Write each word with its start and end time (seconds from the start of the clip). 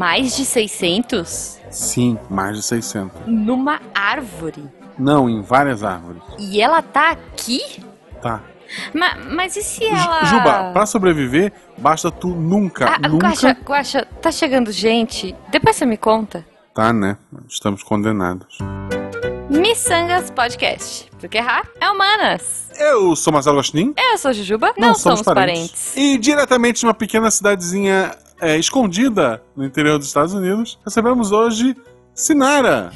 Mais 0.00 0.34
de 0.34 0.46
600? 0.46 1.58
Sim, 1.70 2.18
mais 2.30 2.56
de 2.56 2.62
600. 2.62 3.20
Numa 3.26 3.78
árvore. 3.94 4.64
Não, 4.98 5.28
em 5.28 5.42
várias 5.42 5.84
árvores. 5.84 6.22
E 6.38 6.58
ela 6.58 6.80
tá 6.80 7.10
aqui? 7.10 7.60
Tá. 8.22 8.40
Ma- 8.94 9.18
mas 9.30 9.56
e 9.56 9.62
se 9.62 9.84
ela. 9.84 10.24
Juba, 10.24 10.70
pra 10.72 10.86
sobreviver, 10.86 11.52
basta 11.76 12.10
tu 12.10 12.28
nunca, 12.28 12.86
Ah, 12.94 13.08
nunca... 13.10 13.26
Guaxa, 13.28 13.56
Guaxa, 13.62 14.06
tá 14.22 14.32
chegando 14.32 14.72
gente. 14.72 15.36
Depois 15.50 15.76
você 15.76 15.84
me 15.84 15.98
conta. 15.98 16.46
Tá, 16.74 16.94
né? 16.94 17.18
Estamos 17.46 17.82
condenados. 17.82 18.56
Missangas 19.50 20.30
Podcast. 20.30 21.10
Porque 21.20 21.36
errar 21.36 21.66
é 21.78 21.90
humanas. 21.90 22.70
Eu 22.78 23.14
sou 23.16 23.34
Marcelo 23.34 23.56
Gostin. 23.56 23.92
Eu 23.98 24.16
sou 24.16 24.32
Jujuba. 24.32 24.72
Não, 24.78 24.94
somos, 24.94 25.20
parentes. 25.20 25.94
E 25.94 26.16
diretamente 26.16 26.80
de 26.80 26.86
uma 26.86 26.94
pequena 26.94 27.30
cidadezinha 27.30 28.16
é, 28.40 28.56
escondida 28.56 29.42
no 29.54 29.64
interior 29.64 29.98
dos 29.98 30.08
Estados 30.08 30.34
Unidos, 30.34 30.78
recebemos 30.84 31.32
hoje 31.32 31.76
Sinara. 32.14 32.90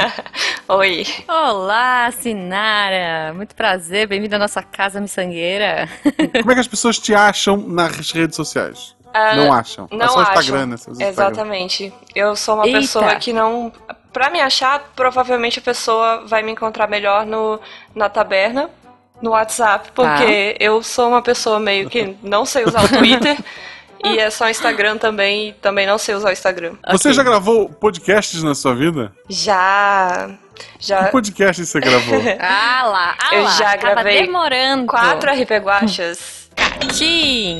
Oi. 0.68 1.04
Olá, 1.28 2.10
Sinara. 2.12 3.32
Muito 3.34 3.54
prazer. 3.54 4.06
Bem-vindo 4.06 4.36
à 4.36 4.38
nossa 4.38 4.62
casa 4.62 5.00
miçangueira. 5.00 5.88
Como 6.40 6.50
é 6.50 6.54
que 6.54 6.60
as 6.60 6.68
pessoas 6.68 6.98
te 6.98 7.14
acham 7.14 7.56
nas 7.56 8.10
redes 8.12 8.36
sociais? 8.36 8.96
Ah, 9.12 9.36
não 9.36 9.52
acham. 9.52 9.86
é 9.90 9.96
Não 9.96 10.08
só 10.08 10.20
acham. 10.20 10.34
Instagram, 10.34 10.66
né? 10.66 10.74
Instagram. 10.74 11.06
Exatamente. 11.06 11.92
Eu 12.14 12.34
sou 12.34 12.54
uma 12.56 12.66
Eita. 12.66 12.78
pessoa 12.78 13.14
que 13.16 13.32
não. 13.32 13.72
Pra 14.12 14.30
me 14.30 14.40
achar, 14.40 14.92
provavelmente 14.94 15.58
a 15.58 15.62
pessoa 15.62 16.24
vai 16.26 16.42
me 16.42 16.52
encontrar 16.52 16.88
melhor 16.88 17.26
no, 17.26 17.60
na 17.94 18.08
taberna, 18.08 18.70
no 19.20 19.30
WhatsApp, 19.30 19.90
porque 19.92 20.56
eu 20.60 20.82
sou 20.82 21.08
uma 21.08 21.20
pessoa 21.20 21.58
meio 21.60 21.90
que 21.90 22.16
não 22.22 22.44
sei 22.44 22.64
usar 22.64 22.84
o 22.84 22.88
Twitter. 22.88 23.36
E 24.04 24.18
é 24.18 24.28
só 24.30 24.48
Instagram 24.50 24.98
também, 24.98 25.48
e 25.48 25.52
também 25.54 25.86
não 25.86 25.96
sei 25.98 26.14
usar 26.14 26.28
o 26.28 26.32
Instagram. 26.32 26.74
Você 26.90 27.08
Ok. 27.08 27.12
já 27.14 27.22
gravou 27.22 27.68
podcasts 27.68 28.42
na 28.42 28.54
sua 28.54 28.74
vida? 28.74 29.12
Já. 29.28 30.30
Que 30.54 30.86
Já. 30.86 31.04
podcast 31.08 31.64
você 31.66 31.80
gravou? 31.80 32.20
Ah 32.38 32.82
lá, 32.86 33.16
ah 33.18 33.34
Eu 33.34 33.42
lá. 33.42 33.50
já 33.50 33.76
Tava 33.76 33.94
gravei 33.94 34.22
demorando. 34.26 34.86
Quatro 34.86 35.30
RP 35.32 35.50
Guachas. 35.60 36.43
Tim. 36.88 37.58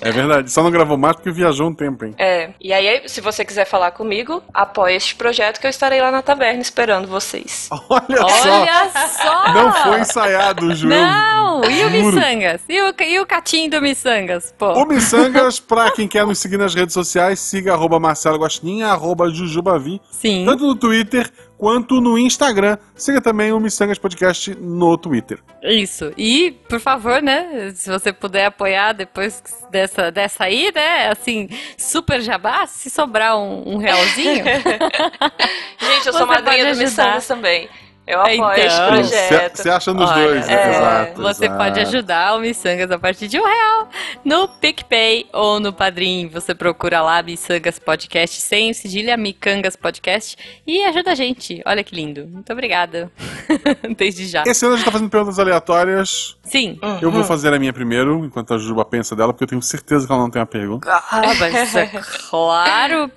é 0.00 0.10
verdade. 0.10 0.50
Só 0.50 0.62
não 0.62 0.70
gravou 0.70 0.96
mais 0.96 1.16
porque 1.16 1.30
viajou 1.30 1.68
um 1.68 1.74
tempo, 1.74 2.04
hein? 2.04 2.14
É. 2.18 2.50
E 2.60 2.72
aí, 2.72 3.08
se 3.08 3.20
você 3.20 3.44
quiser 3.44 3.66
falar 3.66 3.90
comigo, 3.92 4.42
apoie 4.52 4.96
este 4.96 5.14
projeto 5.14 5.60
que 5.60 5.66
eu 5.66 5.70
estarei 5.70 6.00
lá 6.00 6.10
na 6.10 6.22
taberna 6.22 6.60
esperando 6.60 7.06
vocês. 7.08 7.68
Olha, 7.88 8.28
só. 8.28 8.60
Olha 8.60 8.90
só. 9.08 9.52
Não 9.52 9.72
foi 9.72 10.00
ensaiado 10.00 10.66
o 10.66 10.74
jogo. 10.74 10.94
Não! 10.94 11.64
E 11.64 11.84
o. 11.84 11.90
Missangas? 11.90 12.60
E 12.68 12.80
o, 12.82 12.94
e 13.02 13.20
o 13.20 13.26
catinho 13.26 13.70
do 13.70 13.80
Missangas? 13.80 14.54
Pô. 14.58 14.72
O 14.72 14.84
Missangas, 14.86 15.58
pra 15.58 15.90
quem 15.90 16.06
quer 16.06 16.26
nos 16.26 16.38
seguir 16.38 16.56
nas 16.58 16.74
redes 16.74 16.92
sociais, 16.92 17.40
siga 17.40 17.72
arroba 17.72 17.98
Marcelo 17.98 18.38
Gostinha, 18.38 18.88
arroba 18.88 19.30
Jujubavi, 19.30 20.00
Sim. 20.10 20.44
tanto 20.46 20.66
no 20.66 20.74
Twitter 20.74 21.30
quanto 21.56 22.00
no 22.00 22.18
Instagram. 22.18 22.78
Siga 22.94 23.20
também 23.20 23.52
o 23.52 23.60
Missangas 23.60 23.98
Podcast 23.98 24.54
no 24.54 24.96
Twitter. 24.96 25.38
Isso. 25.62 26.12
E, 26.16 26.52
por 26.68 26.80
favor, 26.80 27.22
né? 27.22 27.72
Se 27.74 27.90
você 27.90 28.12
puder 28.12 28.46
apoiar 28.46 28.92
depois 28.92 29.42
dessa, 29.70 30.10
dessa 30.10 30.44
aí, 30.44 30.70
né? 30.74 31.08
Assim, 31.10 31.48
super 31.76 32.20
jabá, 32.20 32.66
se 32.66 32.90
sobrar 32.90 33.36
um, 33.38 33.74
um 33.74 33.76
realzinho. 33.78 34.44
Gente, 35.80 36.06
eu 36.06 36.12
sou 36.12 36.26
madrinha 36.26 36.72
do. 36.72 36.78
Missangas 36.78 37.26
também. 37.26 37.68
Eu 38.06 38.20
apoio 38.20 38.34
Então. 38.36 38.52
este 38.54 38.86
projeto. 38.86 39.56
Você 39.56 39.70
acha 39.70 39.92
nos 39.92 40.08
Olha, 40.10 40.22
dois, 40.28 40.46
né? 40.46 40.54
é, 40.54 40.70
exato. 40.70 41.22
Você 41.22 41.44
exato. 41.46 41.58
pode 41.64 41.80
ajudar 41.80 42.36
o 42.36 42.40
Missangas 42.40 42.90
a 42.90 42.98
partir 42.98 43.26
de 43.26 43.40
um 43.40 43.44
real 43.44 43.88
no 44.24 44.46
PicPay 44.48 45.26
ou 45.32 45.58
no 45.58 45.72
Padrim. 45.72 46.28
Você 46.28 46.54
procura 46.54 47.02
lá 47.02 47.20
Missangas 47.22 47.78
Podcast 47.80 48.40
sem 48.40 48.70
o 48.70 48.74
cedilha 48.74 49.16
Micangas 49.16 49.74
Podcast 49.74 50.36
e 50.66 50.84
ajuda 50.84 51.12
a 51.12 51.14
gente. 51.16 51.60
Olha 51.66 51.82
que 51.82 51.94
lindo. 51.96 52.26
Muito 52.28 52.52
obrigada. 52.52 53.10
Desde 53.96 54.26
já. 54.28 54.44
Esse 54.46 54.64
ano 54.64 54.74
a 54.74 54.76
gente 54.76 54.84
tá 54.86 54.92
fazendo 54.92 55.10
perguntas 55.10 55.38
aleatórias. 55.38 56.36
Sim. 56.44 56.78
Eu 57.02 57.10
vou 57.10 57.24
fazer 57.24 57.52
a 57.52 57.58
minha 57.58 57.72
primeiro, 57.72 58.24
enquanto 58.24 58.54
a 58.54 58.58
Juba 58.58 58.84
pensa 58.84 59.16
dela, 59.16 59.32
porque 59.32 59.44
eu 59.44 59.48
tenho 59.48 59.62
certeza 59.62 60.06
que 60.06 60.12
ela 60.12 60.22
não 60.22 60.30
tem 60.30 60.40
uma 60.40 60.46
pergunta. 60.46 60.88
Ah, 60.92 61.22
mas 61.40 61.74
é 61.74 61.90
claro 62.30 63.10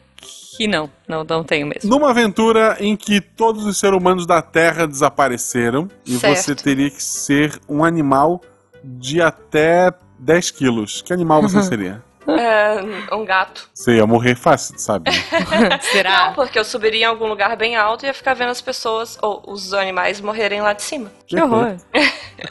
que 0.59 0.67
não. 0.67 0.89
Não, 1.07 1.23
não 1.23 1.41
tenho 1.41 1.65
mesmo. 1.65 1.89
Numa 1.89 2.09
aventura 2.09 2.75
em 2.81 2.93
que 2.97 3.21
todos 3.21 3.65
os 3.65 3.77
seres 3.79 3.95
humanos 3.97 4.27
da 4.27 4.41
Terra 4.41 4.85
desapareceram 4.85 5.87
e 6.05 6.17
Certo. 6.17 6.35
você 6.35 6.53
teria 6.53 6.89
que 6.89 7.01
ser 7.01 7.57
um 7.69 7.81
animal 7.81 8.41
de 8.83 9.21
até 9.21 9.89
10 10.19 10.51
quilos. 10.51 11.01
Que 11.01 11.13
animal 11.13 11.41
você 11.41 11.63
seria? 11.63 12.03
É, 12.27 13.15
um 13.15 13.23
gato. 13.23 13.69
Você 13.73 13.95
ia 13.95 14.05
morrer 14.05 14.35
fácil, 14.35 14.77
sabe? 14.77 15.09
Será? 15.93 16.27
Não, 16.27 16.33
porque 16.33 16.59
eu 16.59 16.65
subiria 16.65 17.03
em 17.03 17.05
algum 17.05 17.27
lugar 17.27 17.55
bem 17.55 17.77
alto 17.77 18.03
e 18.03 18.07
ia 18.07 18.13
ficar 18.13 18.33
vendo 18.33 18.49
as 18.49 18.61
pessoas, 18.61 19.17
ou 19.21 19.41
os 19.47 19.73
animais, 19.73 20.19
morrerem 20.19 20.61
lá 20.61 20.73
de 20.73 20.81
cima. 20.81 21.09
Que 21.25 21.41
horror. 21.41 21.77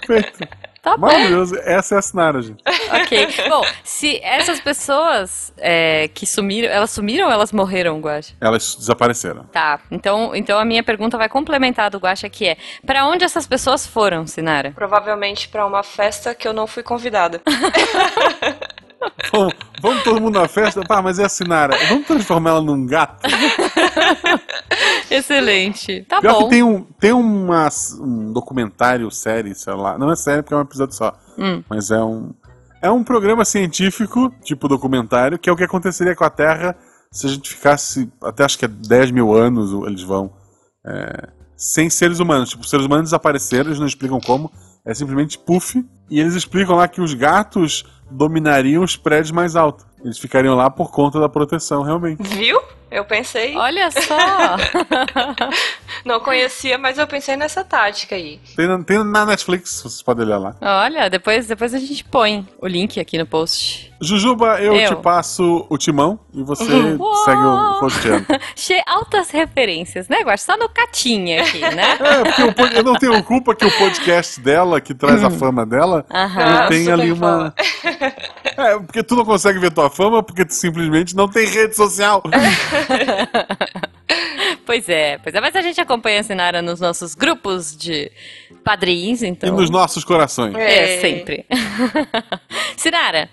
Perfeito. 0.07 0.49
Tá 0.89 0.97
bom. 0.97 1.07
Maravilhoso. 1.07 1.57
Essa 1.65 1.97
é 1.97 1.99
a 1.99 2.03
Sinara, 2.03 2.41
gente. 2.41 2.63
Ok. 2.67 3.29
Bom, 3.49 3.63
se 3.85 4.19
essas 4.23 4.61
pessoas 4.61 5.53
é, 5.59 6.09
que 6.09 6.27
sumiram, 6.27 6.69
elas 6.69 6.91
sumiram 6.91 7.27
ou 7.27 7.33
elas 7.33 7.53
morreram, 7.53 8.01
Guaxa? 8.01 8.35
Elas 8.41 8.75
desapareceram. 8.75 9.45
Tá, 9.53 9.81
então, 9.91 10.35
então 10.35 10.59
a 10.59 10.65
minha 10.65 10.83
pergunta 10.83 11.19
vai 11.19 11.29
complementar 11.29 11.91
do 11.91 11.99
Guaxa, 11.99 12.29
que 12.29 12.47
é, 12.47 12.57
pra 12.87 13.07
onde 13.07 13.25
essas 13.25 13.47
pessoas 13.47 13.87
foram, 13.87 14.27
Sinara? 14.27 14.73
Provavelmente 14.75 15.49
pra 15.49 15.67
uma 15.67 15.83
festa 15.83 16.35
que 16.35 16.49
eu 16.49 16.53
não 16.53 16.67
fui 16.67 16.83
convidada. 16.83 17.43
Vamos, 19.33 19.55
vamos 19.81 20.03
todo 20.03 20.21
mundo 20.21 20.39
na 20.39 20.49
festa? 20.49 20.85
Pá, 20.85 21.01
mas 21.01 21.19
é 21.19 21.25
a 21.25 21.29
Sinara. 21.29 21.77
Vamos 21.89 22.07
transformar 22.07 22.51
ela 22.51 22.63
num 22.63 22.87
gato? 22.87 23.27
Excelente. 25.11 26.05
Tá 26.09 26.21
Pior 26.21 26.35
bom. 26.35 26.45
que 26.45 26.51
tem, 26.51 26.63
um, 26.63 26.83
tem 26.99 27.13
uma, 27.13 27.69
um 28.01 28.33
documentário, 28.33 29.11
série, 29.11 29.55
sei 29.55 29.75
lá. 29.75 29.97
Não 29.97 30.11
é 30.11 30.17
série 30.17 30.43
porque 30.43 30.55
é 30.55 30.57
um 30.57 30.63
episódio 30.63 30.95
só. 30.95 31.17
Hum. 31.39 31.63
Mas 31.69 31.91
é 31.91 32.03
um. 32.03 32.33
É 32.81 32.91
um 32.91 33.03
programa 33.03 33.45
científico, 33.45 34.33
tipo 34.45 34.69
documentário, 34.69 35.39
que 35.39 35.51
é 35.51 35.53
o 35.53 35.57
que 35.57 35.65
aconteceria 35.65 36.15
com 36.15 36.25
a 36.25 36.31
Terra 36.31 36.77
se 37.11 37.27
a 37.27 37.31
gente 37.31 37.51
ficasse 37.51 38.11
até 38.23 38.45
acho 38.45 38.59
que 38.59 38.65
é 38.65 38.69
10 38.69 39.11
mil 39.11 39.35
anos, 39.35 39.73
eles 39.87 40.03
vão. 40.03 40.33
é, 40.87 41.29
sem 41.57 41.91
seres 41.91 42.21
humanos. 42.21 42.51
Tipo, 42.51 42.63
os 42.63 42.71
seres 42.71 42.87
humanos 42.87 43.07
desapareceram, 43.07 43.67
eles 43.71 43.81
não 43.81 43.87
explicam 43.87 44.21
como. 44.21 44.51
É 44.89 44.95
simplesmente 44.95 45.39
puff. 45.39 45.85
E 46.11 46.19
eles 46.19 46.35
explicam 46.35 46.75
lá 46.75 46.89
que 46.89 47.03
os 47.03 47.13
gatos 47.13 47.85
dominariam 48.11 48.83
os 48.83 48.97
prédios 48.97 49.31
mais 49.31 49.55
altos. 49.55 49.85
Eles 50.03 50.19
ficariam 50.19 50.55
lá 50.55 50.71
por 50.71 50.91
conta 50.91 51.21
da 51.21 51.29
proteção, 51.29 51.83
realmente. 51.83 52.23
Viu? 52.23 52.59
Eu 52.91 53.05
pensei. 53.05 53.55
Olha 53.57 53.91
só. 53.91 54.17
Não 56.05 56.21
conhecia, 56.21 56.79
mas 56.79 56.97
eu 56.99 57.07
pensei 57.07 57.37
nessa 57.37 57.65
tática 57.65 58.15
aí. 58.15 58.41
Tem, 58.57 58.67
na- 58.67 58.83
tem 58.83 59.05
na 59.05 59.27
Netflix, 59.27 59.81
vocês 59.83 60.03
podem 60.03 60.25
olhar 60.25 60.39
lá. 60.39 60.55
Olha, 60.61 61.11
depois, 61.11 61.47
depois 61.47 61.75
a 61.75 61.79
gente 61.79 62.05
põe 62.05 62.47
o 62.61 62.67
link 62.67 62.99
aqui 62.99 63.19
no 63.19 63.27
post. 63.27 63.93
Jujuba, 64.01 64.61
eu, 64.61 64.75
Eu. 64.77 64.89
te 64.97 65.03
passo 65.03 65.67
o 65.69 65.77
timão 65.77 66.21
e 66.33 66.43
você 66.45 66.65
segue 66.65 67.43
o 67.43 67.81
roteando. 67.81 68.27
Che 68.55 68.81
altas 68.87 69.31
referências, 69.31 70.09
né, 70.09 70.21
Guaxa? 70.23 70.45
Só 70.53 70.57
no 70.57 70.69
catinha 70.69 71.43
aqui, 71.43 71.61
né? 71.61 71.99
É, 72.09 72.23
porque 72.25 72.53
pod- 72.53 72.75
eu 72.77 72.85
não 72.85 72.95
tenho 72.95 73.23
culpa 73.25 73.55
que 73.57 73.67
o 73.67 73.71
podcast 73.79 74.41
dela, 74.41 74.81
que 74.81 74.95
traz 74.95 75.23
a 75.25 75.31
fama 75.31 75.67
dela, 75.67 76.07
ele 76.11 76.69
tem 76.69 76.91
ali 76.93 77.11
uma. 77.13 77.53
É, 78.59 78.77
porque 78.79 79.03
tu 79.05 79.15
não 79.15 79.25
consegue 79.25 79.59
ver 79.59 79.73
tua 79.73 79.89
fama 79.89 80.23
porque 80.23 80.45
tu 80.45 80.53
simplesmente 80.53 81.15
não 81.15 81.29
tem 81.29 81.47
rede 81.47 81.77
social. 81.77 82.23
Pois 84.65 84.87
é, 84.87 85.17
pois 85.19 85.35
é. 85.35 85.41
Mas 85.41 85.57
a 85.57 85.63
gente 85.63 85.81
acompanha 85.81 86.21
a 86.21 86.23
Sinara 86.23 86.61
nos 86.61 86.79
nossos 86.79 87.15
grupos 87.15 87.75
de 87.75 88.13
padrinhos, 88.63 89.23
então... 89.23 89.49
E 89.49 89.53
nos 89.53 89.71
nossos 89.71 90.05
corações. 90.05 90.55
É, 90.55 90.97
É. 90.97 91.01
sempre. 91.01 91.47
Sinara, 92.77 93.31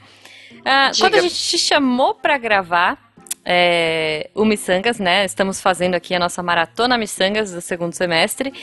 Diga. 0.49 0.91
quando 0.97 1.15
a 1.15 1.21
gente 1.21 1.35
te 1.35 1.57
chamou 1.57 2.15
pra 2.15 2.37
gravar 2.37 2.97
é, 3.43 4.29
o 4.33 4.45
Missangas, 4.45 4.97
né? 4.97 5.25
Estamos 5.25 5.59
fazendo 5.59 5.95
aqui 5.95 6.15
a 6.15 6.19
nossa 6.19 6.41
maratona 6.41 6.97
Missangas 6.97 7.51
do 7.51 7.59
segundo 7.59 7.93
semestre. 7.93 8.53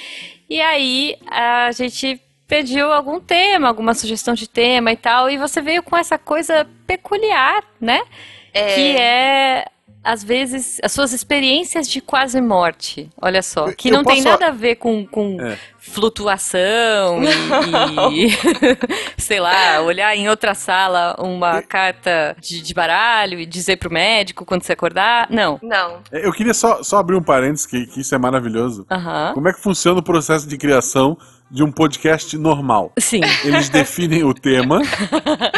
E 0.49 0.61
aí 0.61 1.17
a 1.31 1.71
gente 1.73 2.21
pediu 2.53 2.93
algum 2.93 3.19
tema, 3.19 3.67
alguma 3.67 3.95
sugestão 3.95 4.35
de 4.35 4.47
tema 4.47 4.93
e 4.93 4.97
tal. 4.97 5.31
E 5.31 5.39
você 5.39 5.63
veio 5.63 5.83
com 5.83 5.97
essa 5.97 6.19
coisa 6.19 6.67
peculiar, 6.87 7.65
né? 7.81 8.03
É. 8.53 8.75
Que 8.75 8.97
é. 8.99 9.65
Às 10.05 10.23
vezes, 10.23 10.79
as 10.83 10.93
suas 10.93 11.15
experiências 11.15 11.89
de 11.89 12.01
quase 12.03 12.41
morte, 12.43 13.09
olha 13.17 13.41
só, 13.41 13.73
que 13.73 13.89
Eu 13.89 13.93
não 13.93 14.05
tem 14.05 14.21
nada 14.21 14.49
a 14.49 14.51
ver 14.51 14.75
com, 14.75 15.07
com 15.07 15.41
É. 15.41 15.57
flutuação 15.91 17.21
e, 18.13 18.27
e, 18.27 18.31
sei 19.21 19.41
lá, 19.41 19.81
olhar 19.83 20.15
em 20.17 20.29
outra 20.29 20.55
sala 20.55 21.17
uma 21.19 21.61
carta 21.61 22.37
de, 22.41 22.63
de 22.63 22.73
baralho 22.75 23.41
e 23.41 23.45
dizer 23.47 23.77
pro 23.77 23.93
médico 23.93 24.45
quando 24.45 24.63
você 24.63 24.73
acordar. 24.73 25.27
Não. 25.29 25.59
Não. 25.63 26.01
É, 26.13 26.25
Eu 26.27 26.33
queria 26.33 26.55
só, 26.55 26.83
só 26.83 26.99
abrir 26.99 27.17
um 27.17 27.23
parênteses, 27.23 27.67
que, 27.67 27.87
que 27.87 28.01
isso 28.01 28.15
é 28.15 28.19
maravilhoso. 28.19 28.87
Como 29.35 29.49
é 29.49 29.53
que 29.53 29.61
funciona 29.61 29.99
o 29.99 30.03
processo 30.03 30.47
de 30.49 30.57
criação 30.57 31.17
de 31.51 31.63
um 31.63 31.71
podcast 31.71 32.35
normal. 32.39 32.93
Sim. 32.99 33.21
Eles 33.45 33.69
definem 33.69 34.25
o 34.25 34.33
tema, 34.33 34.81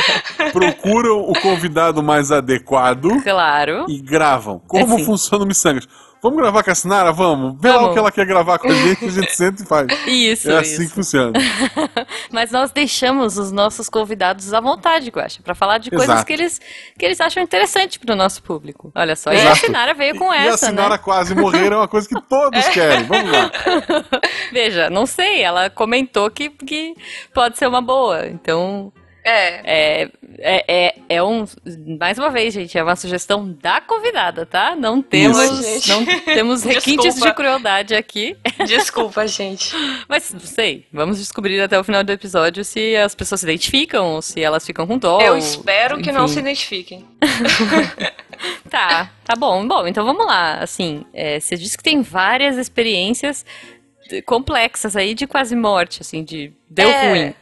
procuram 0.52 1.20
o 1.20 1.32
convidado 1.40 2.02
mais 2.02 2.32
adequado 2.32 3.08
Claro. 3.22 3.86
e 3.88 4.00
gravam. 4.00 4.60
Como 4.66 4.94
Assim. 4.96 5.04
funciona 5.04 5.44
o 5.44 5.46
Missangas? 5.46 5.86
Vamos 6.24 6.38
gravar 6.38 6.62
com 6.62 6.70
a 6.70 6.74
Sinara? 6.74 7.12
Vamos. 7.12 7.54
Vê 7.60 7.70
lá 7.70 7.82
o 7.82 7.92
que 7.92 7.98
ela 7.98 8.10
quer 8.10 8.24
gravar 8.24 8.58
com 8.58 8.66
a 8.68 8.72
gente, 8.72 9.04
a 9.04 9.10
gente 9.10 9.36
senta 9.36 9.62
e 9.62 9.66
faz. 9.66 9.86
Isso, 10.06 10.50
É 10.50 10.56
assim 10.56 10.72
isso. 10.84 10.88
que 10.88 10.94
funciona. 10.94 11.38
Mas 12.32 12.50
nós 12.50 12.70
deixamos 12.70 13.36
os 13.36 13.52
nossos 13.52 13.90
convidados 13.90 14.54
à 14.54 14.58
vontade, 14.58 15.10
Guaxa, 15.10 15.42
pra 15.42 15.54
falar 15.54 15.76
de 15.76 15.90
coisas 15.90 16.08
Exato. 16.08 16.24
que 16.24 16.32
eles, 16.32 16.58
que 16.98 17.04
eles 17.04 17.20
acham 17.20 17.42
interessante 17.42 17.98
pro 17.98 18.16
nosso 18.16 18.42
público. 18.42 18.90
Olha 18.94 19.14
só, 19.14 19.34
e 19.34 19.36
a 19.36 19.40
Exato. 19.40 19.66
Sinara 19.66 19.92
veio 19.92 20.16
com 20.16 20.32
e 20.32 20.36
a 20.38 20.46
essa, 20.46 20.68
Sinara 20.68 20.94
né? 20.94 20.98
quase 20.98 21.34
morrer 21.34 21.70
é 21.70 21.76
uma 21.76 21.88
coisa 21.88 22.08
que 22.08 22.18
todos 22.22 22.68
querem. 22.68 23.04
Vamos 23.04 23.30
lá. 23.30 23.50
Veja, 24.50 24.88
não 24.88 25.04
sei, 25.04 25.42
ela 25.42 25.68
comentou 25.68 26.30
que, 26.30 26.48
que 26.48 26.94
pode 27.34 27.58
ser 27.58 27.66
uma 27.68 27.82
boa. 27.82 28.26
Então, 28.28 28.90
É. 29.24 30.02
é, 30.02 30.10
é, 30.38 30.64
é, 30.68 30.94
é 31.08 31.22
um. 31.22 31.46
Mais 31.98 32.18
uma 32.18 32.28
vez, 32.30 32.52
gente, 32.52 32.76
é 32.76 32.82
uma 32.82 32.94
sugestão 32.94 33.50
da 33.60 33.80
convidada, 33.80 34.44
tá? 34.44 34.76
Não 34.76 35.00
temos, 35.00 35.38
Isso. 35.66 35.88
Não 35.88 36.04
temos 36.24 36.62
requintes 36.64 37.14
de 37.14 37.32
crueldade 37.32 37.94
aqui. 37.94 38.36
Desculpa, 38.66 39.26
gente. 39.26 39.74
Mas 40.06 40.30
não 40.32 40.40
sei, 40.40 40.86
vamos 40.92 41.18
descobrir 41.18 41.60
até 41.62 41.78
o 41.80 41.84
final 41.84 42.04
do 42.04 42.12
episódio 42.12 42.62
se 42.64 42.94
as 42.96 43.14
pessoas 43.14 43.40
se 43.40 43.46
identificam 43.46 44.14
ou 44.14 44.20
se 44.22 44.42
elas 44.42 44.64
ficam 44.66 44.86
com 44.86 44.98
dó. 44.98 45.20
Eu 45.20 45.32
ou- 45.32 45.38
espero 45.38 46.02
que 46.02 46.12
não 46.12 46.28
se 46.28 46.38
identifiquem. 46.38 47.06
Tá, 48.68 49.10
tá 49.24 49.36
bom. 49.36 49.66
Bom, 49.66 49.86
então 49.86 50.04
vamos 50.04 50.26
lá. 50.26 50.54
Assim, 50.56 51.04
é, 51.14 51.38
você 51.38 51.56
disse 51.56 51.76
que 51.76 51.82
tem 51.84 52.02
várias 52.02 52.56
experiências 52.56 53.44
complexas 54.26 54.96
aí 54.96 55.14
de 55.14 55.26
quase 55.26 55.54
morte, 55.56 56.02
assim, 56.02 56.22
de 56.24 56.52
deu 56.68 56.88
É, 56.88 57.08
ruim. 57.10 57.34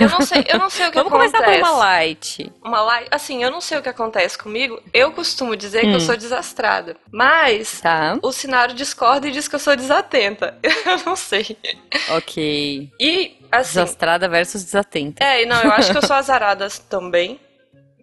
Eu 0.00 0.08
não 0.08 0.20
sei, 0.22 0.44
eu 0.48 0.58
não 0.58 0.70
sei 0.70 0.86
o 0.86 0.90
que 0.90 0.96
Vamos 0.96 1.12
acontece. 1.12 1.32
começar 1.36 1.52
por 1.52 1.68
uma 1.70 1.78
light. 1.78 2.52
Uma 2.64 2.80
live, 2.82 3.08
assim, 3.10 3.42
eu 3.44 3.50
não 3.50 3.60
sei 3.60 3.78
o 3.78 3.82
que 3.82 3.88
acontece 3.88 4.36
comigo. 4.38 4.80
Eu 4.92 5.12
costumo 5.12 5.54
dizer 5.56 5.82
que 5.82 5.88
Hum. 5.88 5.92
eu 5.94 6.00
sou 6.00 6.16
desastrada. 6.16 6.96
Mas 7.12 7.80
Tá, 7.80 8.18
o 8.22 8.32
cenário 8.32 8.74
discorda 8.74 9.28
e 9.28 9.30
diz 9.30 9.46
que 9.46 9.54
eu 9.54 9.58
sou 9.58 9.76
desatenta. 9.76 10.58
Eu 10.86 10.98
não 11.04 11.14
sei. 11.16 11.56
ok. 12.10 12.90
E, 12.98 13.36
assim. 13.52 13.68
Desastrada 13.80 14.28
versus 14.28 14.64
desatenta. 14.64 15.22
É, 15.22 15.42
e 15.42 15.46
não, 15.46 15.60
eu 15.62 15.72
acho 15.72 15.90
que 15.92 15.98
eu 15.98 16.06
sou 16.06 16.16
azarada 16.16 16.66
também. 16.88 17.38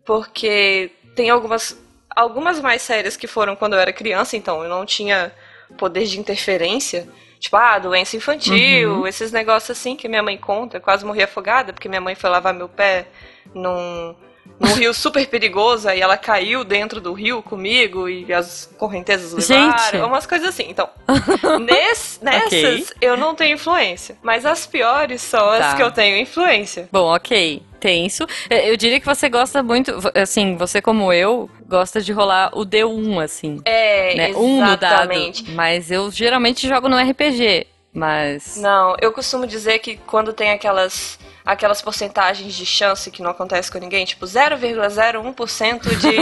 Porque 0.05 0.91
tem 1.15 1.29
algumas. 1.29 1.77
Algumas 2.13 2.59
mais 2.59 2.81
sérias 2.81 3.15
que 3.15 3.25
foram 3.25 3.55
quando 3.55 3.71
eu 3.73 3.79
era 3.79 3.93
criança, 3.93 4.35
então 4.35 4.61
eu 4.63 4.69
não 4.69 4.85
tinha 4.85 5.31
poder 5.77 6.03
de 6.05 6.19
interferência. 6.19 7.07
Tipo, 7.41 7.57
ah, 7.57 7.79
doença 7.79 8.15
infantil, 8.15 8.91
Uhum. 8.99 9.07
esses 9.07 9.31
negócios 9.31 9.77
assim 9.77 9.95
que 9.95 10.07
minha 10.07 10.21
mãe 10.21 10.37
conta. 10.37 10.77
Eu 10.77 10.81
quase 10.81 11.03
morri 11.03 11.23
afogada 11.23 11.73
porque 11.73 11.89
minha 11.89 11.99
mãe 11.99 12.13
foi 12.13 12.29
lavar 12.29 12.53
meu 12.53 12.69
pé 12.69 13.07
num, 13.53 14.15
num 14.59 14.73
rio 14.75 14.93
super 14.93 15.27
perigoso, 15.27 15.89
aí 15.89 15.99
ela 15.99 16.15
caiu 16.17 16.63
dentro 16.63 17.01
do 17.01 17.11
rio 17.13 17.41
comigo 17.41 18.07
e 18.07 18.31
as 18.31 18.69
correntezas 18.77 19.33
levaram. 19.49 19.77
Gente! 19.91 19.97
Umas 20.05 20.27
coisas 20.27 20.49
assim. 20.49 20.67
Então, 20.69 20.87
ness- 21.59 22.19
nessas 22.21 22.45
Ok. 22.53 22.85
eu 23.01 23.17
não 23.17 23.33
tenho 23.33 23.55
influência. 23.55 24.15
Mas 24.21 24.45
as 24.45 24.67
piores 24.67 25.21
são 25.23 25.49
as 25.49 25.71
Tá. 25.71 25.75
que 25.75 25.81
eu 25.81 25.91
tenho 25.91 26.17
influência. 26.17 26.87
Bom, 26.91 27.11
ok. 27.13 27.63
Tenso. 27.81 28.25
É, 28.49 28.69
Eu 28.69 28.77
diria 28.77 28.99
que 28.99 29.05
você 29.05 29.27
gosta 29.27 29.61
muito, 29.63 29.91
assim, 30.15 30.55
você 30.55 30.81
como 30.81 31.11
eu, 31.11 31.49
gosta 31.67 31.99
de 31.99 32.13
rolar 32.13 32.51
o 32.53 32.63
D1, 32.65 33.21
assim. 33.23 33.59
É, 33.65 34.15
né? 34.15 34.29
Um 34.35 34.61
no 34.63 34.77
dado. 34.77 34.83
exatamente. 35.11 35.51
Mas 35.51 35.89
eu 35.91 36.09
geralmente 36.11 36.67
jogo 36.67 36.87
no 36.87 36.95
RPG. 36.97 37.67
Mas. 37.93 38.55
Não, 38.55 38.95
eu 39.01 39.11
costumo 39.11 39.45
dizer 39.45 39.79
que 39.79 39.97
quando 40.07 40.31
tem 40.31 40.51
aquelas 40.51 41.19
aquelas 41.43 41.81
porcentagens 41.81 42.53
de 42.53 42.65
chance 42.65 43.09
que 43.11 43.21
não 43.21 43.31
acontece 43.31 43.69
com 43.69 43.79
ninguém, 43.79 44.05
tipo 44.05 44.25
0,01% 44.25 45.81
de 45.97 46.15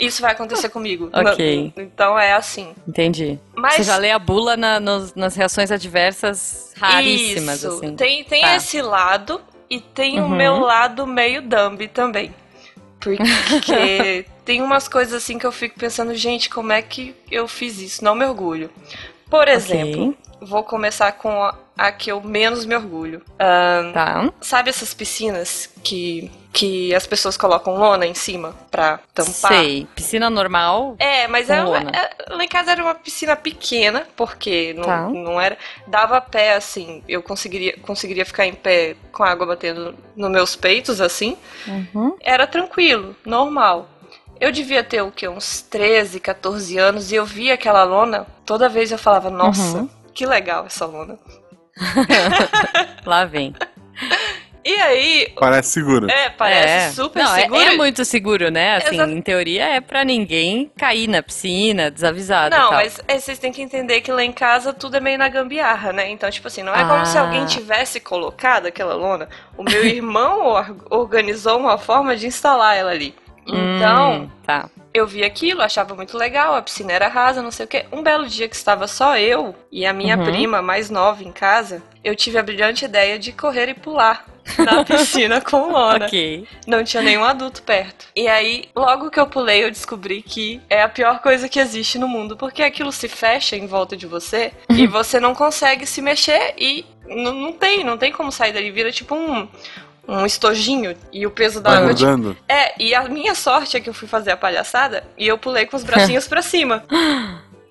isso 0.04 0.22
vai 0.22 0.32
acontecer 0.32 0.68
comigo. 0.68 1.10
Ok. 1.12 1.72
Não- 1.76 1.84
Então 1.84 2.18
é 2.18 2.32
assim. 2.32 2.74
Entendi. 2.88 3.38
Mas 3.54 3.74
Você 3.74 3.82
já 3.84 3.96
lê 3.98 4.10
a 4.10 4.18
bula 4.18 4.56
na- 4.56 4.80
nos- 4.80 5.14
nas 5.14 5.34
reações 5.36 5.70
adversas 5.70 6.72
raríssimas, 6.76 7.58
isso, 7.58 7.68
assim. 7.68 7.94
tem 7.96 8.24
tem 8.24 8.42
Tá. 8.42 8.56
esse 8.56 8.80
lado 8.82 9.40
e 9.76 9.80
tem 9.80 10.20
o 10.20 10.24
Uhum. 10.24 10.28
meu 10.36 10.58
lado 10.60 11.06
meio 11.06 11.40
dumb 11.40 11.88
também. 11.88 12.34
Porque 13.00 13.16
tem 14.44 14.60
umas 14.62 14.86
coisas 14.86 15.14
assim 15.14 15.38
que 15.38 15.46
eu 15.46 15.52
fico 15.52 15.78
pensando, 15.78 16.14
gente, 16.14 16.50
como 16.50 16.72
é 16.72 16.82
que 16.82 17.14
eu 17.30 17.48
fiz 17.48 17.78
isso? 17.80 18.04
Não 18.04 18.14
me 18.14 18.24
orgulho. 18.26 18.70
Por 19.30 19.48
exemplo, 19.48 20.14
vou 20.46 20.62
começar 20.62 21.12
com 21.12 21.42
a, 21.42 21.54
a 21.76 21.92
que 21.92 22.10
eu 22.10 22.20
menos 22.20 22.64
me 22.64 22.74
orgulho. 22.76 23.22
Ahn, 23.38 23.92
Tá. 23.92 24.32
Sabe 24.40 24.70
essas 24.70 24.92
piscinas 24.94 25.68
que, 25.82 26.30
que 26.52 26.94
as 26.94 27.06
pessoas 27.06 27.36
colocam 27.36 27.76
lona 27.76 28.06
em 28.06 28.14
cima 28.14 28.54
pra 28.70 28.98
tampar? 29.14 29.52
Sei. 29.52 29.86
Piscina 29.94 30.28
normal. 30.30 30.96
É, 30.98 31.26
mas 31.28 31.48
é, 31.50 31.62
lona. 31.62 31.90
é- 31.90 32.32
lá 32.34 32.44
em 32.44 32.48
casa 32.48 32.72
era 32.72 32.82
uma 32.82 32.94
piscina 32.94 33.34
pequena, 33.36 34.06
porque 34.16 34.74
não, 34.74 34.84
Tá. 34.84 35.08
não 35.08 35.40
era. 35.40 35.56
Dava 35.86 36.20
pé 36.20 36.54
assim, 36.54 37.02
eu 37.08 37.22
conseguiria, 37.22 37.76
conseguiria 37.82 38.24
ficar 38.26 38.46
em 38.46 38.54
pé 38.54 38.96
com 39.12 39.22
a 39.24 39.30
água 39.30 39.46
batendo 39.46 39.94
nos 40.16 40.30
meus 40.30 40.56
peitos, 40.56 41.00
assim. 41.00 41.36
Uhum. 41.66 42.16
Era 42.20 42.46
tranquilo, 42.46 43.14
normal. 43.24 43.88
Eu 44.40 44.50
devia 44.50 44.82
ter 44.82 45.00
o 45.02 45.12
quê? 45.12 45.28
Uns 45.28 45.62
13, 45.62 46.18
14 46.18 46.76
anos 46.76 47.12
e 47.12 47.14
eu 47.14 47.24
via 47.24 47.54
aquela 47.54 47.84
lona, 47.84 48.26
toda 48.44 48.68
vez 48.68 48.90
eu 48.90 48.98
falava, 48.98 49.30
nossa, 49.30 49.78
Uhum. 49.78 49.88
Que 50.14 50.26
legal 50.26 50.66
essa 50.66 50.86
lona. 50.86 51.18
Lá 53.06 53.24
vem. 53.24 53.54
E 54.64 54.74
aí, 54.74 55.32
Parece 55.40 55.70
seguro. 55.70 56.08
é, 56.08 56.30
parece 56.30 56.68
É. 56.72 56.90
super 56.90 57.20
Não, 57.24 57.34
é- 57.36 57.40
seguro. 57.40 57.60
É, 57.60 57.76
muito 57.76 58.04
seguro, 58.04 58.48
né? 58.50 58.76
Assim, 58.76 58.94
Exa- 58.94 59.08
em 59.10 59.20
teoria 59.20 59.64
é 59.64 59.80
pra 59.80 60.04
ninguém 60.04 60.70
cair 60.78 61.08
na 61.08 61.20
piscina 61.20 61.90
desavisado. 61.90 62.54
e 62.54 62.58
Não, 62.58 62.68
tal. 62.68 62.74
mas 62.74 63.00
é, 63.08 63.18
vocês 63.18 63.40
têm 63.40 63.50
que 63.50 63.60
entender 63.60 64.00
que 64.02 64.12
lá 64.12 64.22
em 64.22 64.30
casa 64.30 64.72
tudo 64.72 64.96
é 64.96 65.00
meio 65.00 65.18
na 65.18 65.28
gambiarra, 65.28 65.92
né? 65.92 66.08
Então, 66.10 66.30
tipo 66.30 66.46
assim, 66.46 66.62
não 66.62 66.72
é 66.72 66.84
como 66.86 67.04
se 67.04 67.18
Ah. 67.18 67.22
alguém 67.22 67.44
tivesse 67.44 67.98
colocado 67.98 68.66
aquela 68.66 68.94
lona. 68.94 69.28
O 69.56 69.64
meu 69.64 69.82
irmão 69.84 70.46
or- 70.46 70.76
organizou 70.90 71.58
uma 71.58 71.76
forma 71.76 72.14
de 72.14 72.28
instalar 72.28 72.76
ela 72.76 72.92
ali. 72.92 73.16
Então, 73.44 74.12
Hum, 74.22 74.30
tá. 74.46 74.70
Eu 74.94 75.06
vi 75.06 75.24
aquilo, 75.24 75.62
achava 75.62 75.94
muito 75.94 76.16
legal, 76.18 76.54
a 76.54 76.62
piscina 76.62 76.92
era 76.92 77.08
rasa, 77.08 77.42
não 77.42 77.50
sei 77.50 77.64
o 77.64 77.68
quê. 77.68 77.86
Um 77.92 78.02
belo 78.02 78.26
dia 78.26 78.48
que 78.48 78.56
estava 78.56 78.86
só 78.86 79.16
eu 79.16 79.54
e 79.70 79.86
a 79.86 79.92
minha 79.92 80.16
Uhum. 80.16 80.24
prima 80.24 80.60
mais 80.62 80.90
nova 80.90 81.22
em 81.24 81.32
casa, 81.32 81.82
eu 82.04 82.14
tive 82.14 82.38
a 82.38 82.42
brilhante 82.42 82.84
ideia 82.84 83.18
de 83.18 83.32
correr 83.32 83.68
e 83.68 83.74
pular 83.74 84.24
na 84.58 84.84
piscina 84.84 85.40
com 85.40 85.70
lona. 85.72 86.06
Ok. 86.06 86.46
Não 86.66 86.82
tinha 86.84 87.02
nenhum 87.02 87.24
adulto 87.24 87.62
perto. 87.62 88.06
E 88.14 88.26
aí, 88.28 88.64
logo 88.74 89.10
que 89.10 89.18
eu 89.20 89.26
pulei, 89.26 89.64
eu 89.64 89.70
descobri 89.70 90.20
que 90.20 90.60
é 90.68 90.82
a 90.82 90.88
pior 90.88 91.20
coisa 91.20 91.48
que 91.48 91.60
existe 91.60 91.98
no 91.98 92.08
mundo, 92.08 92.36
porque 92.36 92.62
aquilo 92.62 92.92
se 92.92 93.08
fecha 93.08 93.56
em 93.56 93.66
volta 93.66 93.96
de 93.96 94.06
você 94.06 94.52
e 94.70 94.86
você 94.86 95.18
não 95.20 95.34
consegue 95.34 95.86
se 95.86 96.02
mexer 96.02 96.54
e 96.58 96.84
não, 97.06 97.32
não 97.32 97.52
tem, 97.52 97.84
não 97.84 97.96
tem 97.96 98.12
como 98.12 98.30
sair 98.32 98.52
dali, 98.52 98.70
vira 98.70 98.90
tipo 98.92 99.14
um 99.14 99.48
um 100.06 100.26
estojinho 100.26 100.96
e 101.12 101.26
o 101.26 101.30
peso 101.30 101.60
da 101.60 101.70
Tá 101.70 101.78
água 101.78 101.94
tipo, 101.94 102.36
é, 102.48 102.74
e 102.82 102.94
a 102.94 103.08
minha 103.08 103.34
sorte 103.34 103.76
é 103.76 103.80
que 103.80 103.88
eu 103.88 103.94
fui 103.94 104.08
fazer 104.08 104.32
a 104.32 104.36
palhaçada 104.36 105.04
e 105.16 105.26
eu 105.26 105.38
pulei 105.38 105.66
com 105.66 105.76
os 105.76 105.84
bracinhos 105.84 106.26
pra 106.28 106.42
cima. 106.42 106.84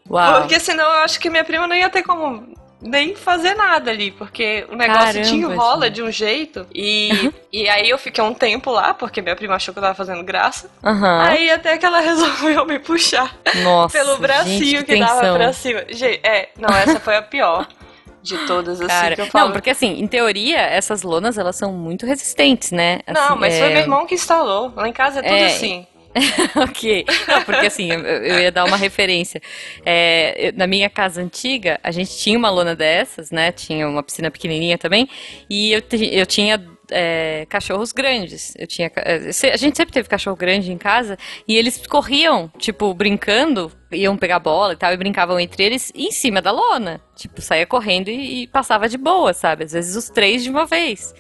Uau. 0.09 0.41
Porque 0.41 0.59
senão 0.59 0.85
eu 0.85 1.00
acho 1.03 1.19
que 1.19 1.29
minha 1.29 1.43
prima 1.43 1.67
não 1.67 1.75
ia 1.75 1.89
ter 1.89 2.03
como 2.03 2.55
nem 2.81 3.15
fazer 3.15 3.53
nada 3.53 3.91
ali, 3.91 4.11
porque 4.11 4.65
o 4.69 4.75
negócio 4.75 5.21
te 5.21 5.35
enrola 5.35 5.89
de 5.89 6.01
um 6.01 6.11
jeito. 6.11 6.65
E, 6.73 7.31
e 7.53 7.69
aí 7.69 7.89
eu 7.89 7.97
fiquei 7.97 8.23
um 8.23 8.33
tempo 8.33 8.71
lá, 8.71 8.93
porque 8.93 9.21
minha 9.21 9.35
prima 9.35 9.55
achou 9.55 9.73
que 9.73 9.79
eu 9.79 9.83
tava 9.83 9.95
fazendo 9.95 10.23
graça. 10.23 10.69
Aham. 10.83 11.21
Aí 11.21 11.51
até 11.51 11.77
que 11.77 11.85
ela 11.85 12.00
resolveu 12.01 12.65
me 12.65 12.79
puxar 12.79 13.35
Nossa. 13.63 13.97
pelo 13.97 14.17
bracinho 14.17 14.79
gente, 14.79 14.85
que, 14.85 14.97
dava 14.97 15.21
tensão. 15.21 15.35
pra 15.35 15.53
cima. 15.53 15.85
Gente, 15.89 16.19
é, 16.23 16.50
não, 16.57 16.69
essa 16.69 17.00
foi 17.00 17.15
a 17.15 17.21
pior 17.21 17.67
de 18.22 18.38
todas, 18.46 18.80
assim, 18.80 18.88
Cara, 18.88 19.16
que 19.16 19.22
eu 19.22 19.25
falo. 19.28 19.46
não, 19.48 19.54
porque 19.54 19.70
assim, 19.70 20.00
em 20.00 20.08
teoria, 20.08 20.60
essas 20.60 21.01
lonas, 21.04 21.38
elas 21.38 21.56
são 21.56 21.74
muito 21.74 22.06
resistentes, 22.06 22.72
né? 22.72 23.00
Não, 23.08 23.22
Assim, 23.32 23.40
mas 23.40 23.54
é... 23.56 23.60
foi 23.60 23.70
meu 23.70 23.82
irmão 23.82 24.06
que 24.06 24.16
instalou. 24.16 24.72
Lá 24.75 24.88
em 24.88 24.94
casa 24.94 25.20
é 25.20 25.24
tudo 25.24 25.34
É, 25.34 25.46
assim. 25.48 25.88
ok. 26.58 27.06
Não, 27.28 27.42
porque 27.44 27.66
assim, 27.68 27.90
eu, 27.92 28.00
eu 28.01 28.40
ia 28.42 28.51
dar 28.51 28.66
uma 28.66 28.75
referência. 28.78 29.42
É, 29.86 30.50
eu- 30.50 30.54
na 30.58 30.68
minha 30.68 30.90
casa 30.90 31.22
antiga, 31.22 31.80
a 31.82 31.90
gente 31.92 32.16
tinha 32.18 32.38
uma 32.38 32.50
lona 32.50 32.75
dessas, 32.75 33.32
né? 33.32 33.51
Tinha 33.51 33.88
uma 33.88 34.04
piscina 34.04 34.30
pequenininha 34.30 34.78
também. 34.78 35.08
E 35.50 35.72
eu, 35.72 35.82
eu 36.12 36.25
tinha 36.25 36.62
é, 36.91 37.45
cachorros 37.50 37.91
grandes. 37.91 38.53
Eu 38.57 38.67
tinha, 38.67 38.91
é, 38.98 39.15
a 39.53 39.57
gente 39.57 39.75
sempre 39.77 39.93
teve 39.93 40.07
cachorro 40.10 40.36
grande 40.36 40.71
em 40.71 40.77
casa. 40.77 41.17
E 41.48 41.55
eles 41.57 41.86
corriam, 41.88 42.51
tipo, 42.57 42.93
brincando. 42.93 43.71
Iam 43.91 44.15
pegar 44.17 44.39
bola 44.39 44.74
e 44.74 44.75
tal, 44.75 44.93
e 44.93 44.98
brincavam 44.98 45.39
entre 45.39 45.63
eles 45.63 45.91
em 45.95 46.12
cima 46.12 46.41
da 46.41 46.51
lona. 46.51 47.01
Tipo, 47.15 47.41
saía 47.41 47.65
correndo 47.65 48.10
e, 48.10 48.43
e 48.43 48.48
passava 48.48 48.88
de 48.88 48.98
boa, 48.98 49.33
sabe? 49.33 49.63
Às 49.63 49.71
vezes 49.74 49.95
os 49.95 50.10
três 50.10 50.43
de 50.43 50.50
uma 50.50 50.65
vez. 50.65 51.13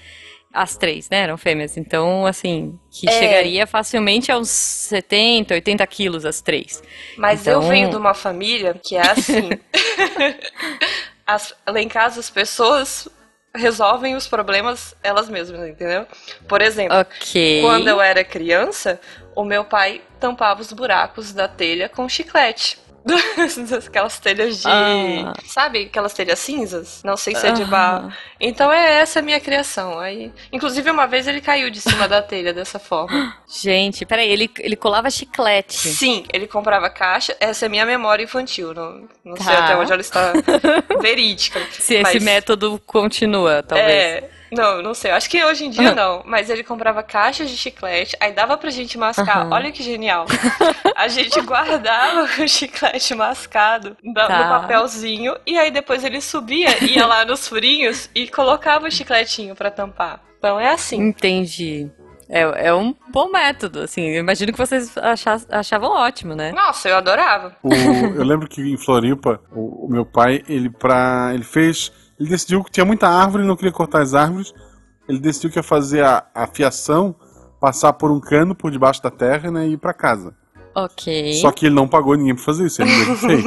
As 0.53 0.75
três, 0.75 1.09
né? 1.09 1.19
Eram 1.21 1.37
fêmeas. 1.37 1.77
Então, 1.77 2.25
assim, 2.25 2.77
que 2.91 3.07
É. 3.09 3.11
chegaria 3.13 3.65
facilmente 3.65 4.29
aos 4.31 4.49
70, 4.49 5.53
80 5.53 5.87
quilos 5.87 6.25
as 6.25 6.41
três. 6.41 6.83
Mas 7.17 7.47
eu 7.47 7.59
Então- 7.59 7.69
venho 7.69 7.89
de 7.89 7.95
uma 7.95 8.13
família 8.13 8.73
que 8.83 8.95
é 8.97 9.01
assim. 9.01 9.49
As- 11.25 11.55
lá 11.67 11.79
em 11.81 11.87
casa 11.87 12.19
as 12.19 12.29
pessoas 12.29 13.07
resolvem 13.53 14.15
os 14.15 14.27
problemas 14.27 14.95
elas 15.03 15.29
mesmas, 15.29 15.67
entendeu? 15.67 16.07
Por 16.47 16.61
exemplo, 16.61 16.97
Ok. 16.97 17.61
quando 17.61 17.87
eu 17.87 18.01
era 18.01 18.23
criança, 18.23 18.99
o 19.35 19.43
meu 19.43 19.65
pai 19.65 20.01
tampava 20.19 20.61
os 20.61 20.71
buracos 20.71 21.33
da 21.33 21.47
telha 21.47 21.89
com 21.89 22.07
chiclete. 22.07 22.79
Aquelas 23.87 24.19
telhas 24.19 24.61
de. 24.61 24.67
Ah. 24.67 25.33
Sabe 25.45 25.83
aquelas 25.85 26.13
telhas 26.13 26.39
cinzas? 26.39 27.01
Não 27.03 27.17
sei 27.17 27.35
se 27.35 27.47
é 27.47 27.51
de 27.51 27.65
barro. 27.65 28.11
Então 28.39 28.71
é 28.71 28.99
essa 29.01 29.19
a 29.19 29.21
minha 29.21 29.39
criação. 29.39 29.99
Aí, 29.99 30.31
inclusive, 30.51 30.89
uma 30.89 31.07
vez 31.07 31.27
ele 31.27 31.41
caiu 31.41 31.69
de 31.69 31.81
cima 31.81 32.07
da 32.07 32.21
telha 32.21 32.53
dessa 32.53 32.79
forma. 32.79 33.35
Gente, 33.61 34.05
peraí, 34.05 34.29
ele, 34.29 34.49
ele 34.59 34.75
colava 34.75 35.09
chiclete. 35.09 35.75
Sim, 35.75 36.25
ele 36.33 36.47
comprava 36.47 36.89
caixa. 36.89 37.35
Essa 37.39 37.65
é 37.65 37.69
minha 37.69 37.85
memória 37.85 38.23
infantil. 38.23 38.73
Não, 38.73 39.07
não 39.25 39.35
sei 39.37 39.45
Tá. 39.45 39.65
até 39.65 39.75
onde 39.77 39.91
ela 39.91 40.01
está 40.01 40.33
verídica. 41.01 41.59
Se 41.71 41.95
esse 41.95 42.13
Mas- 42.15 42.23
método 42.23 42.81
continua, 42.85 43.63
talvez. 43.63 43.89
É, 43.91 44.29
não, 44.51 44.81
não 44.81 44.93
sei. 44.93 45.11
Acho 45.11 45.29
que 45.29 45.43
hoje 45.43 45.65
em 45.65 45.69
dia 45.69 45.93
não. 45.95 46.21
Mas 46.25 46.49
ele 46.49 46.63
comprava 46.63 47.01
caixas 47.03 47.49
de 47.49 47.57
chiclete, 47.57 48.15
aí 48.19 48.31
dava 48.33 48.57
pra 48.57 48.69
gente 48.69 48.97
mascar. 48.97 49.39
Aham. 49.45 49.49
Olha 49.53 49.71
que 49.71 49.81
genial. 49.83 50.25
A 50.95 51.07
gente 51.07 51.39
guardava 51.41 52.23
o 52.23 52.47
chiclete 52.47 53.15
mascado 53.15 53.95
Tá. 54.13 54.27
no 54.37 54.61
papelzinho, 54.61 55.35
e 55.45 55.57
aí 55.57 55.71
depois 55.71 56.03
ele 56.03 56.21
subia, 56.21 56.83
ia 56.83 57.05
lá 57.05 57.25
nos 57.25 57.47
furinhos 57.47 58.09
e 58.13 58.27
colocava 58.27 58.87
o 58.87 58.91
chicletinho 58.91 59.55
pra 59.55 59.71
tampar. 59.71 60.21
Então 60.37 60.59
é 60.59 60.69
assim. 60.71 60.97
Entendi. 61.01 61.89
É, 62.33 62.67
é 62.69 62.73
um 62.73 62.95
bom 63.09 63.29
método, 63.29 63.81
assim. 63.81 64.07
Eu 64.07 64.21
imagino 64.21 64.53
que 64.53 64.57
vocês 64.57 64.97
acha- 64.97 65.41
achavam 65.49 65.89
ótimo, 65.91 66.33
né? 66.33 66.53
Nossa, 66.53 66.87
eu 66.87 66.95
adorava. 66.95 67.53
O- 67.61 67.73
eu 67.73 68.23
lembro 68.23 68.47
que 68.47 68.61
em 68.61 68.77
Floripa, 68.77 69.41
o, 69.51 69.85
o 69.85 69.89
meu 69.91 70.05
pai, 70.05 70.41
ele 70.47 70.69
pra. 70.69 71.31
ele 71.33 71.43
fez. 71.43 71.91
Ele 72.21 72.29
decidiu 72.29 72.63
que 72.63 72.69
tinha 72.69 72.85
muita 72.85 73.07
árvore 73.07 73.43
e 73.43 73.47
não 73.47 73.55
queria 73.55 73.71
cortar 73.71 74.03
as 74.03 74.13
árvores. 74.13 74.53
Ele 75.09 75.17
decidiu 75.17 75.49
que 75.49 75.57
ia 75.57 75.63
fazer 75.63 76.03
a, 76.03 76.23
a 76.35 76.45
fiação, 76.45 77.15
passar 77.59 77.93
por 77.93 78.11
um 78.11 78.19
cano 78.19 78.53
por 78.53 78.69
debaixo 78.69 79.01
da 79.01 79.09
terra 79.09 79.49
né, 79.49 79.67
e 79.67 79.71
ir 79.71 79.77
pra 79.77 79.91
casa. 79.91 80.35
Ok. 80.75 81.33
Só 81.41 81.51
que 81.51 81.65
ele 81.65 81.73
não 81.73 81.87
pagou 81.87 82.15
ninguém 82.15 82.35
pra 82.35 82.43
fazer 82.43 82.67
isso, 82.67 82.79
ele 82.79 82.91
mesmo 82.91 83.15
fez. 83.15 83.43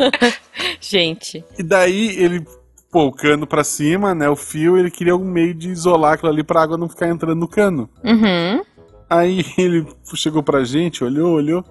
Gente. 0.80 1.44
E 1.58 1.62
daí 1.62 2.16
ele 2.16 2.42
pô 2.90 3.08
o 3.08 3.12
cano 3.12 3.46
pra 3.46 3.62
cima, 3.62 4.14
né? 4.14 4.26
O 4.26 4.34
fio, 4.34 4.78
ele 4.78 4.90
queria 4.90 5.12
algum 5.12 5.30
meio 5.30 5.52
de 5.52 5.68
isolar 5.68 6.14
aquilo 6.14 6.30
ali 6.30 6.42
pra 6.42 6.62
água 6.62 6.78
não 6.78 6.88
ficar 6.88 7.08
entrando 7.08 7.38
no 7.38 7.46
cano. 7.46 7.90
Uhum. 8.02 8.64
Aí 9.10 9.44
ele 9.58 9.86
chegou 10.14 10.42
pra 10.42 10.64
gente, 10.64 11.04
olhou, 11.04 11.34
olhou. 11.34 11.62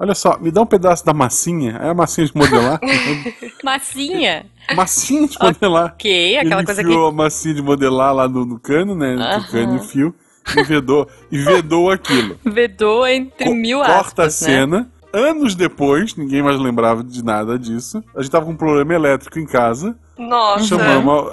Olha 0.00 0.14
só, 0.14 0.38
me 0.40 0.50
dá 0.50 0.62
um 0.62 0.66
pedaço 0.66 1.04
da 1.04 1.12
massinha. 1.12 1.78
É 1.82 1.90
a 1.90 1.94
massinha 1.94 2.26
de 2.26 2.34
modelar. 2.34 2.80
Massinha. 3.62 4.46
massinha 4.74 5.28
de 5.28 5.36
modelar. 5.38 5.92
Ok, 5.94 6.38
aquela 6.38 6.60
ele 6.60 6.66
coisa 6.66 6.82
que. 6.82 6.88
enfiou 6.88 7.06
a 7.08 7.12
massinha 7.12 7.54
de 7.54 7.62
modelar 7.62 8.14
lá 8.14 8.26
no, 8.28 8.44
no 8.46 8.58
cano, 8.58 8.94
né? 8.94 9.12
Entre 9.12 9.24
Aham. 9.24 9.38
o 9.46 9.50
cano 9.50 9.76
e 9.76 9.80
fio. 9.86 10.14
E 10.56 10.62
vedou, 10.64 11.06
e 11.30 11.38
vedou 11.38 11.90
aquilo. 11.90 12.36
Vedou 12.44 13.06
entre 13.06 13.44
Co- 13.44 13.54
mil 13.54 13.78
Corta 13.78 13.92
a 14.22 14.26
aspas, 14.26 14.40
né? 14.40 14.46
cena. 14.56 14.90
Anos 15.12 15.54
depois, 15.56 16.14
ninguém 16.16 16.40
mais 16.42 16.58
lembrava 16.58 17.02
de 17.04 17.22
nada 17.24 17.58
disso. 17.58 18.02
A 18.16 18.22
gente 18.22 18.30
tava 18.30 18.46
com 18.46 18.52
um 18.52 18.56
problema 18.56 18.94
elétrico 18.94 19.38
em 19.38 19.44
casa. 19.46 19.96
Nossa. 20.16 20.64
Chamamos, 20.64 21.30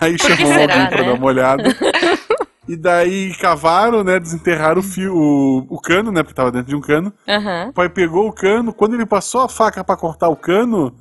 aí 0.00 0.16
Por 0.16 0.30
chamamos 0.30 0.48
será, 0.54 0.72
alguém 0.74 0.88
pra 0.88 1.02
né? 1.02 1.08
dar 1.08 1.14
uma 1.14 1.26
olhada. 1.26 1.62
e 2.68 2.76
daí 2.76 3.34
cavaram, 3.36 4.02
né? 4.02 4.18
Desenterraram 4.18 4.80
o 4.80 4.82
fio, 4.82 5.14
o, 5.16 5.66
o 5.68 5.80
cano, 5.80 6.10
né? 6.10 6.22
Porque 6.22 6.34
tava 6.34 6.50
dentro 6.50 6.68
de 6.68 6.76
um 6.76 6.80
cano. 6.80 7.12
Aham. 7.28 7.68
O 7.68 7.72
pai 7.72 7.88
pegou 7.88 8.26
o 8.28 8.32
cano, 8.32 8.72
quando 8.72 8.94
ele 8.94 9.06
passou 9.06 9.42
a 9.42 9.48
faca 9.48 9.84
pra 9.84 9.96
cortar 9.96 10.28
o 10.28 10.36
cano, 10.36 10.94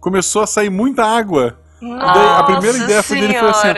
começou 0.00 0.42
a 0.42 0.46
sair 0.46 0.70
muita 0.70 1.04
água. 1.04 1.58
Nossa 1.80 2.38
a 2.38 2.42
primeira 2.44 2.78
ideia 2.78 3.02
foi 3.02 3.20
dele 3.20 3.38
foi 3.38 3.48
assim. 3.50 3.68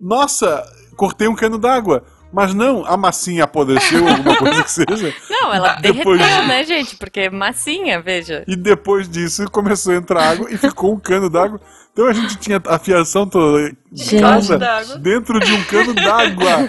Nossa, 0.00 0.62
cortei 0.96 1.28
um 1.28 1.34
cano 1.34 1.58
d'água. 1.58 2.04
Mas 2.32 2.54
não, 2.54 2.86
a 2.86 2.96
massinha 2.96 3.42
apodreceu, 3.42 4.06
alguma 4.06 4.36
coisa 4.36 4.62
que 4.62 4.70
seja. 4.70 5.12
Não, 5.28 5.52
ela 5.52 5.74
Depois 5.80 6.16
derreteu, 6.20 6.42
de- 6.42 6.46
né, 6.48 6.62
gente? 6.64 6.94
Porque 6.96 7.28
massinha, 7.28 8.00
veja. 8.00 8.44
E 8.46 8.54
depois 8.54 9.08
disso 9.08 9.50
começou 9.50 9.92
a 9.92 9.96
entrar 9.96 10.30
água 10.30 10.46
e 10.48 10.56
ficou 10.56 10.94
um 10.94 11.00
cano 11.00 11.28
d'água. 11.28 11.60
Então 11.92 12.06
a 12.06 12.12
gente 12.12 12.36
tinha 12.38 12.62
a 12.66 12.78
fiação 12.78 13.26
toda 13.28 13.72
de 13.90 14.20
casa 14.20 14.58
dentro 14.98 15.40
de 15.40 15.52
um 15.52 15.64
cano 15.64 15.92
d'água. 15.92 16.68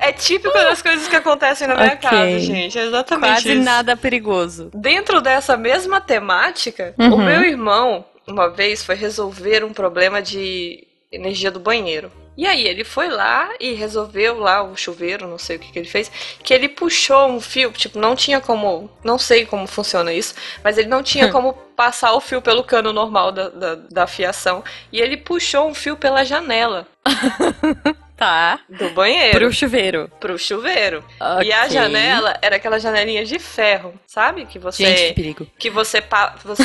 É 0.00 0.12
típico 0.12 0.52
das 0.54 0.80
coisas 0.80 1.06
que 1.06 1.14
acontecem 1.16 1.68
na 1.68 1.74
minha 1.76 1.92
Ok. 1.94 2.08
casa, 2.08 2.38
gente. 2.40 2.78
É 2.78 2.84
exatamente 2.86 3.30
Quase 3.32 3.52
isso. 3.52 3.62
nada 3.62 3.96
perigoso. 3.96 4.70
Dentro 4.74 5.20
dessa 5.20 5.56
mesma 5.56 6.00
temática, 6.00 6.94
Uhum. 6.98 7.14
o 7.14 7.18
meu 7.18 7.42
irmão, 7.44 8.04
uma 8.26 8.48
vez, 8.48 8.82
foi 8.82 8.94
resolver 8.94 9.62
um 9.64 9.72
problema 9.72 10.22
de 10.22 10.84
energia 11.12 11.50
do 11.50 11.60
banheiro. 11.60 12.10
E 12.40 12.46
aí 12.46 12.66
ele 12.66 12.84
foi 12.84 13.08
lá 13.08 13.50
e 13.60 13.74
resolveu 13.74 14.38
lá 14.38 14.62
o 14.62 14.74
chuveiro, 14.74 15.28
não 15.28 15.36
sei 15.36 15.56
o 15.56 15.58
que, 15.58 15.70
que 15.70 15.78
ele 15.78 15.86
fez, 15.88 16.10
que 16.42 16.54
ele 16.54 16.70
puxou 16.70 17.26
um 17.28 17.38
fio, 17.38 17.70
tipo, 17.70 17.98
não 17.98 18.16
tinha 18.16 18.40
como, 18.40 18.90
não 19.04 19.18
sei 19.18 19.44
como 19.44 19.66
funciona 19.66 20.10
isso, 20.10 20.34
mas 20.64 20.78
ele 20.78 20.88
não 20.88 21.02
tinha 21.02 21.30
como 21.30 21.52
passar 21.52 22.14
o 22.14 22.20
fio 22.20 22.40
pelo 22.40 22.64
cano 22.64 22.94
normal 22.94 23.30
da, 23.30 23.50
da, 23.50 23.74
da 23.74 24.06
fiação, 24.06 24.64
e 24.90 25.02
ele 25.02 25.18
puxou 25.18 25.68
um 25.68 25.74
fio 25.74 25.98
pela 25.98 26.24
janela 26.24 26.86
Tá. 28.16 28.60
do 28.70 28.88
banheiro 28.90 29.38
Pro 29.38 29.52
chuveiro. 29.52 30.10
pro 30.18 30.38
chuveiro. 30.38 31.04
E 31.44 31.52
a 31.52 31.68
janela 31.68 32.38
era 32.40 32.56
aquela 32.56 32.78
janelinha 32.78 33.24
de 33.24 33.38
ferro, 33.38 33.92
sabe? 34.06 34.46
Que 34.46 34.58
você 34.58 34.84
Gente, 34.86 35.08
que 35.08 35.12
perigo. 35.14 35.46
que 35.58 35.68
você, 35.68 36.02
você 36.44 36.64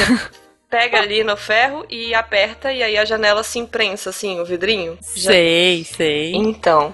pega 0.77 0.99
ali 0.99 1.23
no 1.23 1.37
ferro 1.37 1.85
e 1.89 2.13
aperta 2.13 2.73
e 2.73 2.83
aí 2.83 2.97
a 2.97 3.05
janela 3.05 3.43
se 3.43 3.57
imprensa 3.59 4.09
assim, 4.09 4.39
o 4.41 4.45
vidrinho. 4.45 4.97
Já- 5.15 5.31
Sei, 5.31 5.83
sei. 5.85 6.33
Então, 6.35 6.93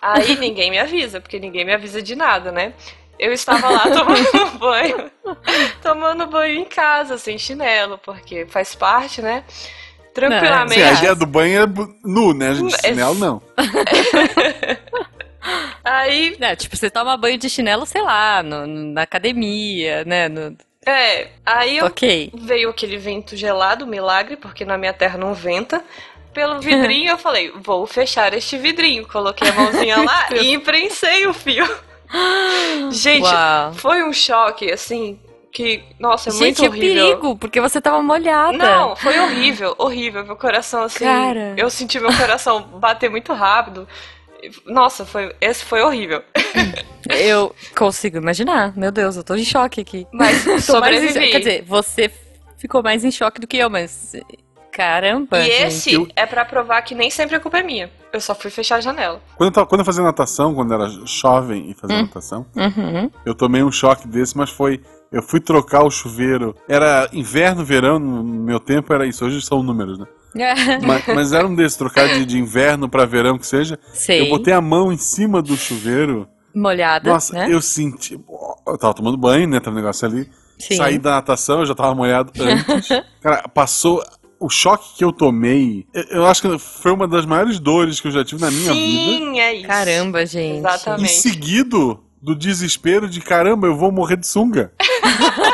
aí 0.00 0.34
ninguém 0.36 0.70
me 0.70 0.78
avisa, 0.78 1.20
porque 1.20 1.38
ninguém 1.38 1.64
me 1.64 1.74
avisa 1.74 2.00
de 2.00 2.16
nada, 2.16 2.50
né? 2.50 2.72
Eu 3.18 3.32
estava 3.32 3.68
lá 3.68 3.82
tomando 3.90 4.58
banho, 4.58 5.10
tomando 5.82 6.26
banho 6.26 6.60
em 6.60 6.64
casa, 6.64 7.18
sem 7.18 7.36
chinelo, 7.36 7.98
porque 7.98 8.46
faz 8.46 8.74
parte, 8.74 9.20
né? 9.20 9.44
Tranquilamente. 10.14 10.80
Sim, 10.80 10.88
a 10.88 10.92
ideia 10.92 11.14
do 11.14 11.26
banho 11.26 11.62
é 11.62 11.66
nu, 12.04 12.32
né? 12.32 12.48
A 12.48 12.54
gente 12.54 12.74
É- 12.76 12.88
chinelo 12.88 13.14
não. 13.14 13.42
Aí, 15.84 16.36
É, 16.40 16.56
tipo, 16.56 16.76
você 16.76 16.90
toma 16.90 17.16
banho 17.16 17.38
de 17.38 17.48
chinelo, 17.48 17.86
sei 17.86 18.02
lá, 18.02 18.42
no- 18.42 18.66
no- 18.66 18.92
na 18.92 19.02
academia, 19.02 20.04
né? 20.04 20.28
no- 20.28 20.56
é, 20.88 21.28
aí 21.44 21.78
eu 21.78 21.86
Ok. 21.86 22.30
veio 22.34 22.70
aquele 22.70 22.96
vento 22.96 23.36
gelado, 23.36 23.86
milagre, 23.86 24.36
porque 24.36 24.64
na 24.64 24.78
minha 24.78 24.92
terra 24.92 25.18
não 25.18 25.34
venta. 25.34 25.84
Pelo 26.32 26.60
vidrinho 26.60 27.10
eu 27.10 27.18
falei, 27.18 27.50
vou 27.56 27.86
fechar 27.86 28.32
este 28.32 28.56
vidrinho. 28.56 29.06
Coloquei 29.06 29.48
a 29.48 29.52
mãozinha 29.52 30.02
lá 30.02 30.28
e 30.40 30.52
imprensei 30.52 31.26
o 31.26 31.34
fio. 31.34 31.66
Gente, 32.92 33.24
Uau. 33.24 33.72
foi 33.74 34.02
um 34.02 34.12
choque, 34.12 34.70
assim, 34.72 35.18
que, 35.52 35.82
nossa, 35.98 36.30
é 36.30 36.32
muito 36.32 36.44
Gente, 36.44 36.64
é 36.64 36.68
horrível. 36.68 37.04
perigo, 37.06 37.36
porque 37.36 37.60
você 37.60 37.80
tava 37.80 38.00
molhada. 38.02 38.56
Não, 38.56 38.96
foi 38.96 39.18
horrível, 39.18 39.74
horrível. 39.78 40.24
Meu 40.24 40.36
coração, 40.36 40.84
assim. 40.84 41.04
Cara. 41.04 41.54
Eu 41.56 41.68
senti 41.68 41.98
meu 41.98 42.14
coração 42.16 42.62
bater 42.62 43.10
muito 43.10 43.32
rápido. 43.32 43.86
Nossa, 44.66 45.04
foi, 45.04 45.34
esse 45.40 45.64
foi 45.64 45.82
horrível. 45.82 46.22
Eu 47.10 47.54
consigo 47.76 48.18
imaginar. 48.18 48.76
Meu 48.76 48.92
Deus, 48.92 49.16
eu 49.16 49.24
tô 49.24 49.34
em 49.34 49.44
choque 49.44 49.80
aqui. 49.80 50.06
Mas 50.12 50.44
mais 50.46 50.64
sobrevivi. 50.64 51.14
choque. 51.14 51.30
Quer 51.30 51.38
dizer, 51.38 51.64
você 51.64 52.10
ficou 52.58 52.82
mais 52.82 53.02
em 53.04 53.10
choque 53.10 53.40
do 53.40 53.46
que 53.46 53.56
eu, 53.56 53.70
mas. 53.70 54.12
Caramba, 54.70 55.40
e 55.40 55.44
gente. 55.44 55.62
esse 55.66 55.92
Eu- 55.94 56.06
é 56.14 56.26
pra 56.26 56.44
provar 56.44 56.82
que 56.82 56.94
nem 56.94 57.10
sempre 57.10 57.34
a 57.34 57.40
culpa 57.40 57.58
é 57.58 57.62
minha. 57.62 57.90
Eu 58.12 58.20
só 58.20 58.34
fui 58.34 58.50
fechar 58.50 58.76
a 58.76 58.80
janela. 58.80 59.20
Quando 59.36 59.48
eu, 59.48 59.52
tava, 59.54 59.66
quando 59.66 59.80
eu 59.80 59.84
fazia 59.84 60.04
natação, 60.04 60.54
quando 60.54 60.72
era 60.74 60.88
jovem 61.04 61.70
e 61.70 61.74
fazia 61.74 61.96
Hum. 61.96 62.02
natação, 62.02 62.46
Uhum. 62.54 63.10
eu 63.24 63.34
tomei 63.34 63.62
um 63.62 63.72
choque 63.72 64.06
desse, 64.06 64.36
mas 64.36 64.50
foi. 64.50 64.80
Eu 65.10 65.22
fui 65.22 65.40
trocar 65.40 65.82
o 65.84 65.90
chuveiro. 65.90 66.54
Era 66.68 67.08
inverno, 67.12 67.64
verão, 67.64 67.98
no 67.98 68.22
meu 68.22 68.60
tempo 68.60 68.92
era 68.92 69.06
isso. 69.06 69.24
Hoje 69.24 69.40
são 69.40 69.62
números, 69.62 69.98
né? 69.98 70.06
Mas, 70.86 71.06
mas 71.06 71.32
era 71.32 71.46
um 71.46 71.54
desses, 71.54 71.76
trocar 71.76 72.08
de, 72.08 72.24
de 72.24 72.38
inverno 72.38 72.88
pra 72.88 73.04
verão 73.06 73.38
que 73.38 73.46
seja. 73.46 73.78
Sei. 73.92 74.20
Eu 74.22 74.28
botei 74.28 74.52
a 74.52 74.60
mão 74.60 74.92
em 74.92 74.96
cima 74.96 75.40
do 75.42 75.56
chuveiro. 75.56 76.28
Molhada, 76.54 77.10
Nossa, 77.10 77.32
né? 77.32 77.48
eu 77.50 77.60
senti. 77.60 78.18
Eu 78.66 78.78
tava 78.78 78.94
tomando 78.94 79.16
banho, 79.16 79.48
né? 79.48 79.60
Tava 79.60 79.76
um 79.76 79.80
negócio 79.80 80.06
ali. 80.06 80.28
Sim. 80.58 80.76
Saí 80.76 80.98
da 80.98 81.12
natação, 81.12 81.60
eu 81.60 81.66
já 81.66 81.74
tava 81.74 81.94
molhado 81.94 82.32
antes. 82.40 82.88
Cara, 83.20 83.48
passou. 83.48 84.02
O 84.40 84.48
choque 84.48 84.96
que 84.96 85.04
eu 85.04 85.12
tomei, 85.12 85.84
eu, 85.92 86.04
eu 86.10 86.26
acho 86.26 86.40
que 86.42 86.58
foi 86.58 86.92
uma 86.92 87.08
das 87.08 87.26
maiores 87.26 87.58
dores 87.58 88.00
que 88.00 88.06
eu 88.06 88.12
já 88.12 88.24
tive 88.24 88.40
na 88.40 88.50
minha 88.52 88.72
vida. 88.72 88.74
Sim, 88.74 89.40
é 89.40 89.54
isso. 89.54 89.66
Caramba, 89.66 90.24
gente. 90.24 90.54
E 90.54 90.58
Exatamente. 90.58 91.12
seguido 91.12 92.04
do 92.22 92.36
desespero 92.36 93.08
de 93.08 93.20
caramba, 93.20 93.66
eu 93.66 93.76
vou 93.76 93.90
morrer 93.90 94.16
de 94.16 94.26
sunga. 94.26 94.72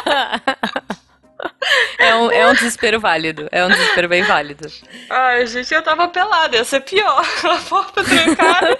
Um, 2.54 2.64
desespero 2.64 3.00
válido. 3.00 3.48
É 3.50 3.64
um 3.64 3.68
desespero 3.68 4.08
bem 4.08 4.22
válido. 4.22 4.68
Ai, 5.10 5.46
gente, 5.46 5.72
eu 5.74 5.82
tava 5.82 6.08
pelada, 6.08 6.56
ia 6.56 6.64
ser 6.64 6.80
pior. 6.80 7.22
A 7.44 7.56
porta 7.68 8.02
trancada, 8.04 8.78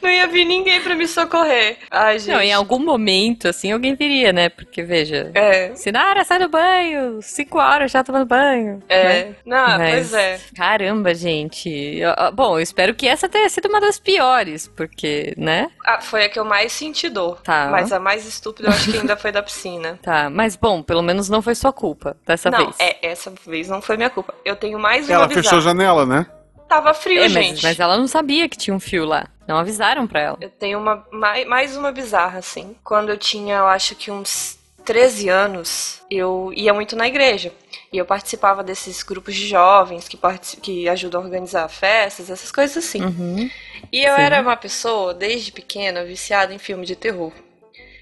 não 0.00 0.10
ia 0.10 0.26
vir 0.26 0.44
ninguém 0.44 0.80
pra 0.80 0.94
me 0.94 1.06
socorrer. 1.06 1.78
Ai, 1.90 2.18
gente. 2.18 2.32
Não, 2.34 2.40
em 2.40 2.52
algum 2.52 2.78
momento, 2.78 3.48
assim, 3.48 3.72
alguém 3.72 3.94
viria, 3.94 4.32
né? 4.32 4.48
Porque, 4.48 4.82
veja, 4.82 5.30
É, 5.34 5.74
Sinara, 5.74 6.24
sai 6.24 6.38
do 6.38 6.48
banho! 6.48 7.20
Cinco 7.22 7.58
horas 7.58 7.90
já 7.90 8.02
tomando 8.02 8.26
banho. 8.26 8.82
é. 8.88 9.04
né? 9.04 9.34
Não, 9.44 9.78
Mas- 9.78 9.90
pois 9.90 10.14
é. 10.14 10.40
Caramba, 10.56 11.14
gente. 11.14 12.00
Bom, 12.34 12.58
eu 12.58 12.62
espero 12.62 12.94
que 12.94 13.06
essa 13.06 13.28
tenha 13.28 13.48
sido 13.48 13.68
uma 13.68 13.80
das 13.80 13.98
piores, 13.98 14.68
porque, 14.68 15.34
né? 15.36 15.70
Ah, 15.84 16.00
foi 16.00 16.24
a 16.24 16.28
que 16.28 16.38
eu 16.38 16.44
mais 16.44 16.72
senti 16.72 17.08
dor. 17.08 17.40
Tá. 17.42 17.68
Mas 17.70 17.92
a 17.92 17.98
mais 17.98 18.26
estúpida 18.26 18.68
eu 18.68 18.72
acho 18.72 18.90
que 18.90 18.98
ainda 18.98 19.16
foi 19.16 19.32
da 19.32 19.42
piscina. 19.42 19.98
Tá, 20.02 20.28
mas 20.30 20.56
bom, 20.56 20.82
pelo 20.82 21.02
menos 21.02 21.28
não 21.28 21.42
foi 21.42 21.54
sua 21.54 21.72
culpa 21.72 22.16
dessa 22.26 22.50
não, 22.50 22.58
vez. 22.66 22.76
é, 22.78 22.99
essa 23.02 23.32
vez 23.46 23.68
não 23.68 23.80
foi 23.82 23.96
minha 23.96 24.10
culpa. 24.10 24.34
Eu 24.44 24.56
tenho 24.56 24.78
mais 24.78 25.06
uma 25.06 25.14
Ela 25.14 25.26
bizarra. 25.26 25.42
fechou 25.42 25.58
a 25.58 25.62
janela, 25.62 26.06
né? 26.06 26.26
Tava 26.68 26.94
frio, 26.94 27.18
É, 27.22 27.28
mas, 27.28 27.32
gente. 27.46 27.62
mas 27.64 27.80
ela 27.80 27.96
não 27.98 28.06
sabia 28.06 28.48
que 28.48 28.56
tinha 28.56 28.74
um 28.74 28.78
fio 28.80 29.04
lá. 29.04 29.26
Não 29.48 29.56
avisaram 29.56 30.06
pra 30.06 30.20
ela. 30.20 30.38
Eu 30.40 30.50
tenho 30.50 30.78
uma, 30.78 31.04
mais, 31.10 31.46
mais 31.46 31.76
uma 31.76 31.90
bizarra, 31.90 32.38
assim. 32.38 32.76
Quando 32.84 33.08
eu 33.08 33.18
tinha, 33.18 33.56
eu 33.56 33.66
acho 33.66 33.96
que 33.96 34.08
uns 34.10 34.56
13 34.84 35.28
anos, 35.28 36.00
eu 36.08 36.52
ia 36.54 36.72
muito 36.72 36.94
na 36.94 37.08
igreja. 37.08 37.52
E 37.92 37.98
eu 37.98 38.04
participava 38.06 38.62
desses 38.62 39.02
grupos 39.02 39.34
de 39.34 39.48
jovens 39.48 40.06
que, 40.06 40.16
que 40.62 40.88
ajudam 40.88 41.20
a 41.20 41.24
organizar 41.24 41.68
festas, 41.68 42.30
essas 42.30 42.52
coisas 42.52 42.76
assim. 42.76 43.02
Uhum. 43.02 43.50
E 43.92 44.04
eu 44.04 44.14
Sim. 44.14 44.22
era 44.22 44.40
uma 44.40 44.56
pessoa, 44.56 45.12
desde 45.12 45.50
pequena, 45.50 46.04
viciada 46.04 46.54
em 46.54 46.58
filme 46.58 46.86
de 46.86 46.94
terror. 46.94 47.32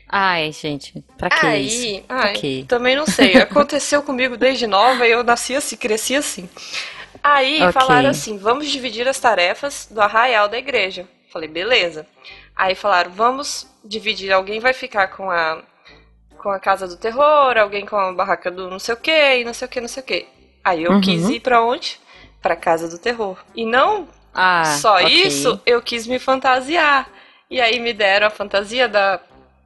Ai, 0.08 0.52
gente, 0.52 1.02
pra 1.16 1.30
que 1.30 1.46
isso? 1.46 1.90
Aí, 1.90 2.04
Pra 2.18 2.30
ai, 2.30 2.46
também 2.66 2.96
não 2.96 3.06
sei. 3.06 3.36
Aconteceu 3.40 4.02
comigo 4.02 4.36
desde 4.36 4.66
nova 4.66 5.06
e 5.06 5.10
eu 5.12 5.22
nasci 5.22 5.54
assim, 5.54 5.76
cresci 5.76 6.14
assim. 6.14 6.48
Aí 7.22 7.68
Ok. 7.68 7.68
falaram 7.68 8.10
assim: 8.10 8.38
vamos 8.38 8.68
dividir 8.68 9.06
as 9.08 9.20
tarefas 9.20 9.88
do 9.90 10.00
arraial 10.00 10.48
da 10.48 10.58
igreja. 10.58 11.08
Falei, 11.32 11.48
beleza. 11.48 12.06
Aí 12.56 12.74
falaram: 12.74 13.10
vamos 13.12 13.66
dividir. 13.84 14.32
Alguém 14.32 14.60
vai 14.60 14.72
ficar 14.72 15.08
com 15.08 15.30
a 15.30 15.62
com 16.38 16.50
a 16.50 16.60
casa 16.60 16.86
do 16.88 16.96
terror, 16.96 17.56
alguém 17.58 17.86
com 17.86 17.96
a 17.96 18.12
barraca 18.12 18.50
do 18.50 18.70
não 18.70 18.78
sei 18.78 18.94
o 18.94 18.98
que, 18.98 19.44
não 19.44 19.54
sei 19.54 19.66
o 19.66 19.70
que, 19.70 19.80
não 19.80 19.88
sei 19.88 20.02
o 20.02 20.06
que. 20.06 20.26
Aí 20.64 20.84
eu 20.84 20.94
Uhum. 20.94 21.00
quis 21.00 21.28
ir 21.28 21.40
pra 21.40 21.62
onde? 21.64 22.00
Pra 22.42 22.56
casa 22.56 22.88
do 22.88 22.98
terror. 22.98 23.38
E 23.54 23.66
não 23.66 24.08
Ah, 24.34 24.82
só 24.82 25.00
ok. 25.00 25.24
isso, 25.26 25.60
eu 25.66 25.82
quis 25.82 26.06
me 26.06 26.18
fantasiar. 26.18 27.08
E 27.50 27.60
aí 27.60 27.80
me 27.80 27.92
deram 27.92 28.26
a 28.26 28.30
fantasia 28.30 28.88
da 28.88 29.18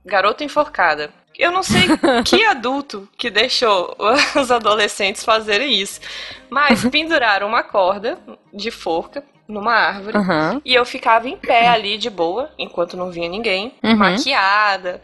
garota 0.05 0.45
enforcada. 0.45 1.11
Eu 1.39 1.51
não 1.51 1.63
sei 1.63 1.87
que 2.25 2.45
adulto 2.45 3.09
que 3.17 3.31
deixou 3.31 3.97
os 4.37 4.51
adolescentes 4.51 5.25
fazerem 5.25 5.73
isso. 5.81 6.01
Mas 6.51 6.85
penduraram 6.91 7.49
uma 7.49 7.63
corda 7.63 8.19
de 8.53 8.71
forca 8.71 9.25
numa 9.49 9.73
árvore. 9.75 10.17
Aham. 10.19 10.61
E 10.65 10.75
eu 10.75 10.85
ficava 10.85 11.29
em 11.29 11.37
pé 11.37 11.69
ali 11.69 11.99
de 11.99 12.09
boa, 12.11 12.51
enquanto 12.59 12.97
não 12.97 13.11
vinha 13.11 13.29
ninguém, 13.29 13.75
Uhum. 13.83 13.97
maquiada, 13.97 15.01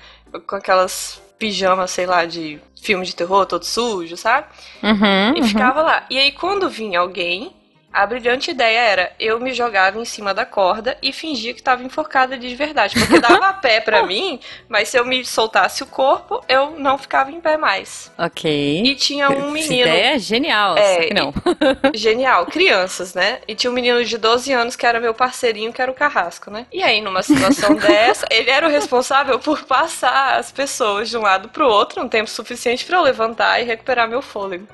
com 0.47 0.57
aquelas 0.57 1.21
pijamas, 1.39 1.91
sei 1.91 2.07
lá, 2.07 2.25
de 2.25 2.61
filme 2.81 3.05
de 3.05 3.15
terror, 3.15 3.47
todo 3.47 3.65
sujo, 3.65 4.17
sabe? 4.17 4.47
Uhum, 4.83 5.37
E 5.37 5.41
uhum. 5.41 5.47
ficava 5.47 5.83
lá. 5.83 6.05
E 6.11 6.19
aí, 6.19 6.33
quando 6.33 6.69
vinha 6.69 7.01
alguém, 7.01 7.53
a 7.93 8.07
brilhante 8.07 8.51
ideia 8.51 8.79
era 8.79 9.13
eu 9.19 9.41
me 9.41 9.53
jogava 9.53 9.99
em 9.99 10.05
cima 10.05 10.35
da 10.35 10.45
corda 10.45 10.97
e 11.03 11.13
fingia 11.13 11.55
que 11.55 11.63
tava 11.63 11.83
enforcada 11.83 12.37
de 12.37 12.55
verdade. 12.55 12.95
Porque 12.99 13.19
dava 13.21 13.53
pé 13.55 13.81
pra 13.81 14.05
mim, 14.05 14.39
mas 14.69 14.89
se 14.89 14.99
eu 14.99 15.05
me 15.05 15.25
soltasse 15.25 15.83
o 15.83 15.87
corpo, 15.87 16.45
eu 16.49 16.79
não 16.79 16.99
ficava 16.99 17.31
em 17.33 17.41
pé 17.41 17.57
mais. 17.57 18.13
Ok. 18.19 18.83
E 18.85 18.95
tinha 18.95 19.31
um 19.31 19.33
Essa 19.33 19.51
menino. 19.51 19.89
ideia 19.89 20.15
é 20.15 20.19
genial, 20.19 20.77
É, 20.77 21.07
que 21.07 21.15
não. 21.15 21.33
Genial, 21.95 22.47
crianças, 22.47 23.15
né? 23.15 23.41
E 23.49 23.55
tinha 23.55 23.71
um 23.71 23.75
menino 23.75 24.05
de 24.05 24.19
12 24.19 24.53
anos 24.53 24.77
que 24.77 24.87
era 24.87 25.01
meu 25.01 25.15
parceirinho, 25.15 25.73
que 25.73 25.81
era 25.83 25.91
o 25.91 25.95
Carrasco, 25.95 26.51
né? 26.51 26.67
E 26.73 26.83
aí, 26.83 27.01
numa 27.01 27.23
situação 27.23 27.75
dessa, 27.77 28.27
ele 28.31 28.51
era 28.51 28.67
o 28.67 28.71
responsável 28.71 29.39
por 29.39 29.65
passar 29.65 30.37
as 30.39 30.53
pessoas 30.53 31.09
de 31.09 31.17
um 31.17 31.23
lado 31.23 31.49
pro 31.49 31.67
outro, 31.67 32.03
um 32.03 32.09
tempo 32.09 32.29
suficiente 32.31 32.85
pra 32.85 32.99
eu 32.99 33.03
levantar 33.03 33.61
e 33.61 33.65
recuperar 33.65 34.09
meu 34.09 34.23
fôlego. 34.23 34.67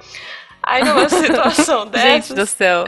Aí, 0.67 0.83
numa 0.83 1.09
situação 1.11 1.89
Gente 1.95 2.35
do 2.35 2.47
céu. 2.47 2.85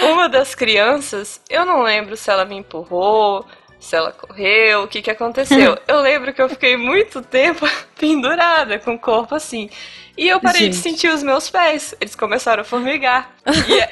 uma 0.00 0.28
das 0.28 0.54
crianças, 0.54 1.40
eu 1.48 1.64
não 1.64 1.82
lembro 1.82 2.16
se 2.16 2.30
ela 2.30 2.44
me 2.44 2.56
empurrou, 2.56 3.44
se 3.78 3.94
ela 3.94 4.12
correu, 4.12 4.82
o 4.82 4.88
que 4.88 5.02
que 5.02 5.10
aconteceu. 5.10 5.76
Eu 5.86 6.00
lembro 6.00 6.32
que 6.32 6.42
eu 6.42 6.48
fiquei 6.48 6.76
muito 6.76 7.22
tempo 7.22 7.66
pendurada 7.98 8.78
com 8.78 8.94
o 8.94 8.98
corpo 8.98 9.34
assim. 9.34 9.68
E 10.16 10.26
eu 10.28 10.40
parei 10.40 10.68
de 10.68 10.74
Gente. 10.74 10.82
sentir 10.82 11.08
os 11.12 11.22
meus 11.22 11.48
pés. 11.48 11.94
Eles 12.00 12.16
começaram 12.16 12.62
a 12.62 12.64
formigar. 12.64 13.30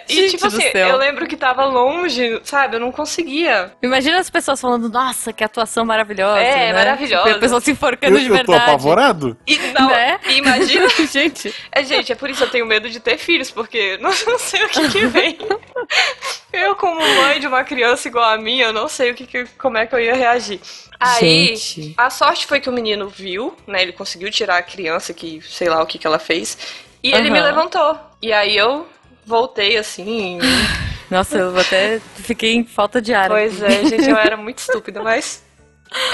E, 0.08 0.12
e, 0.12 0.26
tipo 0.30 0.44
assim, 0.48 0.60
céu. 0.72 0.88
eu 0.88 0.96
lembro 0.96 1.24
que 1.24 1.36
tava 1.36 1.64
longe, 1.64 2.40
sabe? 2.42 2.74
Eu 2.74 2.80
não 2.80 2.90
conseguia. 2.90 3.72
Imagina 3.80 4.18
as 4.18 4.28
pessoas 4.28 4.60
falando, 4.60 4.88
nossa, 4.88 5.32
que 5.32 5.44
atuação 5.44 5.84
maravilhosa. 5.84 6.40
É, 6.40 6.66
né? 6.66 6.72
maravilhosa. 6.72 7.22
Tipo, 7.26 7.36
a 7.36 7.38
pessoa 7.40 7.60
se 7.60 7.70
enforcando 7.70 8.16
Eu, 8.16 8.20
de 8.22 8.26
eu 8.26 8.30
tô 8.44 8.50
verdade. 8.52 8.70
apavorado. 8.70 9.36
E 9.46 9.56
não, 9.78 9.88
Né? 9.88 10.18
e 10.26 10.32
imagina. 10.38 10.88
Gente, 11.06 11.54
É, 11.70 11.84
gente, 11.84 12.10
é 12.10 12.16
por 12.16 12.28
isso 12.28 12.38
que 12.40 12.44
eu 12.44 12.50
tenho 12.50 12.66
medo 12.66 12.90
de 12.90 12.98
ter 12.98 13.18
filhos, 13.18 13.52
porque 13.52 13.96
não, 14.02 14.10
não 14.26 14.38
sei 14.40 14.64
o 14.64 14.68
que 14.68 14.88
que 14.88 15.06
vem. 15.06 15.38
Eu, 16.52 16.74
como 16.74 17.00
mãe 17.00 17.38
de 17.38 17.46
uma 17.46 17.62
criança 17.62 18.08
igual 18.08 18.30
a 18.30 18.36
minha, 18.38 18.64
eu 18.66 18.72
não 18.72 18.88
sei 18.88 19.12
o 19.12 19.14
que, 19.14 19.26
que- 19.26 19.44
como 19.58 19.76
é 19.78 19.86
que 19.86 19.94
eu 19.94 20.00
ia 20.00 20.14
reagir. 20.16 20.60
Aí, 20.98 21.54
Gente. 21.54 21.94
a 21.96 22.08
sorte 22.08 22.46
foi 22.46 22.58
que 22.58 22.70
o 22.70 22.72
menino 22.72 23.06
viu, 23.08 23.54
né? 23.66 23.82
Ele 23.82 23.92
conseguiu 23.96 24.30
tirar 24.30 24.58
a 24.58 24.62
criança 24.62 25.12
que, 25.12 25.40
sei 25.42 25.68
lá 25.68 25.82
o 25.82 25.86
que 25.86 25.98
que 25.98 26.06
ela 26.06 26.18
fez, 26.18 26.56
e 27.02 27.12
ele 27.12 27.30
me 27.30 27.40
levantou. 27.40 27.98
E 28.20 28.32
aí 28.32 28.56
eu 28.56 28.86
voltei 29.24 29.76
assim. 29.76 30.38
nossa, 31.10 31.38
eu 31.38 31.58
até 31.58 32.00
fiquei 32.16 32.54
em 32.54 32.64
falta 32.64 33.00
de 33.00 33.14
ar. 33.14 33.28
Pois 33.28 33.62
aqui. 33.62 33.72
é, 33.72 33.86
gente, 33.86 34.08
eu 34.08 34.16
era 34.16 34.36
muito 34.36 34.58
estúpida, 34.58 35.02
mas 35.02 35.44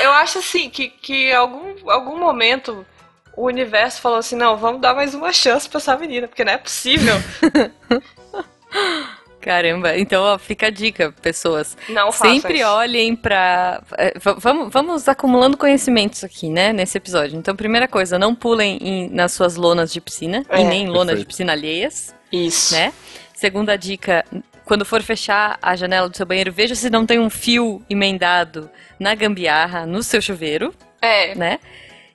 eu 0.02 0.12
acho 0.12 0.38
assim 0.38 0.68
que 0.68 0.88
que 0.88 1.32
algum 1.32 1.90
algum 1.90 2.18
momento 2.18 2.86
o 3.34 3.46
universo 3.46 4.00
falou 4.00 4.18
assim, 4.18 4.36
não, 4.36 4.56
vamos 4.56 4.80
dar 4.80 4.94
mais 4.94 5.14
uma 5.14 5.32
chance 5.32 5.68
pra 5.68 5.78
essa 5.78 5.96
menina, 5.96 6.28
porque 6.28 6.44
não 6.44 6.52
é 6.52 6.58
possível. 6.58 7.14
Caramba, 9.42 9.98
então 9.98 10.22
ó, 10.22 10.38
fica 10.38 10.68
a 10.68 10.70
dica, 10.70 11.12
pessoas. 11.20 11.76
Não 11.88 12.12
façam 12.12 12.34
Sempre 12.36 12.58
isso. 12.60 12.66
olhem 12.68 13.14
pra. 13.16 13.82
é, 13.98 14.16
va- 14.18 14.36
vamos, 14.38 14.72
vamos 14.72 15.08
acumulando 15.08 15.56
conhecimentos 15.56 16.22
aqui, 16.22 16.48
né, 16.48 16.72
nesse 16.72 16.96
episódio. 16.96 17.36
Então, 17.36 17.54
primeira 17.56 17.88
coisa, 17.88 18.18
não 18.18 18.34
pulem 18.36 18.78
em- 18.80 19.10
nas 19.10 19.32
suas 19.32 19.56
lonas 19.56 19.92
de 19.92 20.00
piscina, 20.00 20.44
É. 20.48 20.60
e 20.60 20.64
nem 20.64 20.86
lonas 20.88 21.18
de 21.18 21.26
piscina 21.26 21.52
alheias, 21.52 22.14
Isso. 22.32 22.72
né? 22.74 22.92
Segunda 23.34 23.76
dica, 23.76 24.24
quando 24.64 24.84
for 24.84 25.02
fechar 25.02 25.58
a 25.60 25.74
janela 25.74 26.08
do 26.08 26.16
seu 26.16 26.24
banheiro, 26.24 26.52
veja 26.52 26.76
se 26.76 26.88
não 26.88 27.04
tem 27.04 27.18
um 27.18 27.28
fio 27.28 27.82
emendado 27.90 28.70
na 28.98 29.12
gambiarra, 29.16 29.84
no 29.84 30.04
seu 30.04 30.22
chuveiro, 30.22 30.72
É. 31.00 31.34
né? 31.34 31.58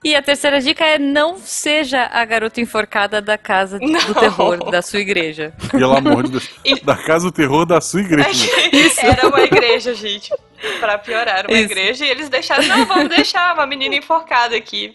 E 0.07 0.15
a 0.15 0.21
terceira 0.21 0.61
dica 0.61 0.85
é 0.85 0.97
não 0.97 1.35
seja 1.37 2.09
a 2.13 2.23
garota 2.23 2.61
enforcada 2.61 3.21
da 3.21 3.37
casa 3.37 3.77
Não. 3.81 3.99
do 4.05 4.15
terror 4.15 4.71
da 4.71 4.81
sua 4.81 4.99
igreja. 4.99 5.53
Pelo 5.69 5.97
amor 5.97 6.23
de 6.23 6.31
Deus. 6.31 6.49
E- 6.63 6.79
Da 6.79 6.95
casa 6.95 7.25
do 7.25 7.31
terror 7.31 7.65
da 7.65 7.81
sua 7.81 7.99
igreja. 7.99 8.47
Era 9.03 9.27
uma 9.27 9.41
igreja, 9.41 9.93
gente. 9.93 10.33
Pra 10.79 10.97
piorar, 10.97 11.45
uma 11.45 11.53
Isso. 11.57 11.71
igreja 11.71 12.05
e 12.05 12.09
eles 12.09 12.29
deixaram, 12.29 12.65
não, 12.65 12.85
vamos 12.85 13.09
deixar 13.09 13.53
uma 13.53 13.65
menina 13.67 13.95
enforcada 13.95 14.55
aqui. 14.55 14.93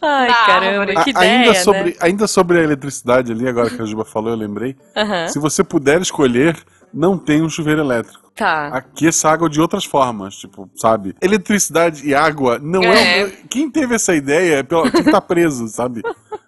Ai, 0.00 0.28
Na 0.28 0.34
caramba, 0.46 1.02
que 1.04 1.10
ideia, 1.10 1.32
ainda, 1.40 1.52
né? 1.52 1.58
sobre, 1.58 1.96
ainda 2.00 2.26
sobre 2.28 2.58
a 2.60 2.62
eletricidade 2.62 3.32
ali, 3.32 3.48
agora 3.48 3.68
que 3.68 3.82
a 3.82 3.84
Juba 3.84 4.04
falou, 4.04 4.30
eu 4.30 4.36
lembrei. 4.36 4.76
Aham. 4.96 5.26
Se 5.28 5.38
você 5.40 5.64
puder 5.64 6.00
escolher, 6.00 6.56
não 6.94 7.18
tem 7.18 7.42
um 7.42 7.48
chuveiro 7.48 7.80
elétrico. 7.80 8.21
Tá. 8.34 8.68
Aqueça 8.68 9.28
água 9.28 9.48
de 9.48 9.60
outras 9.60 9.84
formas, 9.84 10.36
tipo, 10.36 10.68
sabe? 10.74 11.14
Eletricidade 11.20 12.06
e 12.06 12.14
água 12.14 12.58
não 12.58 12.82
é. 12.82 13.20
É. 13.22 13.32
Quem 13.50 13.70
teve 13.70 13.94
essa 13.94 14.14
ideia 14.14 14.56
é 14.56 14.62
pelo... 14.62 14.90
quem 14.90 15.04
tá 15.04 15.20
preso, 15.20 15.68
sabe? 15.68 16.00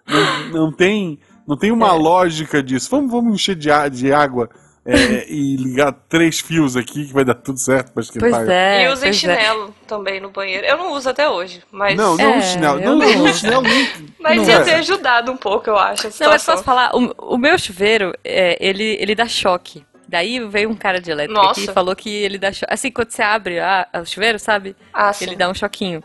Não, 0.07 0.49
não 0.49 0.71
tem, 0.71 1.19
não 1.47 1.55
tem 1.57 1.71
uma 1.71 1.89
É. 1.89 1.91
lógica 1.91 2.61
disso. 2.63 2.89
Vamos, 2.89 3.11
vamos 3.11 3.33
encher 3.35 3.55
de, 3.55 3.69
de 3.91 4.11
água 4.11 4.49
é, 4.83 5.27
e 5.31 5.55
ligar 5.57 5.91
três 6.09 6.39
fios 6.39 6.75
aqui 6.75 7.05
que 7.05 7.13
vai 7.13 7.23
dar 7.25 7.35
tudo 7.35 7.59
certo 7.59 7.91
pra 7.91 8.01
esquentar. 8.03 8.29
Pois 8.31 8.49
é. 8.49 8.85
e 8.85 8.93
usem 8.93 9.09
é. 9.09 9.13
chinelo 9.13 9.73
também 9.87 10.19
no 10.19 10.29
banheiro. 10.29 10.65
Eu 10.65 10.77
não 10.77 10.91
uso 10.91 11.09
até 11.09 11.29
hoje, 11.29 11.61
mas, 11.71 11.95
Não, 11.95 12.15
não 12.17 12.23
É, 12.33 12.37
usa 12.37 12.47
chinelo. 12.47 12.79
Não, 12.79 12.95
não 12.97 13.23
uso. 13.25 13.33
chinelo 13.39 13.61
nem. 13.61 13.89
mas 14.19 14.37
não 14.37 14.43
ia 14.43 14.55
é. 14.55 14.63
ter 14.63 14.73
ajudado 14.75 15.31
um 15.31 15.37
pouco, 15.37 15.69
eu 15.69 15.77
acho, 15.77 16.07
a 16.07 16.11
Não, 16.19 16.31
mas 16.31 16.43
posso 16.43 16.63
falar, 16.63 16.95
o, 16.95 17.35
o 17.35 17.37
meu 17.37 17.57
chuveiro, 17.57 18.11
é, 18.23 18.57
ele, 18.59 18.97
ele 18.99 19.15
dá 19.15 19.27
choque. 19.27 19.83
Daí 20.07 20.39
veio 20.47 20.69
um 20.69 20.75
cara 20.75 20.99
de 21.01 21.09
elétrica 21.11 21.41
Nossa. 21.41 21.61
aqui 21.61 21.69
e 21.69 21.73
falou 21.73 21.95
que 21.95 22.09
ele 22.09 22.37
dá 22.37 22.51
choque. 22.51 22.73
Assim, 22.73 22.91
quando 22.91 23.09
você 23.11 23.21
abre 23.21 23.59
a- 23.59 23.87
o 24.01 24.05
chuveiro, 24.05 24.37
sabe? 24.39 24.75
Ah, 24.93 25.11
sim. 25.13 25.25
Ele 25.25 25.35
dá 25.35 25.49
um 25.49 25.53
choquinho. 25.53 26.03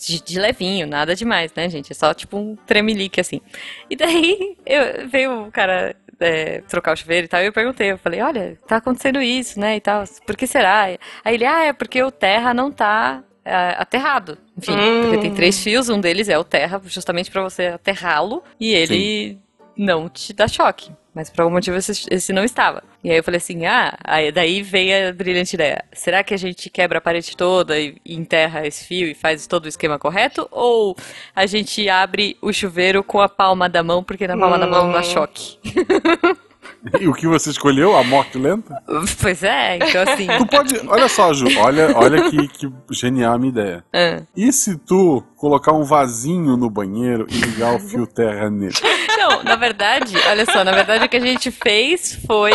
De, 0.00 0.20
de 0.20 0.40
levinho, 0.40 0.84
nada 0.86 1.14
demais, 1.14 1.52
né, 1.54 1.68
gente? 1.68 1.92
É 1.92 1.94
só 1.94 2.12
tipo 2.12 2.36
um 2.36 2.56
tremelique, 2.66 3.20
assim. 3.20 3.40
E 3.88 3.94
daí 3.94 4.56
eu, 4.66 5.08
veio 5.08 5.44
o 5.46 5.52
cara 5.52 5.94
é, 6.18 6.60
trocar 6.62 6.92
o 6.92 6.96
chuveiro 6.96 7.26
e 7.26 7.28
tal, 7.28 7.40
e 7.40 7.46
eu 7.46 7.52
perguntei, 7.52 7.92
eu 7.92 7.98
falei, 7.98 8.20
olha, 8.20 8.58
tá 8.66 8.76
acontecendo 8.78 9.22
isso, 9.22 9.60
né, 9.60 9.76
e 9.76 9.80
tal, 9.80 10.02
por 10.26 10.36
que 10.36 10.46
será? 10.46 10.82
Aí 11.24 11.34
ele, 11.34 11.44
ah, 11.44 11.64
é 11.66 11.72
porque 11.72 12.02
o 12.02 12.10
terra 12.10 12.52
não 12.52 12.70
tá 12.72 13.22
é, 13.44 13.76
aterrado. 13.78 14.38
Enfim, 14.58 14.72
Hum. 14.72 15.02
porque 15.02 15.18
tem 15.18 15.34
três 15.34 15.62
fios, 15.62 15.88
um 15.88 16.00
deles 16.00 16.28
é 16.28 16.36
o 16.38 16.42
terra, 16.44 16.80
justamente 16.86 17.30
pra 17.30 17.42
você 17.42 17.66
aterrá-lo, 17.66 18.42
e 18.58 18.72
ele 18.74 19.38
não 19.76 20.08
te 20.08 20.32
dá 20.32 20.48
choque. 20.48 20.92
Mas 21.14 21.30
por 21.30 21.42
algum 21.42 21.54
motivo 21.54 21.76
esse, 21.76 22.06
esse, 22.10 22.32
não 22.32 22.42
estava. 22.42 22.82
E 23.02 23.08
aí 23.08 23.16
eu 23.16 23.22
falei 23.22 23.38
assim, 23.38 23.64
ah, 23.66 23.96
aí 24.02 24.32
daí 24.32 24.62
veio 24.62 25.10
a 25.10 25.12
brilhante 25.12 25.54
ideia. 25.54 25.84
Será 25.92 26.24
que 26.24 26.34
a 26.34 26.36
gente 26.36 26.68
quebra 26.68 26.98
a 26.98 27.00
parede 27.00 27.36
toda 27.36 27.78
e, 27.78 27.96
e 28.04 28.16
enterra 28.16 28.66
esse 28.66 28.84
fio 28.84 29.06
e 29.06 29.14
faz 29.14 29.46
todo 29.46 29.66
o 29.66 29.68
esquema 29.68 29.96
correto? 29.96 30.48
Ou 30.50 30.96
a 31.34 31.46
gente 31.46 31.88
abre 31.88 32.36
o 32.42 32.52
chuveiro 32.52 33.04
com 33.04 33.20
a 33.20 33.28
palma 33.28 33.68
da 33.68 33.82
mão, 33.82 34.02
porque 34.02 34.26
na 34.26 34.36
palma 34.36 34.56
hum. 34.56 34.60
da 34.60 34.66
mão 34.66 34.90
dá 34.90 35.00
hum. 35.00 35.04
choque? 35.04 35.58
E 37.00 37.08
o 37.08 37.14
que 37.14 37.26
você 37.26 37.50
escolheu? 37.50 37.96
A 37.96 38.04
morte 38.04 38.38
lenta? 38.38 38.82
Pois 39.20 39.42
é, 39.42 39.76
então 39.76 40.02
assim. 40.02 40.26
Tu 40.26 40.46
pode. 40.46 40.78
Olha 40.86 41.08
só, 41.08 41.32
Ju, 41.32 41.46
olha, 41.58 41.96
olha 41.96 42.30
que, 42.30 42.48
que 42.48 42.72
genial 42.90 43.34
a 43.34 43.38
minha 43.38 43.50
ideia. 43.50 43.84
É. 43.92 44.22
E 44.36 44.52
se 44.52 44.76
tu 44.76 45.22
colocar 45.36 45.72
um 45.72 45.82
vasinho 45.82 46.56
no 46.56 46.68
banheiro 46.68 47.26
e 47.30 47.38
ligar 47.38 47.74
o 47.74 47.78
fio 47.78 48.06
terra 48.06 48.50
nele? 48.50 48.74
Não, 49.24 49.42
na 49.42 49.56
verdade, 49.56 50.14
olha 50.28 50.44
só, 50.44 50.62
na 50.62 50.72
verdade 50.72 51.06
o 51.06 51.08
que 51.08 51.16
a 51.16 51.20
gente 51.20 51.50
fez 51.50 52.14
foi 52.26 52.52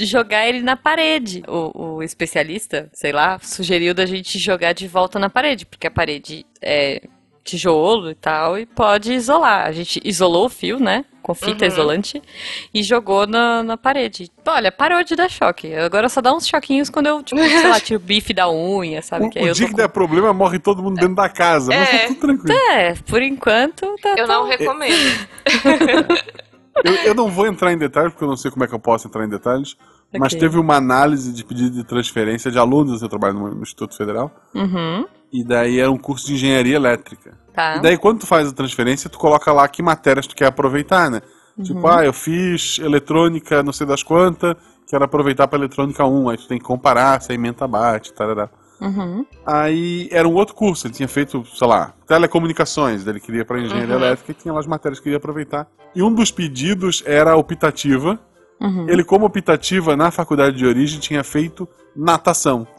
jogar 0.00 0.48
ele 0.48 0.60
na 0.60 0.76
parede. 0.76 1.42
O, 1.46 1.96
o, 1.96 2.02
especialista, 2.02 2.90
sei 2.92 3.12
lá, 3.12 3.38
sugeriu 3.38 3.94
da 3.94 4.04
gente 4.04 4.38
jogar 4.38 4.72
de 4.72 4.88
volta 4.88 5.18
na 5.18 5.30
parede, 5.30 5.64
porque 5.64 5.86
a 5.86 5.90
parede 5.90 6.44
é 6.60 7.02
tijolo 7.48 8.10
e 8.10 8.14
tal, 8.14 8.58
e 8.58 8.66
pode 8.66 9.12
isolar. 9.12 9.66
A 9.66 9.72
gente 9.72 10.00
isolou 10.04 10.46
o 10.46 10.48
fio, 10.48 10.78
né? 10.78 11.04
Com 11.22 11.34
fita 11.34 11.64
uhum. 11.64 11.70
isolante 11.70 12.22
e 12.72 12.82
jogou 12.82 13.26
na, 13.26 13.62
na 13.62 13.76
parede. 13.76 14.30
Olha, 14.46 14.72
parou 14.72 15.02
de 15.04 15.14
dar 15.14 15.28
choque. 15.28 15.74
Agora 15.74 16.08
só 16.08 16.20
dá 16.22 16.32
uns 16.32 16.46
choquinhos 16.46 16.88
quando 16.88 17.06
eu, 17.06 17.22
tipo, 17.22 17.40
sei 17.40 17.68
lá, 17.68 17.78
tiro 17.80 18.00
o 18.00 18.02
bife 18.02 18.32
da 18.32 18.50
unha, 18.50 19.02
sabe? 19.02 19.26
O, 19.28 19.30
que 19.30 19.38
o 19.40 19.52
dia 19.52 19.66
que 19.66 19.72
com... 19.72 19.76
der 19.76 19.88
problema, 19.88 20.32
morre 20.32 20.58
todo 20.58 20.82
mundo 20.82 20.96
dentro 20.96 21.14
da 21.14 21.28
casa. 21.28 21.72
É. 21.72 21.78
Mas 21.78 21.90
tá 21.90 22.06
tudo 22.06 22.20
tranquilo. 22.20 22.58
É, 22.70 22.94
por 22.94 23.20
enquanto 23.20 23.94
tá. 24.00 24.14
Eu 24.16 24.26
não 24.26 24.46
recomendo. 24.46 25.28
eu, 26.84 26.94
eu 27.04 27.14
não 27.14 27.28
vou 27.28 27.46
entrar 27.46 27.72
em 27.72 27.78
detalhes, 27.78 28.12
porque 28.12 28.24
eu 28.24 28.28
não 28.28 28.36
sei 28.36 28.50
como 28.50 28.64
é 28.64 28.66
que 28.68 28.74
eu 28.74 28.78
posso 28.78 29.06
entrar 29.06 29.24
em 29.24 29.28
detalhes. 29.28 29.76
Okay. 30.08 30.20
Mas 30.20 30.34
teve 30.34 30.58
uma 30.58 30.76
análise 30.76 31.32
de 31.32 31.44
pedido 31.44 31.70
de 31.70 31.84
transferência 31.84 32.50
de 32.50 32.58
alunos, 32.58 33.02
eu 33.02 33.08
trabalho 33.08 33.34
no 33.34 33.62
Instituto 33.62 33.94
Federal. 33.94 34.34
Uhum. 34.54 35.04
E 35.32 35.44
daí 35.44 35.78
era 35.78 35.90
um 35.90 35.98
curso 35.98 36.26
de 36.26 36.34
engenharia 36.34 36.76
elétrica. 36.76 37.36
Tá. 37.52 37.76
E 37.76 37.80
daí 37.80 37.98
quando 37.98 38.20
tu 38.20 38.26
faz 38.26 38.48
a 38.48 38.52
transferência, 38.52 39.10
tu 39.10 39.18
coloca 39.18 39.52
lá 39.52 39.66
que 39.68 39.82
matérias 39.82 40.26
tu 40.26 40.34
quer 40.34 40.46
aproveitar, 40.46 41.10
né? 41.10 41.20
Uhum. 41.56 41.64
Tipo, 41.64 41.86
ah, 41.88 42.04
eu 42.04 42.12
fiz 42.12 42.78
eletrônica, 42.78 43.62
não 43.62 43.72
sei 43.72 43.86
das 43.86 44.02
quantas, 44.02 44.56
quero 44.86 45.04
aproveitar 45.04 45.48
para 45.48 45.58
eletrônica 45.58 46.04
1. 46.04 46.28
Aí 46.28 46.36
tu 46.36 46.48
tem 46.48 46.58
que 46.58 46.64
comparar 46.64 47.20
se 47.20 47.32
a 47.32 47.34
emenda 47.34 47.66
bate, 47.66 48.12
tarará. 48.12 48.48
Uhum. 48.80 49.26
Aí 49.44 50.08
era 50.12 50.28
um 50.28 50.34
outro 50.34 50.54
curso, 50.54 50.86
ele 50.86 50.94
tinha 50.94 51.08
feito, 51.08 51.44
sei 51.44 51.66
lá, 51.66 51.92
telecomunicações, 52.06 53.04
ele 53.06 53.18
queria 53.18 53.44
para 53.44 53.60
engenharia 53.60 53.96
uhum. 53.96 54.02
elétrica 54.02 54.30
e 54.30 54.34
tinha 54.34 54.54
lá 54.54 54.60
as 54.60 54.66
matérias 54.66 55.00
que 55.00 55.04
queria 55.04 55.18
aproveitar. 55.18 55.66
E 55.94 56.02
um 56.02 56.14
dos 56.14 56.30
pedidos 56.30 57.02
era 57.04 57.36
optativa. 57.36 58.18
Uhum. 58.60 58.88
Ele, 58.88 59.04
como 59.04 59.26
optativa, 59.26 59.96
na 59.96 60.10
faculdade 60.10 60.56
de 60.56 60.66
origem, 60.66 61.00
tinha 61.00 61.22
feito 61.22 61.68
natação. 61.98 62.66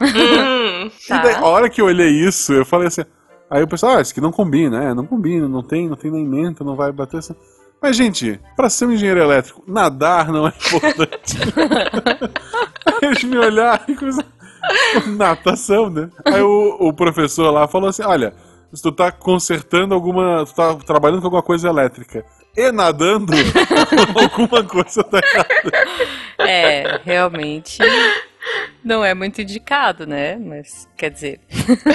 Hum, 0.80 0.90
tá. 1.06 1.16
E 1.16 1.22
daí, 1.24 1.34
a 1.34 1.44
hora 1.44 1.68
que 1.68 1.80
eu 1.80 1.84
olhei 1.84 2.08
isso, 2.08 2.54
eu 2.54 2.64
falei 2.64 2.88
assim. 2.88 3.02
Aí 3.50 3.62
o 3.62 3.68
pessoal, 3.68 3.98
ah, 3.98 4.00
isso 4.00 4.12
aqui 4.12 4.20
não 4.20 4.32
combina, 4.32 4.80
né? 4.80 4.94
Não 4.94 5.04
combina, 5.04 5.46
não 5.46 5.62
tem, 5.62 5.88
não 5.90 5.96
tem 5.96 6.10
nem 6.10 6.26
menta, 6.26 6.64
não 6.64 6.74
vai 6.74 6.90
bater 6.90 7.18
assim. 7.18 7.34
Mas, 7.82 7.96
gente, 7.96 8.40
para 8.56 8.70
ser 8.70 8.86
um 8.86 8.92
engenheiro 8.92 9.20
elétrico, 9.20 9.62
nadar 9.66 10.32
não 10.32 10.46
é 10.46 10.52
importante. 10.56 11.36
Aí 12.86 12.98
eles 13.02 13.22
me 13.24 13.36
olharam 13.36 13.84
e 13.88 13.94
começaram. 13.94 14.28
Natação, 15.08 15.90
né? 15.90 16.08
Aí 16.24 16.40
o, 16.40 16.76
o 16.80 16.92
professor 16.92 17.50
lá 17.50 17.68
falou 17.68 17.90
assim: 17.90 18.02
olha, 18.02 18.34
se 18.72 18.82
tu 18.82 18.92
tá 18.92 19.10
consertando 19.12 19.94
alguma. 19.94 20.44
Tu 20.46 20.54
tá 20.54 20.74
trabalhando 20.76 21.20
com 21.20 21.26
alguma 21.26 21.42
coisa 21.42 21.68
elétrica 21.68 22.24
e 22.56 22.72
nadando, 22.72 23.32
alguma 24.14 24.64
coisa 24.64 25.04
tá 25.04 25.18
errada. 25.18 25.70
É, 26.38 27.00
realmente. 27.04 27.78
Não 28.82 29.04
é 29.04 29.12
muito 29.14 29.40
indicado, 29.42 30.06
né? 30.06 30.36
Mas 30.36 30.88
quer 30.96 31.10
dizer. 31.10 31.40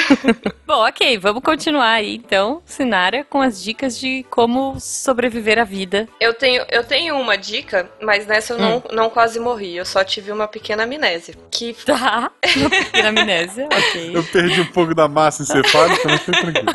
Bom, 0.66 0.86
ok, 0.88 1.18
vamos 1.18 1.42
continuar 1.44 1.94
aí 1.94 2.16
então, 2.16 2.62
Sinária, 2.66 3.24
com 3.24 3.42
as 3.42 3.62
dicas 3.62 4.00
de 4.00 4.24
como 4.30 4.80
sobreviver 4.80 5.60
à 5.60 5.64
vida. 5.64 6.08
Eu 6.20 6.34
tenho, 6.34 6.64
eu 6.70 6.84
tenho 6.84 7.18
uma 7.20 7.38
dica, 7.38 7.90
mas 8.02 8.28
nessa 8.28 8.54
eu 8.54 8.58
hum. 8.58 8.62
não, 8.62 8.84
não 8.92 9.10
quase 9.10 9.40
morri. 9.40 9.76
Eu 9.76 9.86
só 9.86 10.04
tive 10.04 10.32
uma 10.32 10.48
pequena 10.48 10.84
amnésia. 10.84 11.36
Que. 11.52 11.76
Tá, 11.86 12.32
uma 12.58 12.70
pequena 12.70 13.10
amnésia, 13.10 13.66
ok. 13.72 14.16
Eu 14.16 14.24
perdi 14.24 14.62
um 14.62 14.66
pouco 14.66 14.96
da 14.96 15.08
massa 15.08 15.44
encefálica, 15.44 16.02
mas 16.06 16.22
foi 16.24 16.34
tranquilo. 16.34 16.66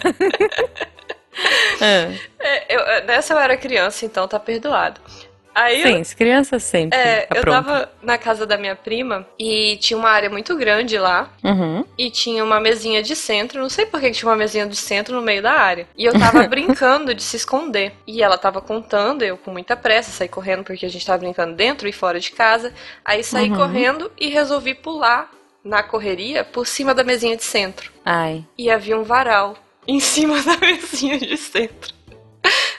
Ah. 1.81 2.12
É, 2.38 2.77
eu, 2.77 3.05
nessa 3.07 3.35
eu 3.35 3.38
era 3.38 3.57
criança, 3.57 4.05
então 4.05 4.27
tá 4.29 4.38
perdoado. 4.38 5.01
Aí 5.54 5.82
Sim, 5.82 5.98
eu, 5.98 6.16
crianças 6.16 6.62
sempre. 6.62 6.98
É, 6.98 7.26
eu 7.34 7.44
tava 7.44 7.90
na 8.02 8.16
casa 8.16 8.46
da 8.46 8.56
minha 8.56 8.76
prima 8.76 9.26
e 9.38 9.76
tinha 9.78 9.98
uma 9.98 10.08
área 10.08 10.30
muito 10.30 10.56
grande 10.56 10.96
lá. 10.98 11.30
Uhum. 11.42 11.84
E 11.98 12.10
tinha 12.10 12.44
uma 12.44 12.60
mesinha 12.60 13.02
de 13.02 13.16
centro. 13.16 13.60
Não 13.60 13.68
sei 13.68 13.86
por 13.86 14.00
que 14.00 14.10
tinha 14.10 14.28
uma 14.28 14.36
mesinha 14.36 14.66
de 14.66 14.76
centro 14.76 15.14
no 15.14 15.22
meio 15.22 15.42
da 15.42 15.52
área. 15.52 15.86
E 15.96 16.04
eu 16.04 16.12
tava 16.18 16.46
brincando 16.48 17.14
de 17.14 17.22
se 17.22 17.36
esconder. 17.36 17.92
E 18.06 18.22
ela 18.22 18.38
tava 18.38 18.60
contando, 18.60 19.22
eu 19.22 19.36
com 19.36 19.50
muita 19.50 19.76
pressa, 19.76 20.10
saí 20.10 20.28
correndo 20.28 20.64
porque 20.64 20.86
a 20.86 20.90
gente 20.90 21.04
tava 21.04 21.18
brincando 21.18 21.54
dentro 21.54 21.88
e 21.88 21.92
fora 21.92 22.20
de 22.20 22.30
casa. 22.30 22.72
Aí 23.04 23.22
saí 23.24 23.50
uhum. 23.50 23.56
correndo 23.56 24.10
e 24.18 24.28
resolvi 24.28 24.74
pular 24.74 25.30
na 25.64 25.82
correria 25.82 26.42
por 26.44 26.66
cima 26.66 26.94
da 26.94 27.04
mesinha 27.04 27.36
de 27.36 27.44
centro. 27.44 27.92
Ai. 28.04 28.44
E 28.56 28.70
havia 28.70 28.98
um 28.98 29.02
varal 29.02 29.56
em 29.86 30.00
cima 30.00 30.40
da 30.42 30.56
mesinha 30.56 31.18
de 31.18 31.36
centro. 31.36 31.94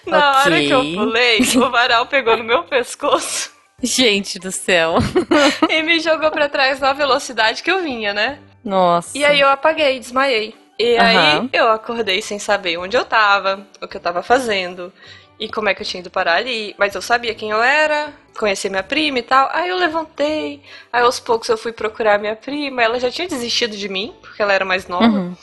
Na 0.06 0.32
okay. 0.32 0.42
hora 0.42 0.60
que 0.62 0.70
eu 0.72 1.00
pulei, 1.00 1.40
o 1.56 1.70
varal 1.70 2.06
pegou 2.06 2.38
no 2.38 2.44
meu 2.44 2.64
pescoço. 2.64 3.52
Gente 3.82 4.38
do 4.40 4.52
céu. 4.52 4.96
e 5.70 5.84
me 5.84 6.00
jogou 6.00 6.30
para 6.32 6.50
trás 6.50 6.80
na 6.80 6.94
velocidade 6.94 7.64
que 7.64 7.72
eu 7.72 7.82
vinha, 7.82 8.14
né? 8.14 8.40
Nossa. 8.64 9.18
E 9.18 9.26
aí 9.26 9.40
eu 9.40 9.50
apaguei, 9.50 10.00
desmaiei. 10.00 10.56
E 10.78 10.94
uhum. 10.94 11.00
aí 11.02 11.50
eu 11.54 11.70
acordei 11.72 12.22
sem 12.22 12.40
saber 12.40 12.78
onde 12.78 12.96
eu 12.96 13.06
tava, 13.06 13.66
o 13.82 13.88
que 13.88 13.98
eu 13.98 14.02
tava 14.02 14.24
fazendo 14.24 14.92
e 15.40 15.50
como 15.50 15.70
é 15.70 15.74
que 15.74 15.82
eu 15.82 15.86
tinha 15.86 16.02
ido 16.02 16.12
parar 16.12 16.36
ali. 16.36 16.76
Mas 16.78 16.94
eu 16.94 17.02
sabia 17.02 17.34
quem 17.34 17.50
eu 17.50 17.62
era, 17.62 18.14
conhecia 18.38 18.70
minha 18.70 18.84
prima 18.84 19.20
e 19.20 19.24
tal. 19.24 19.50
Aí 19.52 19.70
eu 19.70 19.78
levantei, 19.78 20.62
aí 20.94 21.02
aos 21.02 21.20
poucos 21.20 21.50
eu 21.50 21.58
fui 21.58 21.72
procurar 21.72 22.20
minha 22.20 22.36
prima. 22.36 22.84
Ela 22.84 23.00
já 23.00 23.10
tinha 23.10 23.28
desistido 23.28 23.76
de 23.76 23.90
mim, 23.90 24.14
porque 24.22 24.42
ela 24.42 24.54
era 24.54 24.66
mais 24.66 24.88
nova. 24.88 25.06
Uhum 25.06 25.36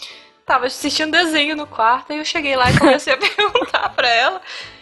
tava 0.48 0.66
assistindo 0.66 1.12
desenho 1.12 1.54
no 1.54 1.66
quarto 1.66 2.12
e 2.12 2.16
eu 2.16 2.24
cheguei 2.24 2.56
lá 2.56 2.70
e 2.70 2.78
comecei 2.78 3.12
a 3.12 3.16
perguntar 3.20 3.90
pra 3.90 4.08
ela. 4.08 4.40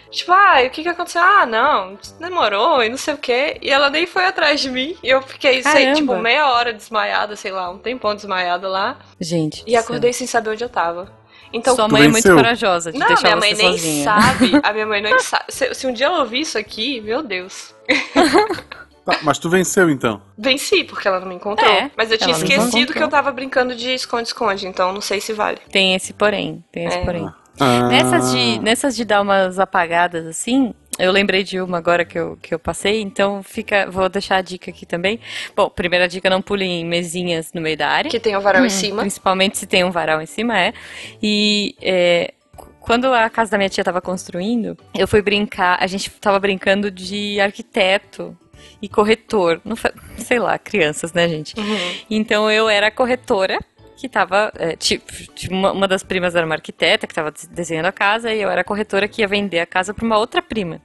Tipo, 0.09 0.33
ah, 0.33 0.63
o 0.65 0.71
que 0.71 0.85
que 0.85 0.89
aconteceu? 0.89 1.21
Ah, 1.21 1.45
não, 1.45 1.99
demorou 2.21 2.83
e 2.83 2.89
não 2.89 2.97
sei 2.97 3.15
o 3.15 3.19
que. 3.19 3.59
E 3.61 3.69
ela 3.69 3.91
nem 3.91 4.07
foi 4.07 4.25
atrás 4.25 4.61
de 4.61 4.71
mim. 4.71 4.97
E 5.03 5.09
eu 5.11 5.21
fiquei, 5.21 5.63
sei, 5.63 5.93
tipo, 5.93 6.17
meia 6.17 6.49
hora 6.53 6.73
desmaiada, 6.73 7.35
sei 7.35 7.51
lá, 7.51 7.69
um 7.69 7.79
tempão 7.79 8.15
desmaiada 8.15 8.69
lá. 8.69 8.97
Gente. 9.21 9.65
E 9.67 9.77
acordei 9.77 10.13
sem 10.13 10.27
saber 10.27 10.51
onde 10.51 10.65
eu 10.65 10.69
tava. 10.69 11.13
Então, 11.53 11.75
Sua 11.75 11.89
mãe 11.89 12.05
é 12.05 12.09
muito 12.09 12.35
corajosa 12.35 12.93
de 12.93 12.99
não, 12.99 13.07
deixar 13.09 13.23
minha 13.23 13.37
mãe 13.37 13.55
nem 13.55 13.73
sozinha. 13.73 14.05
sabe. 14.05 14.53
A 14.63 14.73
minha 14.73 14.87
mãe 14.87 15.03
nem 15.03 15.19
sabe. 15.19 15.45
Se, 15.49 15.75
se 15.75 15.87
um 15.87 15.93
dia 15.93 16.07
ela 16.07 16.21
ouvir 16.21 16.41
isso 16.41 16.57
aqui, 16.57 17.01
meu 17.01 17.23
Deus. 17.23 17.75
Tá, 19.07 19.21
mas 19.23 19.39
tu 19.39 19.49
venceu 19.49 19.89
então? 19.89 20.21
Venci, 20.37 20.83
porque 20.83 21.07
ela 21.07 21.21
não 21.21 21.29
me 21.29 21.37
encontrou. 21.37 21.71
É, 21.71 21.93
mas 21.97 22.11
eu 22.11 22.19
tinha 22.19 22.33
esquecido 22.33 22.93
que 22.93 23.01
eu 23.01 23.09
tava 23.09 23.31
brincando 23.31 23.75
de 23.77 23.95
esconde-esconde, 23.95 24.67
então 24.67 24.93
não 24.93 25.01
sei 25.01 25.21
se 25.21 25.33
vale. 25.33 25.59
Tem 25.71 25.95
esse 25.95 26.13
porém, 26.13 26.65
tem 26.73 26.87
esse 26.87 26.99
é. 26.99 27.05
porém. 27.05 27.31
Ah. 27.59 27.89
Nessas, 27.89 28.33
de, 28.33 28.59
nessas 28.59 28.97
de 28.97 29.05
dar 29.05 29.23
umas 29.23 29.59
apagadas 29.59 30.27
assim, 30.27 30.75
eu 30.99 31.13
lembrei 31.13 31.45
de 31.45 31.61
uma 31.61 31.79
agora 31.79 32.05
que 32.05 32.19
eu, 32.19 32.37
que 32.43 32.53
eu 32.53 32.59
passei, 32.59 33.01
então 33.01 33.43
fica. 33.43 33.89
Vou 33.89 34.09
deixar 34.09 34.37
a 34.37 34.43
dica 34.43 34.71
aqui 34.71 34.85
também. 34.85 35.21
Bom, 35.55 35.71
primeira 35.71 36.09
dica, 36.09 36.29
não 36.29 36.43
pule 36.43 36.65
em 36.65 36.85
mesinhas 36.85 37.53
no 37.53 37.61
meio 37.61 37.77
da 37.77 37.89
área. 37.89 38.11
Que 38.11 38.19
tem 38.19 38.37
um 38.37 38.41
varal 38.41 38.63
hum, 38.63 38.67
em 38.67 38.71
cima. 38.71 39.03
Principalmente 39.03 39.57
se 39.57 39.67
tem 39.67 39.85
um 39.85 39.91
varal 39.91 40.21
em 40.21 40.27
cima, 40.27 40.59
é. 40.59 40.75
E 41.23 41.77
é, 41.81 42.35
quando 42.81 43.13
a 43.13 43.29
casa 43.29 43.51
da 43.51 43.59
minha 43.59 43.69
tia 43.69 43.83
estava 43.83 44.01
construindo, 44.01 44.77
eu 44.95 45.09
fui 45.09 45.21
brincar, 45.21 45.77
a 45.81 45.87
gente 45.87 46.09
estava 46.09 46.39
brincando 46.39 46.91
de 46.91 47.41
arquiteto 47.41 48.37
e 48.81 48.89
corretor. 48.89 49.61
Não, 49.65 49.77
sei 50.19 50.39
lá, 50.39 50.59
crianças, 50.59 51.13
né, 51.13 51.29
gente? 51.29 51.59
Uhum. 51.59 51.95
Então 52.11 52.51
eu 52.51 52.69
era 52.69 52.91
corretora 52.91 53.59
que 53.97 54.09
tava, 54.09 54.53
é, 54.57 54.77
tipo, 54.77 55.11
uma, 55.51 55.73
uma, 55.73 55.89
das 55.89 56.03
primas 56.03 56.35
era 56.35 56.45
uma 56.45 56.55
arquiteta 56.55 57.07
que 57.07 57.13
estava 57.13 57.33
desenhando 57.51 57.87
a 57.87 57.93
casa 57.93 58.33
e 58.33 58.43
eu 58.43 58.51
era 58.51 58.63
corretora 58.63 59.09
que 59.09 59.23
ia 59.23 59.29
vender 59.29 59.59
a 59.59 59.67
casa 59.67 59.95
para 59.95 60.05
uma 60.05 60.19
outra 60.19 60.43
prima. 60.43 60.81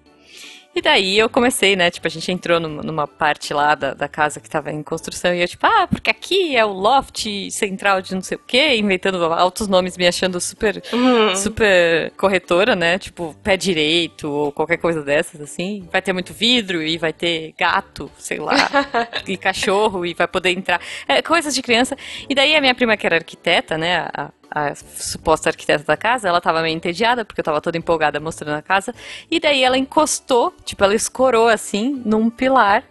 E 0.73 0.81
daí 0.81 1.17
eu 1.17 1.29
comecei, 1.29 1.75
né? 1.75 1.91
Tipo, 1.91 2.07
a 2.07 2.09
gente 2.09 2.31
entrou 2.31 2.59
numa 2.59 3.05
parte 3.05 3.53
lá 3.53 3.75
da, 3.75 3.93
da 3.93 4.07
casa 4.07 4.39
que 4.39 4.49
tava 4.49 4.71
em 4.71 4.81
construção 4.81 5.33
e 5.33 5.41
eu, 5.41 5.47
tipo, 5.47 5.65
ah, 5.65 5.85
porque 5.87 6.09
aqui 6.09 6.55
é 6.55 6.63
o 6.63 6.71
loft 6.71 7.27
central 7.51 8.01
de 8.01 8.15
não 8.15 8.21
sei 8.21 8.37
o 8.37 8.41
quê, 8.45 8.77
inventando 8.77 9.21
altos 9.25 9.67
nomes, 9.67 9.97
me 9.97 10.07
achando 10.07 10.39
super, 10.39 10.81
uhum. 10.93 11.35
super 11.35 12.11
corretora, 12.11 12.75
né? 12.75 12.97
Tipo, 12.97 13.35
pé 13.43 13.57
direito 13.57 14.31
ou 14.31 14.51
qualquer 14.51 14.77
coisa 14.77 15.01
dessas, 15.01 15.41
assim. 15.41 15.87
Vai 15.91 16.01
ter 16.01 16.13
muito 16.13 16.33
vidro 16.33 16.81
e 16.81 16.97
vai 16.97 17.11
ter 17.11 17.53
gato, 17.57 18.09
sei 18.17 18.39
lá, 18.39 18.55
e 19.27 19.35
cachorro 19.35 20.05
e 20.05 20.13
vai 20.13 20.27
poder 20.27 20.51
entrar. 20.51 20.79
É, 21.07 21.21
coisas 21.21 21.53
de 21.53 21.61
criança. 21.61 21.97
E 22.29 22.33
daí 22.33 22.55
a 22.55 22.61
minha 22.61 22.73
prima, 22.73 22.95
que 22.95 23.05
era 23.05 23.17
arquiteta, 23.17 23.77
né? 23.77 24.07
A, 24.13 24.31
a 24.53 24.75
suposta 24.75 25.49
arquiteta 25.49 25.85
da 25.85 25.95
casa, 25.95 26.27
ela 26.27 26.41
tava 26.41 26.61
meio 26.61 26.75
entediada, 26.75 27.23
porque 27.23 27.39
eu 27.39 27.45
tava 27.45 27.61
toda 27.61 27.77
empolgada 27.77 28.19
mostrando 28.19 28.57
a 28.57 28.61
casa. 28.61 28.93
E 29.29 29.39
daí 29.39 29.63
ela 29.63 29.77
encostou, 29.77 30.53
tipo, 30.65 30.83
ela 30.83 30.93
escorou 30.93 31.47
assim, 31.47 32.01
num 32.05 32.29
pilar. 32.29 32.83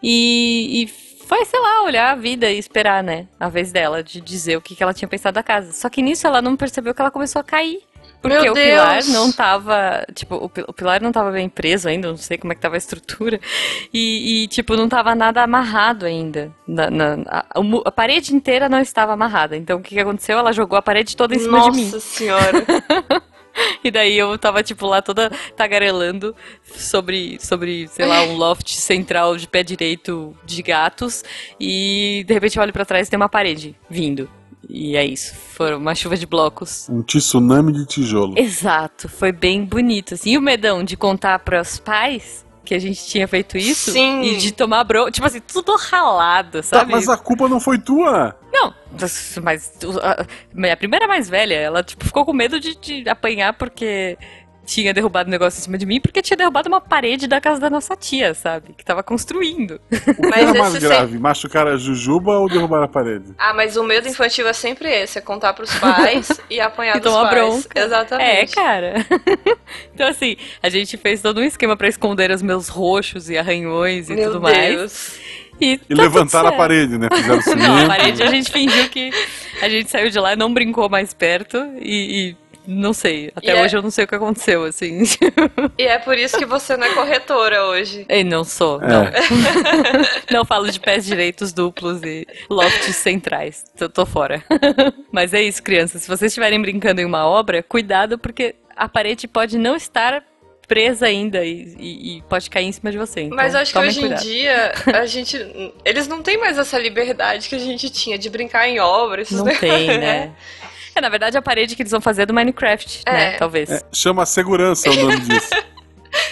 E, 0.00 0.84
e 0.84 0.86
foi, 1.26 1.44
sei 1.44 1.58
lá, 1.58 1.82
olhar 1.82 2.12
a 2.12 2.14
vida 2.14 2.48
e 2.50 2.58
esperar, 2.58 3.02
né? 3.02 3.26
A 3.38 3.48
vez 3.48 3.72
dela 3.72 4.02
de 4.02 4.20
dizer 4.20 4.56
o 4.56 4.62
que, 4.62 4.76
que 4.76 4.82
ela 4.82 4.94
tinha 4.94 5.08
pensado 5.08 5.34
da 5.34 5.42
casa. 5.42 5.72
Só 5.72 5.90
que 5.90 6.00
nisso 6.00 6.26
ela 6.26 6.40
não 6.40 6.56
percebeu 6.56 6.94
que 6.94 7.00
ela 7.02 7.10
começou 7.10 7.40
a 7.40 7.44
cair. 7.44 7.82
Porque 8.20 8.38
Meu 8.40 8.52
o 8.52 8.54
pilar 8.54 8.94
Deus! 8.94 9.08
não 9.08 9.30
tava. 9.30 10.04
Tipo, 10.14 10.34
o, 10.36 10.48
pi- 10.48 10.64
o 10.66 10.72
pilar 10.72 11.00
não 11.00 11.12
tava 11.12 11.30
bem 11.30 11.48
preso 11.48 11.88
ainda, 11.88 12.08
não 12.08 12.16
sei 12.16 12.36
como 12.36 12.52
é 12.52 12.56
que 12.56 12.60
tava 12.60 12.74
a 12.74 12.78
estrutura. 12.78 13.40
E, 13.94 14.42
e, 14.44 14.48
tipo, 14.48 14.76
não 14.76 14.88
tava 14.88 15.14
nada 15.14 15.42
amarrado 15.42 16.04
ainda. 16.04 16.52
Na, 16.66 16.90
na- 16.90 17.18
a, 17.26 17.44
a 17.84 17.92
parede 17.92 18.34
inteira 18.34 18.68
não 18.68 18.80
estava 18.80 19.12
amarrada. 19.12 19.56
Então 19.56 19.78
o 19.78 19.82
que, 19.82 19.94
que 19.94 20.00
aconteceu? 20.00 20.38
Ela 20.38 20.52
jogou 20.52 20.76
a 20.78 20.82
parede 20.82 21.16
toda 21.16 21.34
em 21.34 21.38
cima 21.38 21.60
de 21.70 21.76
mim. 21.76 21.84
Nossa 21.84 22.00
senhora. 22.00 22.64
E 23.82 23.90
daí 23.90 24.16
eu 24.16 24.38
tava, 24.38 24.62
tipo, 24.62 24.86
lá 24.86 25.02
toda 25.02 25.30
tagarelando 25.56 26.32
sobre, 26.64 27.38
sobre, 27.40 27.88
sei 27.88 28.06
lá, 28.06 28.22
um 28.22 28.36
loft 28.36 28.68
central 28.74 29.36
de 29.36 29.48
pé 29.48 29.64
direito 29.64 30.32
de 30.44 30.62
gatos. 30.62 31.24
E 31.58 32.22
de 32.24 32.34
repente 32.34 32.56
eu 32.56 32.62
olho 32.62 32.72
pra 32.72 32.84
trás 32.84 33.08
e 33.08 33.10
tem 33.10 33.16
uma 33.16 33.28
parede 33.28 33.74
vindo. 33.90 34.30
E 34.68 34.96
é 34.96 35.04
isso. 35.04 35.34
Foi 35.34 35.74
uma 35.74 35.94
chuva 35.94 36.16
de 36.16 36.26
blocos. 36.26 36.88
Um 36.88 37.02
tsunami 37.02 37.72
de 37.72 37.86
tijolo. 37.86 38.34
Exato, 38.38 39.08
foi 39.08 39.32
bem 39.32 39.64
bonito. 39.64 40.14
Assim. 40.14 40.30
E 40.30 40.38
o 40.38 40.42
medão 40.42 40.82
de 40.82 40.96
contar 40.96 41.38
pros 41.40 41.78
pais 41.78 42.46
que 42.64 42.74
a 42.74 42.78
gente 42.78 43.06
tinha 43.06 43.26
feito 43.26 43.56
isso 43.56 43.92
Sim. 43.92 44.20
e 44.22 44.36
de 44.36 44.52
tomar 44.52 44.84
bronca. 44.84 45.10
Tipo 45.10 45.26
assim, 45.26 45.40
tudo 45.40 45.74
ralado, 45.76 46.58
Tá, 46.58 46.62
sabe? 46.62 46.92
mas 46.92 47.08
a 47.08 47.16
culpa 47.16 47.48
não 47.48 47.58
foi 47.58 47.78
tua. 47.78 48.36
Não, 48.52 48.74
mas 49.42 49.72
a 50.70 50.76
primeira 50.76 51.06
mais 51.08 51.30
velha, 51.30 51.54
ela 51.54 51.82
tipo, 51.82 52.04
ficou 52.04 52.26
com 52.26 52.32
medo 52.34 52.60
de, 52.60 52.74
de 52.74 53.08
apanhar 53.08 53.54
porque 53.54 54.18
tinha 54.68 54.92
derrubado 54.92 55.28
o 55.28 55.30
negócio 55.30 55.58
em 55.58 55.62
cima 55.62 55.78
de 55.78 55.86
mim, 55.86 55.98
porque 55.98 56.20
tinha 56.20 56.36
derrubado 56.36 56.68
uma 56.68 56.80
parede 56.80 57.26
da 57.26 57.40
casa 57.40 57.58
da 57.58 57.70
nossa 57.70 57.96
tia, 57.96 58.34
sabe? 58.34 58.74
Que 58.76 58.84
tava 58.84 59.02
construindo. 59.02 59.80
O 59.90 60.22
que 60.22 60.28
Mas 60.28 60.42
era 60.42 60.52
mais 60.58 60.74
esse 60.74 60.86
grave? 60.86 61.18
Machucar 61.18 61.66
a 61.66 61.76
Jujuba 61.78 62.32
ou 62.38 62.48
derrubar 62.50 62.82
a 62.84 62.88
parede? 62.88 63.32
Ah, 63.38 63.54
mas 63.54 63.78
o 63.78 63.82
medo 63.82 64.06
infantil 64.06 64.46
é 64.46 64.52
sempre 64.52 64.90
esse, 64.90 65.16
é 65.18 65.22
contar 65.22 65.54
pros 65.54 65.74
pais 65.78 66.28
e 66.50 66.60
apanhar 66.60 66.98
E 66.98 67.00
dos 67.00 67.10
tomar 67.10 67.30
pais. 67.30 67.40
bronca. 67.40 67.80
É, 67.80 67.84
Exatamente. 67.84 68.54
cara. 68.54 68.94
então, 69.94 70.06
assim, 70.06 70.36
a 70.62 70.68
gente 70.68 70.98
fez 70.98 71.22
todo 71.22 71.40
um 71.40 71.44
esquema 71.44 71.74
pra 71.74 71.88
esconder 71.88 72.30
os 72.30 72.42
meus 72.42 72.68
roxos 72.68 73.30
e 73.30 73.38
arranhões 73.38 74.10
e 74.10 74.14
Meu 74.14 74.32
tudo 74.32 74.42
mais. 74.42 74.76
Deus. 74.76 75.16
E, 75.60 75.80
E 75.88 75.96
tá 75.96 76.02
levantaram 76.02 76.50
a 76.50 76.52
parede, 76.52 76.98
né? 76.98 77.08
Fizeram 77.12 77.40
cimento. 77.40 77.58
Não, 77.66 77.84
a 77.84 77.86
parede 77.86 78.22
a 78.22 78.26
gente 78.26 78.52
fingiu 78.52 78.88
que 78.90 79.10
a 79.62 79.68
gente 79.68 79.90
saiu 79.90 80.10
de 80.10 80.18
lá 80.20 80.34
e 80.34 80.36
não 80.36 80.52
brincou 80.52 80.88
mais 80.90 81.12
perto 81.14 81.56
e. 81.80 82.28
e 82.36 82.47
não 82.70 82.92
sei, 82.92 83.32
até 83.34 83.46
E 83.46 83.50
é- 83.50 83.62
hoje 83.62 83.76
eu 83.76 83.82
não 83.82 83.90
sei 83.90 84.04
o 84.04 84.06
que 84.08 84.14
aconteceu, 84.14 84.64
assim. 84.64 85.02
E 85.78 85.84
é 85.84 85.98
por 85.98 86.18
isso 86.18 86.36
que 86.36 86.44
você 86.44 86.76
não 86.76 86.86
é 86.86 86.94
corretora 86.94 87.64
hoje. 87.64 88.04
Ei, 88.08 88.22
não 88.22 88.44
sou, 88.44 88.78
não. 88.80 89.04
Não 90.30 90.44
falo 90.44 90.70
de 90.70 90.78
pés 90.78 91.04
direitos 91.06 91.52
duplos 91.52 92.02
e 92.02 92.26
lofts 92.50 92.96
centrais. 92.96 93.64
Eu 93.80 93.88
tô 93.88 94.04
fora. 94.04 94.44
Mas 95.10 95.32
é 95.32 95.42
isso, 95.42 95.62
crianças. 95.62 96.02
Se 96.02 96.08
vocês 96.08 96.30
estiverem 96.30 96.60
brincando 96.60 97.00
em 97.00 97.04
uma 97.04 97.26
obra, 97.26 97.62
cuidado, 97.62 98.18
porque 98.18 98.54
a 98.76 98.88
parede 98.88 99.26
pode 99.26 99.56
não 99.56 99.74
estar 99.74 100.22
presa 100.66 101.06
ainda 101.06 101.42
e, 101.44 101.74
e- 101.78 102.18
e 102.18 102.22
pode 102.28 102.50
cair 102.50 102.66
em 102.66 102.72
cima 102.72 102.90
de 102.92 102.98
você. 102.98 103.22
Então, 103.22 103.36
Mas 103.36 103.54
acho 103.54 103.72
que 103.72 103.78
hoje 103.78 104.00
cuidado. 104.00 104.20
em 104.22 104.24
dia 104.28 104.72
a 104.94 105.06
gente. 105.06 105.72
Eles 105.84 106.06
não 106.06 106.22
têm 106.22 106.36
mais 106.36 106.58
essa 106.58 106.78
liberdade 106.78 107.48
que 107.48 107.54
a 107.54 107.58
gente 107.58 107.88
tinha 107.88 108.18
de 108.18 108.28
brincar 108.28 108.68
em 108.68 108.78
obra. 108.78 109.22
esses 109.22 109.38
Não 109.38 109.44
negócios, 109.46 109.70
tem, 109.70 109.98
né? 109.98 110.32
É, 110.98 111.00
na 111.00 111.08
verdade, 111.08 111.36
a 111.38 111.42
parede 111.42 111.74
que 111.76 111.82
eles 111.82 111.92
vão 111.92 112.00
fazer 112.00 112.22
é 112.22 112.26
do 112.26 112.34
Minecraft, 112.34 113.02
né? 113.06 113.34
É. 113.34 113.36
Talvez. 113.38 113.70
É, 113.70 113.82
chama 113.92 114.26
segurança 114.26 114.90
o 114.90 114.94
nome 114.96 115.20
disso. 115.20 115.50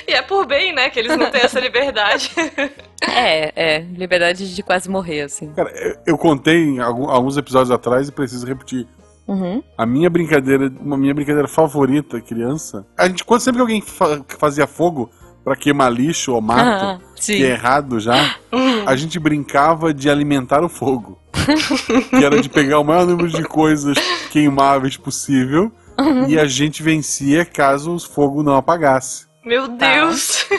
E 0.09 0.12
é 0.12 0.22
por 0.22 0.46
bem, 0.46 0.72
né? 0.74 0.88
Que 0.88 0.98
eles 1.00 1.16
não 1.18 1.31
têm 1.31 1.42
essa 1.42 1.61
liberdade. 1.61 2.31
É, 3.09 3.52
é. 3.55 3.79
Liberdade 3.94 4.55
de 4.55 4.62
quase 4.62 4.88
morrer, 4.88 5.20
assim. 5.22 5.52
Cara, 5.52 5.70
eu, 5.70 5.96
eu 6.07 6.18
contei 6.18 6.57
em 6.64 6.81
algum- 6.81 7.09
alguns 7.11 7.37
episódios 7.37 7.70
atrás 7.70 8.09
e 8.09 8.12
preciso 8.12 8.46
repetir. 8.46 8.87
Uhum. 9.29 9.62
A 9.76 9.85
minha 9.85 10.09
brincadeira, 10.09 10.72
uma 10.81 10.96
minha 10.96 11.12
brincadeira 11.12 11.46
favorita, 11.46 12.20
criança. 12.22 12.87
A 12.96 13.07
gente, 13.07 13.22
quando 13.22 13.40
sempre 13.42 13.59
que 13.59 13.61
alguém 13.62 13.81
fa- 13.83 14.24
fazia 14.38 14.66
fogo 14.66 15.11
pra 15.44 15.55
queimar 15.55 15.92
lixo 15.92 16.33
ou 16.35 16.40
mato, 16.40 17.02
Ah, 17.05 17.14
que 17.20 17.44
é 17.44 17.50
errado 17.50 18.00
já, 18.00 18.37
a 18.87 18.96
gente 18.96 19.18
brincava 19.18 19.92
de 19.92 20.09
alimentar 20.09 20.64
o 20.64 20.68
fogo. 20.68 21.18
que 22.11 22.24
era 22.24 22.40
de 22.40 22.48
pegar 22.48 22.78
o 22.80 22.85
maior 22.85 23.06
número 23.06 23.28
de 23.28 23.42
coisas 23.44 23.96
queimáveis 24.30 24.96
possível 24.96 25.70
e 26.28 26.38
a 26.38 26.44
gente 26.46 26.82
vencia 26.82 27.44
caso 27.44 27.94
o 27.94 27.98
fogo 28.00 28.42
não 28.42 28.56
apagasse. 28.56 29.26
Meu 29.44 29.68
Tá. 29.76 29.94
Deus. 29.94 30.46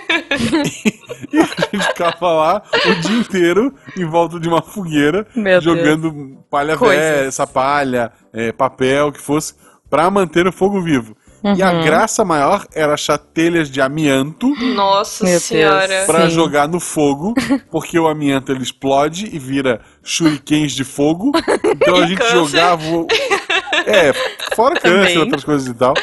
E 1.34 1.39
a 1.39 1.45
gente 1.45 1.88
ficava 1.88 2.32
lá 2.32 2.62
o 2.86 2.95
dia 3.02 3.17
inteiro 3.17 3.73
em 3.97 4.06
volta 4.06 4.39
de 4.39 4.47
uma 4.47 4.62
fogueira, 4.62 5.28
Meu 5.36 5.60
jogando 5.60 6.38
palha 6.50 6.78
Coisas. 6.78 7.04
velha, 7.04 7.28
essa 7.28 7.45
palha, 7.45 8.12
é, 8.32 8.52
papel, 8.52 9.08
o 9.08 9.12
que 9.12 9.19
fosse, 9.21 9.56
pra 9.89 10.10
manter 10.10 10.47
o 10.47 10.52
fogo 10.52 10.82
vivo. 10.82 11.17
E 11.55 11.62
a 11.63 11.71
Uhum. 11.71 11.83
graça 11.83 12.25
maior 12.25 12.65
era 12.73 12.93
achar 12.93 13.17
telhas 13.17 13.69
de 13.69 13.79
amianto 13.81 14.49
Nossa 14.73 15.23
Meu 15.23 15.39
senhora. 15.39 16.03
pra 16.05 16.29
Sim. 16.29 16.36
jogar 16.36 16.67
no 16.67 16.79
fogo, 16.79 17.33
porque 17.71 17.97
o 17.99 18.07
amianto 18.07 18.51
ele 18.51 18.63
explode 18.63 19.29
e 19.31 19.38
vira 19.39 19.79
shurikens 20.03 20.71
de 20.73 20.83
fogo. 20.83 21.31
Então 21.63 21.95
a 21.97 22.05
E 22.05 22.07
gente 22.10 22.17
câncer. 22.19 22.33
jogava. 22.33 22.83
É, 23.86 24.12
fora 24.55 24.79
câncer, 24.79 24.97
Também. 24.99 25.17
outras 25.19 25.43
coisas 25.43 25.67
e 25.67 25.73
tal. 25.73 25.93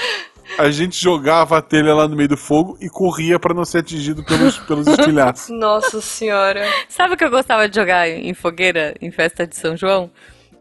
A 0.57 0.71
gente 0.71 0.97
jogava 1.03 1.59
a 1.59 1.63
telha 1.63 1.93
lá 1.95 2.07
no 2.07 2.15
meio 2.17 2.29
do 2.29 2.37
fogo 2.37 2.79
e 2.81 2.89
corria 2.89 3.39
pra 3.39 3.53
não 3.53 3.65
ser 3.65 3.79
atingido 3.79 4.23
pelos, 4.23 4.59
pelos 4.59 4.87
estilhaços. 4.87 5.49
Nossa 5.59 6.01
senhora. 6.01 6.67
Sabe 6.89 7.15
o 7.15 7.17
que 7.17 7.25
eu 7.25 7.31
gostava 7.31 7.69
de 7.69 7.75
jogar 7.75 8.09
em 8.09 8.33
fogueira 8.33 8.95
em 9.03 9.11
festa 9.11 9.47
de 9.47 9.57
São 9.57 9.77
João? 9.77 10.11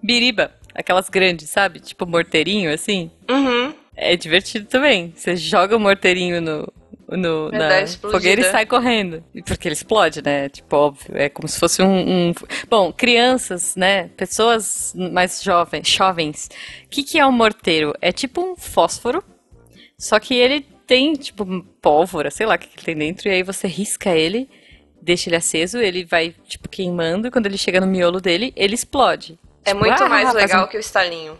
Biriba. 0.01 0.51
Aquelas 0.73 1.07
grandes, 1.07 1.49
sabe? 1.49 1.79
Tipo 1.79 2.05
morteirinho, 2.07 2.73
assim. 2.73 3.11
Uhum. 3.29 3.73
É 3.95 4.15
divertido 4.15 4.65
também. 4.65 5.13
Você 5.15 5.35
joga 5.35 5.75
o 5.75 5.79
morteirinho 5.79 6.41
no, 6.41 6.73
no, 7.09 7.51
na 7.51 7.85
fogueira 7.87 8.41
e 8.41 8.51
sai 8.51 8.65
correndo. 8.65 9.23
Porque 9.45 9.67
ele 9.67 9.73
explode, 9.73 10.21
né? 10.23 10.49
Tipo, 10.49 10.75
óbvio. 10.75 11.15
É 11.15 11.29
como 11.29 11.47
se 11.47 11.59
fosse 11.59 11.81
um. 11.81 12.29
um- 12.29 12.33
Bom, 12.69 12.91
crianças, 12.91 13.75
né? 13.75 14.09
Pessoas 14.17 14.93
mais 14.95 15.43
jovens. 15.43 15.87
jovens. 15.87 16.49
O 16.85 16.89
que, 16.89 17.03
que 17.03 17.19
é 17.19 17.25
um 17.25 17.31
morteiro? 17.31 17.93
É 18.01 18.11
tipo 18.11 18.41
um 18.41 18.55
fósforo, 18.55 19.23
só 19.97 20.19
que 20.19 20.33
ele 20.33 20.65
tem, 20.87 21.13
tipo, 21.13 21.45
pólvora, 21.81 22.29
sei 22.31 22.45
lá 22.45 22.55
o 22.55 22.57
que, 22.57 22.67
que 22.67 22.75
ele 22.79 22.85
tem 22.85 22.95
dentro, 22.97 23.27
e 23.29 23.31
aí 23.31 23.41
você 23.43 23.67
risca 23.67 24.09
ele, 24.09 24.49
deixa 25.01 25.29
ele 25.29 25.35
aceso, 25.37 25.77
ele 25.77 26.03
vai, 26.03 26.35
tipo, 26.45 26.67
queimando, 26.67 27.27
e 27.27 27.31
quando 27.31 27.45
ele 27.45 27.57
chega 27.57 27.79
no 27.79 27.87
miolo 27.87 28.19
dele, 28.19 28.51
ele 28.55 28.73
explode. 28.75 29.39
É 29.63 29.69
Tipo, 29.71 29.79
muito 29.85 30.03
ah, 30.03 30.09
mais 30.09 30.33
legal 30.33 30.65
um- 30.65 30.67
que 30.67 30.75
o 30.75 30.79
estalinho. 30.79 31.37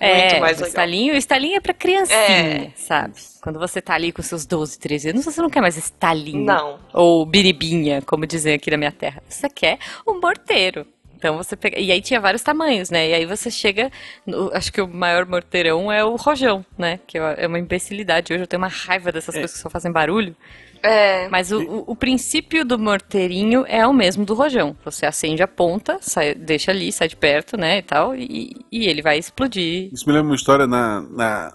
É, 0.00 0.28
Muito 0.30 0.40
mais 0.40 0.52
o 0.58 0.60
legal. 0.60 0.68
estalinho, 0.68 1.14
o 1.14 1.16
estalinho 1.16 1.56
é 1.56 1.60
pra 1.60 1.72
criancinha, 1.74 2.18
É. 2.18 2.70
sabe? 2.76 3.14
Quando 3.42 3.58
você 3.58 3.80
tá 3.80 3.94
ali 3.94 4.10
com 4.12 4.22
seus 4.22 4.44
12, 4.46 4.78
13 4.78 5.10
anos, 5.10 5.24
você 5.24 5.40
não 5.40 5.50
quer 5.50 5.60
mais 5.60 5.76
estalinho. 5.76 6.44
Não. 6.44 6.78
Ou 6.92 7.24
biribinha, 7.24 8.02
como 8.02 8.26
dizem 8.26 8.54
aqui 8.54 8.70
na 8.70 8.76
minha 8.76 8.92
terra. 8.92 9.22
Você 9.28 9.48
quer 9.48 9.78
um 10.06 10.20
morteiro. 10.20 10.86
Então 11.16 11.36
você 11.38 11.56
pega. 11.56 11.78
E 11.80 11.90
aí 11.90 12.02
tinha 12.02 12.20
vários 12.20 12.42
tamanhos, 12.42 12.90
né? 12.90 13.08
E 13.08 13.14
aí 13.14 13.24
você 13.24 13.50
chega. 13.50 13.90
no- 14.26 14.50
Acho 14.52 14.70
que 14.70 14.80
o 14.82 14.86
maior 14.88 15.24
morteirão 15.24 15.90
é 15.90 16.04
o 16.04 16.16
rojão, 16.16 16.64
né? 16.76 17.00
Que 17.06 17.16
é 17.16 17.46
uma 17.46 17.58
imbecilidade. 17.58 18.32
Hoje 18.32 18.42
eu 18.42 18.46
tenho 18.46 18.60
uma 18.60 18.68
raiva 18.68 19.10
dessas 19.10 19.34
coisas 19.34 19.52
que 19.54 19.58
só 19.58 19.70
fazem 19.70 19.90
barulho. 19.90 20.36
É. 20.84 21.28
Mas 21.30 21.50
o, 21.50 21.60
o- 21.62 21.84
o 21.92 21.96
princípio 21.96 22.64
do 22.64 22.78
morteirinho 22.78 23.64
é 23.66 23.86
o 23.86 23.92
mesmo 23.92 24.24
do 24.24 24.34
rojão. 24.34 24.76
Você 24.84 25.06
acende 25.06 25.42
a 25.42 25.48
ponta, 25.48 25.98
sai- 26.00 26.34
deixa 26.34 26.70
ali, 26.70 26.92
sai 26.92 27.08
de 27.08 27.16
perto, 27.16 27.56
né? 27.56 27.78
E 27.78 27.82
tal. 27.82 28.14
E, 28.14 28.54
e 28.70 28.86
ele 28.86 29.00
vai 29.02 29.18
explodir. 29.18 29.88
Isso 29.92 30.06
me 30.06 30.12
lembra 30.12 30.28
uma 30.30 30.36
história 30.36 30.66
na. 30.66 31.00
na... 31.00 31.52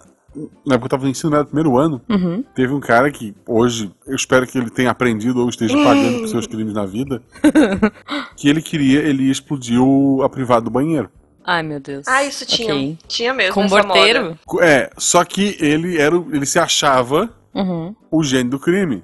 Na 0.64 0.76
época 0.76 0.82
que 0.82 0.86
eu 0.86 0.90
tava 0.90 1.04
no 1.06 1.10
ensino 1.10 1.32
médio, 1.32 1.48
primeiro 1.48 1.76
ano, 1.76 2.00
Uhum. 2.08 2.44
teve 2.54 2.72
um 2.72 2.80
cara 2.80 3.10
que 3.10 3.34
hoje, 3.48 3.92
eu 4.06 4.16
espero 4.16 4.46
que 4.46 4.60
ele 4.60 4.70
tenha 4.70 4.92
aprendido 4.92 5.42
ou 5.42 5.50
esteja 5.50 5.74
pagando 5.84 6.20
por 6.20 6.28
seus 6.28 6.46
crimes 6.48 6.72
na 6.76 6.86
vida, 6.86 7.20
que 8.38 8.48
ele 8.48 8.62
queria, 8.62 9.00
ele 9.00 9.24
ia 9.24 9.32
explodir 9.32 9.82
o- 9.82 10.22
a 10.24 10.30
privada 10.30 10.62
do 10.62 10.70
banheiro. 10.70 11.10
Ai, 11.44 11.64
meu 11.64 11.80
Deus. 11.80 12.08
Ah, 12.08 12.24
isso 12.24 12.46
tinha. 12.46 12.74
Ok. 12.76 12.98
Tinha 13.08 13.34
mesmo. 13.34 13.56
Com 13.56 13.64
morteiro? 13.68 14.38
moda. 14.48 14.66
É, 14.66 14.92
só 15.00 15.26
que 15.26 15.58
ele 15.60 15.98
era, 16.00 16.16
o- 16.18 16.28
ele 16.34 16.46
se 16.46 16.60
achava 16.60 17.28
Uhum. 17.54 17.96
o 18.12 18.24
gênio 18.24 18.52
do 18.52 18.60
crime. 18.60 19.04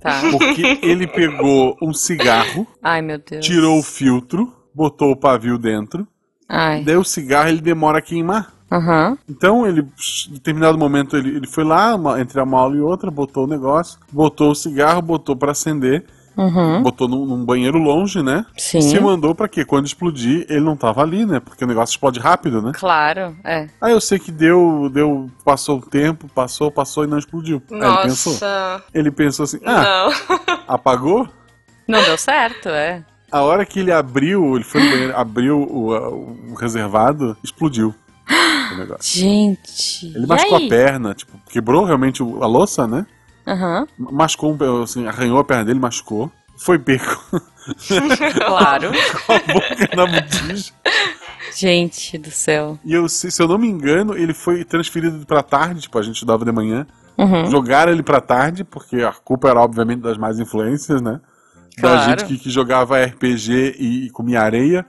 Tá. 0.00 0.22
Porque 0.30 0.78
ele 0.82 1.06
pegou 1.06 1.76
um 1.82 1.92
cigarro, 1.92 2.66
Ai, 2.82 3.02
meu 3.02 3.18
Deus. 3.18 3.44
tirou 3.44 3.78
o 3.78 3.82
filtro, 3.82 4.50
botou 4.74 5.10
o 5.12 5.16
pavio 5.16 5.58
dentro, 5.58 6.06
Ai. 6.48 6.82
daí 6.82 6.96
o 6.96 7.04
cigarro 7.04 7.48
ele 7.50 7.60
demora 7.60 7.98
a 7.98 8.02
queimar. 8.02 8.52
Aham. 8.72 9.18
Então 9.28 9.66
ele, 9.66 9.80
em 9.82 10.32
determinado 10.32 10.78
momento, 10.78 11.16
ele, 11.16 11.36
ele 11.36 11.46
foi 11.46 11.64
lá, 11.64 11.94
uma- 11.96 12.20
entre 12.20 12.40
uma 12.40 12.58
aula 12.60 12.76
e 12.76 12.80
outra, 12.80 13.10
botou 13.10 13.44
o 13.44 13.48
negócio, 13.48 13.98
botou 14.12 14.52
o 14.52 14.54
cigarro, 14.54 15.02
botou 15.02 15.36
pra 15.36 15.50
acender. 15.52 16.04
Uhum. 16.40 16.82
botou 16.82 17.06
num, 17.06 17.26
num 17.26 17.44
banheiro 17.44 17.76
longe, 17.76 18.22
né? 18.22 18.46
Sim. 18.56 18.80
Se 18.80 18.98
mandou 18.98 19.34
pra 19.34 19.46
quê? 19.46 19.62
Quando 19.62 19.84
explodir, 19.86 20.46
ele 20.48 20.60
não 20.60 20.74
tava 20.74 21.02
ali, 21.02 21.26
né? 21.26 21.38
Porque 21.38 21.64
o 21.64 21.66
negócio 21.66 21.92
explode 21.92 22.18
rápido, 22.18 22.62
né? 22.62 22.72
Claro, 22.74 23.36
é. 23.44 23.68
Aí 23.78 23.92
eu 23.92 24.00
sei 24.00 24.18
que 24.18 24.32
deu, 24.32 24.90
deu, 24.90 25.30
passou 25.44 25.78
o 25.78 25.82
tempo, 25.82 26.28
passou, 26.34 26.70
passou 26.70 27.04
e 27.04 27.06
não 27.06 27.18
explodiu. 27.18 27.62
Aí 27.70 27.78
ele 27.78 28.02
pensou. 28.04 28.32
Nossa. 28.32 28.82
Ele 28.94 29.10
pensou 29.10 29.44
assim, 29.44 29.60
ah, 29.66 30.08
Não. 30.28 30.56
apagou? 30.66 31.28
Não 31.86 32.02
deu 32.02 32.16
certo, 32.16 32.70
é. 32.70 33.04
A 33.30 33.42
hora 33.42 33.66
que 33.66 33.80
ele 33.80 33.92
abriu, 33.92 34.56
ele 34.56 34.64
foi 34.64 34.82
no 34.82 34.90
banheiro, 34.90 35.16
abriu 35.16 35.58
o, 35.58 36.52
o 36.52 36.54
reservado, 36.54 37.36
explodiu 37.44 37.94
o 38.72 38.76
negócio. 38.76 39.20
Gente. 39.20 40.06
Ele 40.06 40.26
machucou 40.26 40.56
a 40.56 40.68
perna, 40.68 41.14
tipo, 41.14 41.38
quebrou 41.50 41.84
realmente 41.84 42.22
a 42.22 42.46
louça, 42.46 42.86
né? 42.86 43.06
Aham, 43.52 43.86
Machucou, 43.98 44.56
um- 44.60 44.82
assim, 44.82 45.06
arranhou 45.06 45.38
a 45.38 45.44
perna 45.44 45.64
dele, 45.64 45.78
machucou. 45.80 46.30
Foi 46.58 46.76
beco 46.78 47.20
claro. 48.46 48.90
com 49.26 49.32
a 49.32 49.38
boca 49.38 49.96
na 49.96 50.06
botija. 50.06 50.72
Gente 51.56 52.18
do 52.18 52.30
céu. 52.30 52.78
E 52.84 52.92
eu, 52.92 53.08
se, 53.08 53.30
se 53.30 53.42
eu 53.42 53.48
não 53.48 53.58
me 53.58 53.66
engano, 53.66 54.16
ele 54.16 54.32
foi 54.34 54.64
transferido 54.64 55.24
pra 55.26 55.42
tarde, 55.42 55.80
tipo, 55.82 55.98
a 55.98 56.02
gente 56.02 56.14
estudava 56.14 56.44
de 56.44 56.52
manhã. 56.52 56.86
Uhum. 57.18 57.50
Jogaram 57.50 57.92
ele 57.92 58.02
pra 58.02 58.20
tarde, 58.20 58.62
porque 58.64 58.96
a 59.02 59.12
culpa 59.12 59.48
era, 59.48 59.60
obviamente, 59.60 60.00
das 60.00 60.16
más 60.16 60.38
influências, 60.38 61.00
né? 61.02 61.20
Da 61.78 61.88
Claro. 61.96 62.10
gente 62.10 62.24
que, 62.26 62.38
que 62.38 62.50
jogava 62.50 63.02
RPG 63.02 63.76
e, 63.78 64.06
e 64.06 64.10
comia 64.10 64.42
areia. 64.42 64.86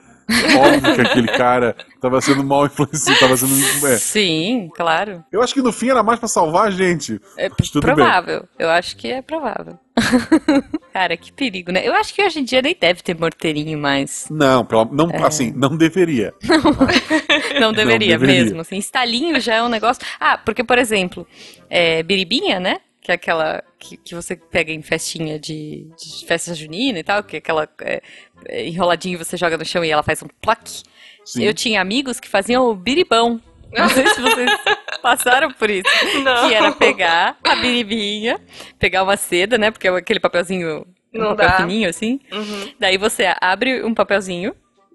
Óbvio 0.57 0.95
que 0.95 1.01
aquele 1.01 1.27
cara 1.27 1.75
tava 1.99 2.21
sendo 2.21 2.43
mal 2.43 2.65
influenciado, 2.65 3.19
tava 3.19 3.37
sendo. 3.37 3.87
é. 3.87 3.97
Sim, 3.97 4.69
claro. 4.75 5.23
Eu 5.31 5.41
acho 5.41 5.53
que 5.53 5.61
no 5.61 5.71
fim 5.71 5.89
era 5.89 6.01
mais 6.03 6.19
pra 6.19 6.27
salvar 6.27 6.67
a 6.67 6.71
gente. 6.71 7.19
É 7.37 7.49
tudo 7.49 7.85
bem. 7.85 7.95
provável. 7.95 8.47
Eu 8.57 8.69
acho 8.69 8.95
que 8.97 9.07
é 9.11 9.21
provável. 9.21 9.77
Cara, 10.93 11.15
que 11.17 11.31
perigo, 11.31 11.71
né? 11.71 11.85
Eu 11.87 11.93
acho 11.93 12.13
que 12.13 12.23
hoje 12.23 12.39
em 12.39 12.43
dia 12.43 12.61
nem 12.61 12.75
deve 12.79 13.01
ter 13.01 13.17
morteirinho 13.17 13.77
mais. 13.77 14.27
Não, 14.29 14.65
não 14.91 15.09
É. 15.09 15.23
assim, 15.23 15.51
não 15.55 15.75
deveria. 15.75 16.33
Não 17.59 17.71
deveria, 17.73 18.17
deveria. 18.17 18.43
mesmo. 18.43 18.61
Assim, 18.61 18.77
estalinho 18.77 19.39
já 19.39 19.55
é 19.55 19.63
um 19.63 19.69
negócio. 19.69 20.01
Ah, 20.19 20.37
porque, 20.37 20.63
por 20.63 20.77
exemplo, 20.77 21.27
é, 21.69 22.01
biribinha, 22.01 22.59
né? 22.59 22.77
Que 23.01 23.11
é 23.11 23.15
aquela 23.15 23.63
que, 23.79 23.97
que 23.97 24.13
você 24.13 24.35
pega 24.35 24.71
em 24.71 24.81
festinha 24.83 25.39
de, 25.39 25.87
de 25.97 26.25
festa 26.25 26.53
junina 26.53 26.99
e 26.99 27.03
tal, 27.03 27.23
que 27.23 27.37
é 27.37 27.39
aquela 27.39 27.67
é, 27.81 28.01
é, 28.45 28.67
enroladinho 28.67 29.17
você 29.17 29.35
joga 29.35 29.57
no 29.57 29.65
chão 29.65 29.83
e 29.83 29.89
ela 29.89 30.03
faz 30.03 30.21
um 30.21 30.27
plaque. 30.39 30.83
Sim. 31.25 31.43
Eu 31.43 31.53
tinha 31.53 31.81
amigos 31.81 32.19
que 32.19 32.29
faziam 32.29 32.65
o 32.69 32.75
biribão. 32.75 33.41
Não 33.75 33.89
sei 33.89 34.05
se 34.07 34.21
vocês 34.21 34.51
passaram 35.01 35.51
por 35.51 35.69
isso. 35.69 35.87
Não. 36.23 36.47
Que 36.47 36.53
era 36.53 36.71
pegar 36.73 37.37
a 37.43 37.55
biribinha, 37.55 38.39
pegar 38.77 39.03
uma 39.03 39.17
seda, 39.17 39.57
né? 39.57 39.71
Porque 39.71 39.87
é 39.87 39.91
aquele 39.91 40.19
papelzinho, 40.19 40.85
um 41.13 41.19
Não 41.19 41.29
papel 41.29 41.47
dá. 41.47 41.57
fininho 41.57 41.89
assim. 41.89 42.19
Uhum. 42.31 42.71
Daí 42.79 42.97
você 42.97 43.33
abre 43.39 43.83
um 43.83 43.93
papelzinho, 43.93 44.53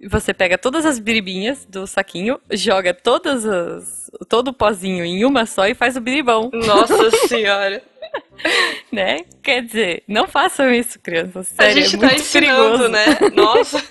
você 0.09 0.35
pega 0.35 0.59
todas 0.59 0.85
as 0.85 0.99
biribinhas 0.99 1.65
do 1.65 1.87
saquinho, 1.87 2.39
joga 2.51 2.93
todas 2.93 3.47
as, 3.47 4.11
todo 4.29 4.49
o 4.49 4.53
pozinho 4.53 5.05
em 5.05 5.25
uma 5.25 5.47
só 5.47 5.67
e 5.67 5.75
faz 5.75 5.97
o 5.97 6.01
biribão, 6.01 6.51
Nossa 6.53 7.11
senhora. 7.29 7.83
né? 8.93 9.21
Quer 9.43 9.63
dizer, 9.63 10.03
não 10.09 10.27
façam 10.27 10.71
isso, 10.73 10.99
crianças. 11.01 11.53
A 11.59 11.63
Sério, 11.65 11.83
gente 11.83 11.97
é 11.97 12.09
tá 12.09 12.15
ensinando, 12.15 12.79
perigoso. 12.79 12.89
né? 12.89 13.05
Nossa. 13.35 13.83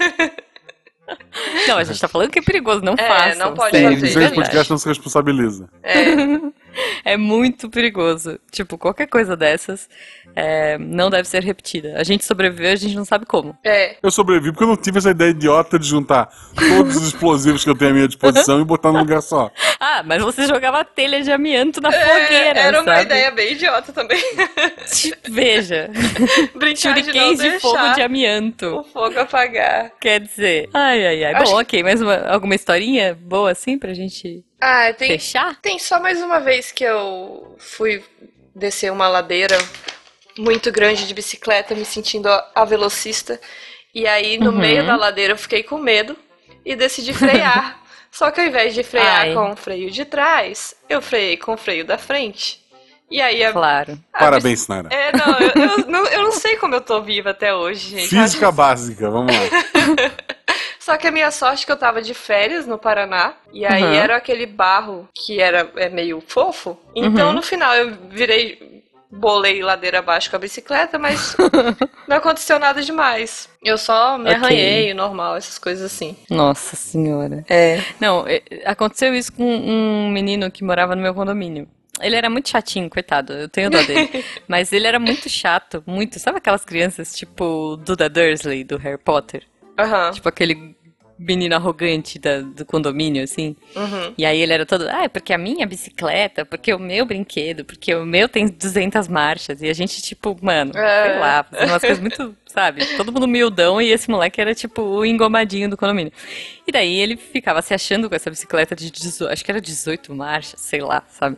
Não, 1.67 1.77
a 1.77 1.83
gente 1.83 1.99
tá 2.01 2.07
falando 2.07 2.31
que 2.31 2.39
é 2.39 2.41
perigoso, 2.41 2.81
não 2.81 2.93
É, 2.97 3.07
façam. 3.07 3.47
não 3.49 3.53
pode 3.53 3.71
sério, 3.71 3.91
fazer, 3.93 4.05
Esse 4.07 4.13
verdade. 4.15 4.35
podcast 4.35 4.71
não 4.71 4.77
se 4.77 4.87
responsabiliza. 4.87 5.69
É. 5.83 5.93
É 7.03 7.17
muito 7.17 7.69
perigoso. 7.69 8.39
Tipo, 8.51 8.77
qualquer 8.77 9.07
coisa 9.07 9.35
dessas 9.35 9.87
é, 10.35 10.77
não 10.77 11.09
deve 11.09 11.27
ser 11.27 11.43
repetida. 11.43 11.93
A 11.97 12.03
gente 12.03 12.25
sobreviveu, 12.25 12.71
a 12.71 12.75
gente 12.75 12.95
não 12.95 13.05
sabe 13.05 13.25
como. 13.25 13.57
É. 13.63 13.97
Eu 14.01 14.11
sobrevivi 14.11 14.51
porque 14.51 14.63
eu 14.63 14.67
não 14.67 14.77
tive 14.77 14.97
essa 14.97 15.11
ideia 15.11 15.29
idiota 15.29 15.77
de 15.79 15.87
juntar 15.87 16.29
todos 16.55 16.95
os 16.95 17.07
explosivos 17.07 17.63
que 17.63 17.69
eu 17.69 17.75
tenho 17.77 17.91
à 17.91 17.93
minha 17.93 18.07
disposição 18.07 18.59
e 18.59 18.65
botar 18.65 18.91
num 18.91 18.99
lugar 18.99 19.21
só. 19.21 19.51
Ah, 19.79 20.03
mas 20.05 20.21
você 20.23 20.47
jogava 20.47 20.83
telha 20.83 21.21
de 21.21 21.31
amianto 21.31 21.79
na 21.81 21.91
fogueira, 21.91 22.59
É, 22.59 22.67
era 22.67 22.81
uma 22.81 22.93
sabe? 22.93 23.05
ideia 23.05 23.31
bem 23.31 23.51
idiota 23.53 23.93
também. 23.93 24.21
Tipo, 24.91 25.31
Veja, 25.31 25.89
Brincar 26.55 26.93
de 26.95 27.03
não 27.07 27.13
shurikens 27.13 27.39
de 27.39 27.59
fogo 27.59 27.93
de 27.93 28.01
amianto. 28.01 28.79
o 28.79 28.83
fogo 28.83 29.19
apagar. 29.19 29.91
Quer 29.99 30.19
dizer. 30.21 30.69
Ai, 30.73 31.05
ai, 31.05 31.23
ai. 31.25 31.33
Acho 31.35 31.51
Bom, 31.51 31.61
ok, 31.61 31.83
mais 31.83 32.01
uma, 32.01 32.15
alguma 32.27 32.55
historinha 32.55 33.17
boa 33.19 33.51
assim 33.51 33.77
pra 33.77 33.93
gente 33.93 34.43
Ah, 34.59 34.93
tem, 34.93 35.09
fechar? 35.11 35.59
tem 35.61 35.77
só 35.79 35.99
mais 35.99 36.21
uma 36.21 36.39
vez 36.39 36.71
que 36.71 36.83
eu 36.83 37.55
fui 37.59 38.03
descer 38.55 38.91
uma 38.91 39.07
ladeira 39.07 39.57
muito 40.37 40.71
grande 40.71 41.07
de 41.07 41.13
bicicleta, 41.13 41.75
me 41.75 41.85
sentindo 41.85 42.27
a, 42.53 42.65
velocista. 42.65 43.39
E 43.93 44.07
aí, 44.07 44.37
no 44.37 44.51
Uhum. 44.51 44.57
meio 44.59 44.85
da 44.85 44.95
ladeira, 44.95 45.33
eu 45.33 45.37
fiquei 45.37 45.63
com 45.63 45.77
medo 45.77 46.15
e 46.65 46.75
decidi 46.75 47.13
frear. 47.13 47.79
Só 48.11 48.31
que 48.31 48.39
ao 48.39 48.47
invés 48.47 48.73
de 48.73 48.81
frear 48.81 49.21
Ai. 49.21 49.33
com 49.33 49.51
o 49.51 49.55
freio 49.57 49.91
de 49.91 50.05
trás, 50.05 50.73
eu 50.89 51.01
freiei 51.01 51.35
com 51.37 51.53
o 51.53 51.57
freio 51.57 51.83
da 51.85 51.97
frente. 51.97 52.63
E 53.11 53.21
aí 53.21 53.43
a, 53.43 53.51
Claro. 53.51 53.99
a 54.11 54.19
Parabéns, 54.19 54.67
Nara. 54.67 54.83
bici- 54.89 54.95
É, 55.01 55.11
não 55.15 55.37
eu, 55.37 55.51
eu 55.69 55.77
não, 55.87 56.05
eu 56.07 56.23
não 56.23 56.31
sei 56.31 56.55
como 56.55 56.73
eu 56.75 56.81
tô 56.81 57.01
viva 57.01 57.31
até 57.31 57.53
hoje, 57.53 57.89
gente. 57.89 58.07
Física 58.09 58.51
básica, 58.51 59.09
vamos 59.11 59.33
lá. 59.35 59.41
Só 60.85 60.97
que 60.97 61.07
a 61.07 61.11
minha 61.11 61.31
sorte 61.31 61.63
é 61.63 61.65
que 61.65 61.71
eu 61.71 61.77
tava 61.77 61.99
de 61.99 62.13
férias 62.13 62.67
no 62.67 62.77
Paraná. 62.77 63.33
E 63.51 63.65
aí 63.65 63.81
Uhum. 63.83 63.93
era 63.93 64.17
aquele 64.17 64.45
barro 64.45 65.09
que 65.15 65.39
era 65.41 65.71
é 65.77 65.89
meio 65.89 66.21
fofo. 66.27 66.77
Então 66.95 67.29
Uhum. 67.29 67.33
no 67.33 67.41
final 67.41 67.73
eu 67.75 67.97
virei. 68.09 68.75
Bolei 69.09 69.61
ladeira 69.63 69.99
abaixo 69.99 70.29
com 70.29 70.35
a 70.35 70.39
bicicleta, 70.39 70.99
mas 70.99 71.37
não 72.07 72.17
aconteceu 72.17 72.59
nada 72.59 72.81
demais. 72.81 73.47
Eu 73.63 73.77
só 73.77 74.17
me 74.17 74.25
Ok. 74.29 74.33
arranhei, 74.35 74.93
normal, 74.93 75.37
essas 75.37 75.57
coisas 75.57 75.85
assim. 75.91 76.17
Nossa 76.29 76.75
senhora. 76.75 77.45
É. 77.49 77.79
Não, 77.99 78.25
é, 78.27 78.41
aconteceu 78.65 79.15
isso 79.15 79.31
com 79.31 79.43
um 79.43 80.09
menino 80.11 80.51
que 80.51 80.63
morava 80.65 80.95
no 80.95 81.01
meu 81.01 81.13
condomínio. 81.13 81.67
Ele 82.01 82.15
era 82.15 82.29
muito 82.29 82.49
chatinho, 82.49 82.89
coitado, 82.89 83.31
eu 83.31 83.47
tenho 83.47 83.69
dó 83.69 83.81
dele. 83.83 84.09
Mas 84.49 84.73
ele 84.73 84.85
era 84.85 84.99
muito 84.99 85.29
chato, 85.29 85.81
muito. 85.87 86.19
Sabe 86.19 86.39
aquelas 86.39 86.65
crianças 86.65 87.15
tipo 87.15 87.77
Duda 87.77 88.09
Dursley, 88.09 88.65
do 88.65 88.75
Harry 88.77 88.97
Potter? 88.97 89.43
Aham. 89.77 90.11
Tipo 90.11 90.29
aquele 90.29 90.75
menino 91.17 91.55
arrogante 91.55 92.19
da- 92.19 92.41
do 92.41 92.65
condomínio, 92.65 93.23
assim. 93.23 93.55
Uhum. 93.73 94.13
E 94.17 94.25
aí 94.25 94.41
ele 94.41 94.51
era 94.51 94.65
todo, 94.65 94.85
ah, 94.89 95.05
é 95.05 95.07
porque 95.07 95.31
a 95.31 95.37
minha 95.37 95.65
bicicleta, 95.65 96.45
porque 96.45 96.73
o 96.73 96.77
meu 96.79 97.05
brinquedo, 97.05 97.63
porque 97.63 97.95
o 97.95 98.05
meu 98.05 98.27
tem 98.27 98.47
200 98.47 99.07
marchas. 99.07 99.61
E 99.61 99.69
a 99.69 99.73
gente, 99.73 100.01
tipo, 100.01 100.35
mano, 100.41 100.77
É. 100.77 101.09
sei 101.11 101.19
lá, 101.19 101.43
fazendo 101.49 101.69
umas 101.69 101.81
coisas 101.81 101.99
muito, 102.01 102.35
sabe? 102.47 102.85
Todo 102.97 103.13
mundo 103.13 103.23
humildão 103.23 103.81
e 103.81 103.91
esse 103.91 104.09
moleque 104.09 104.41
era, 104.41 104.53
tipo, 104.53 104.81
o 104.81 105.05
engomadinho 105.05 105.69
do 105.69 105.77
condomínio. 105.77 106.11
E 106.67 106.71
daí 106.71 106.93
ele 106.99 107.15
ficava 107.15 107.61
se 107.61 107.73
achando 107.73 108.09
com 108.09 108.15
essa 108.15 108.29
bicicleta 108.29 108.75
de 108.75 108.91
18, 108.91 109.31
acho 109.31 109.45
que 109.45 109.51
era 109.51 109.61
18 109.61 110.13
marchas, 110.13 110.59
sei 110.59 110.81
lá, 110.81 111.01
sabe? 111.07 111.37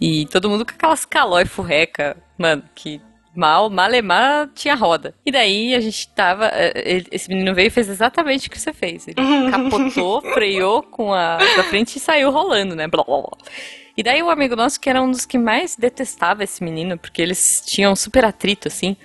E 0.00 0.24
todo 0.26 0.48
mundo 0.48 0.64
com 0.64 0.70
aquelas 0.72 1.04
calói 1.04 1.46
furreca, 1.46 2.16
mano, 2.38 2.62
que 2.76 3.00
mal, 3.34 3.70
malemar 3.70 4.48
tinha 4.54 4.74
roda. 4.74 5.14
E 5.24 5.30
daí 5.30 5.74
a 5.74 5.80
gente 5.80 6.08
tava, 6.08 6.50
eh, 6.52 7.04
esse 7.10 7.28
menino 7.28 7.54
veio 7.54 7.68
e 7.68 7.70
fez 7.70 7.88
exatamente 7.88 8.48
o 8.48 8.50
que 8.50 8.58
você 8.58 8.72
fez. 8.72 9.06
Ele 9.08 9.50
capotou, 9.50 10.20
freou 10.34 10.82
com 10.82 11.12
a 11.12 11.36
da 11.36 11.64
frente 11.64 11.96
e 11.96 12.00
saiu 12.00 12.30
rolando, 12.30 12.74
né? 12.74 12.86
Blá, 12.88 13.04
blá, 13.04 13.18
blá. 13.18 13.38
E 13.96 14.02
daí 14.02 14.22
o 14.22 14.30
amigo 14.30 14.56
nosso, 14.56 14.80
que 14.80 14.88
era 14.88 15.02
um 15.02 15.10
dos 15.10 15.26
que 15.26 15.36
mais 15.36 15.76
detestava 15.76 16.42
esse 16.42 16.62
menino, 16.62 16.96
porque 16.96 17.20
eles 17.20 17.62
tinham 17.66 17.94
super 17.94 18.24
atrito, 18.24 18.68
assim, 18.68 18.96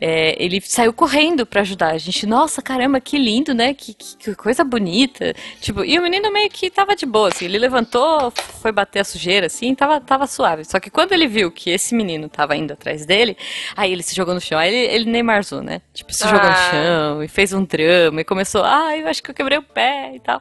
é, 0.00 0.36
ele 0.42 0.60
saiu 0.60 0.92
correndo 0.92 1.44
pra 1.44 1.62
ajudar 1.62 1.92
a 1.92 1.98
gente. 1.98 2.26
Nossa, 2.26 2.62
caramba, 2.62 3.00
que 3.00 3.18
lindo, 3.18 3.52
né? 3.54 3.74
Que, 3.74 3.94
que- 3.94 4.16
que 4.16 4.34
coisa 4.34 4.62
bonita. 4.64 5.34
Tipo, 5.60 5.84
e 5.84 5.98
o 5.98 6.02
menino 6.02 6.32
meio 6.32 6.48
que 6.50 6.70
tava 6.70 6.94
de 6.94 7.04
boa, 7.04 7.28
assim. 7.28 7.44
Ele 7.46 7.58
levantou, 7.58 8.30
foi 8.30 8.70
bater 8.72 9.00
a 9.00 9.04
sujeira, 9.04 9.46
assim, 9.46 9.74
tava, 9.74 10.00
tava 10.00 10.26
suave. 10.26 10.64
Só 10.64 10.78
que 10.80 10.90
quando 10.90 11.12
ele 11.12 11.26
viu 11.26 11.50
que 11.50 11.70
esse 11.70 11.94
menino 11.94 12.28
tava 12.28 12.56
indo 12.56 12.72
atrás 12.72 13.04
dele, 13.04 13.36
aí 13.76 13.92
ele 13.92 14.02
se 14.02 14.14
jogou 14.14 14.34
no 14.34 14.40
chão. 14.40 14.58
Aí 14.58 14.72
ele, 14.74 14.94
ele 14.94 15.10
Neymarzou, 15.10 15.62
né? 15.62 15.80
Tipo, 15.92 16.12
se 16.14 16.24
jogou 16.24 16.40
no 16.42 16.48
Ah. 16.50 16.70
chão 16.70 17.22
e 17.22 17.28
fez 17.28 17.52
um 17.52 17.64
drama 17.64 18.20
e 18.20 18.24
começou, 18.24 18.62
ah, 18.64 18.96
eu 18.96 19.06
acho 19.08 19.22
que 19.22 19.30
eu 19.30 19.34
quebrei 19.34 19.58
o 19.58 19.62
pé 19.62 20.12
e 20.14 20.20
tal. 20.20 20.40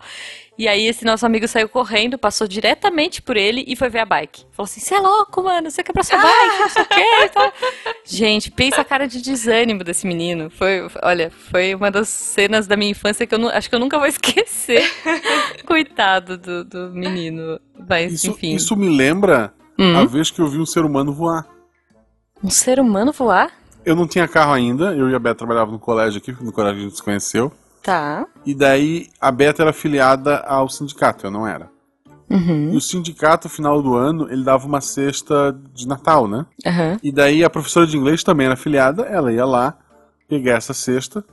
E 0.57 0.67
aí 0.67 0.87
esse 0.87 1.05
nosso 1.05 1.23
amigo 1.25 1.47
saiu 1.47 1.69
correndo, 1.69 2.17
passou 2.17 2.47
diretamente 2.47 3.21
por 3.21 3.37
ele 3.37 3.63
e 3.67 3.75
foi 3.75 3.89
ver 3.89 3.99
a 3.99 4.05
bike. 4.05 4.43
Falou 4.51 4.65
assim, 4.65 4.79
você 4.79 4.95
é 4.95 4.99
louco, 4.99 5.43
mano, 5.43 5.69
você 5.69 5.83
quebrou 5.83 6.03
sua 6.03 6.17
bike, 6.17 6.59
não 6.59 6.69
sei 6.69 6.81
o 6.81 6.85
quê 6.87 7.03
e 7.25 7.29
tal. 7.29 7.53
Gente, 8.03 8.49
pensa 8.51 8.81
a 8.81 8.85
cara 8.85 9.07
de 9.07 9.21
desânimo 9.21 9.83
desse 9.83 10.07
menino. 10.07 10.49
Foi, 10.49 10.87
olha, 11.03 11.29
foi 11.51 11.75
uma 11.75 11.91
das 11.91 12.09
cenas 12.09 12.65
da 12.65 12.75
minha 12.75 12.89
infância 12.89 13.27
que 13.27 13.35
eu 13.35 13.39
nu- 13.39 13.49
acho 13.49 13.69
que 13.69 13.75
eu 13.75 13.79
nunca 13.79 13.99
vou 13.99 14.07
esquecer. 14.07 14.81
Coitado 15.65 16.37
do, 16.37 16.63
do 16.63 16.89
menino. 16.89 17.59
Mas, 17.87 18.13
Isso, 18.13 18.31
enfim. 18.31 18.55
isso 18.55 18.75
me 18.75 18.89
lembra 18.89 19.53
Hum. 19.79 19.95
a 19.95 20.05
vez 20.05 20.31
que 20.31 20.39
eu 20.41 20.47
vi 20.47 20.57
um 20.57 20.65
ser 20.65 20.83
humano 20.83 21.13
voar. 21.13 21.45
Um 22.43 22.49
ser 22.49 22.79
humano 22.79 23.11
voar? 23.11 23.51
Eu 23.85 23.95
não 23.95 24.07
tinha 24.07 24.27
carro 24.27 24.53
ainda, 24.53 24.95
eu 24.95 25.07
e 25.09 25.13
a 25.15 25.19
Beta 25.19 25.35
trabalhavam 25.35 25.73
no 25.73 25.79
colégio 25.79 26.17
aqui, 26.17 26.31
no 26.43 26.51
colégio 26.51 26.79
a 26.79 26.83
gente 26.83 26.95
se 26.97 27.03
conheceu. 27.03 27.51
Tá. 27.83 28.25
E 28.45 28.53
daí 28.53 29.07
a 29.19 29.31
Beta 29.31 29.63
era 29.63 29.69
afiliada 29.71 30.37
ao 30.39 30.67
sindicato, 30.69 31.25
eu 31.27 31.31
não 31.31 31.47
era. 31.47 31.69
E 32.29 32.33
Uhum. 32.35 32.75
o 32.75 32.81
sindicato, 32.81 33.47
no 33.47 33.53
final 33.53 33.81
do 33.81 33.95
ano, 33.95 34.27
ele 34.29 34.43
dava 34.43 34.67
uma 34.67 34.81
cesta 34.81 35.57
de 35.73 35.87
Natal, 35.87 36.27
né? 36.27 36.45
Aham. 36.65 36.99
E 37.01 37.11
daí 37.11 37.43
a 37.43 37.49
professora 37.49 37.87
de 37.87 37.95
inglês 37.97 38.21
também 38.23 38.45
era 38.47 38.53
afiliada, 38.55 39.03
ela 39.03 39.31
ia 39.31 39.45
lá 39.45 39.77
pegar 40.27 40.55
essa 40.55 40.73
cesta 40.73 41.23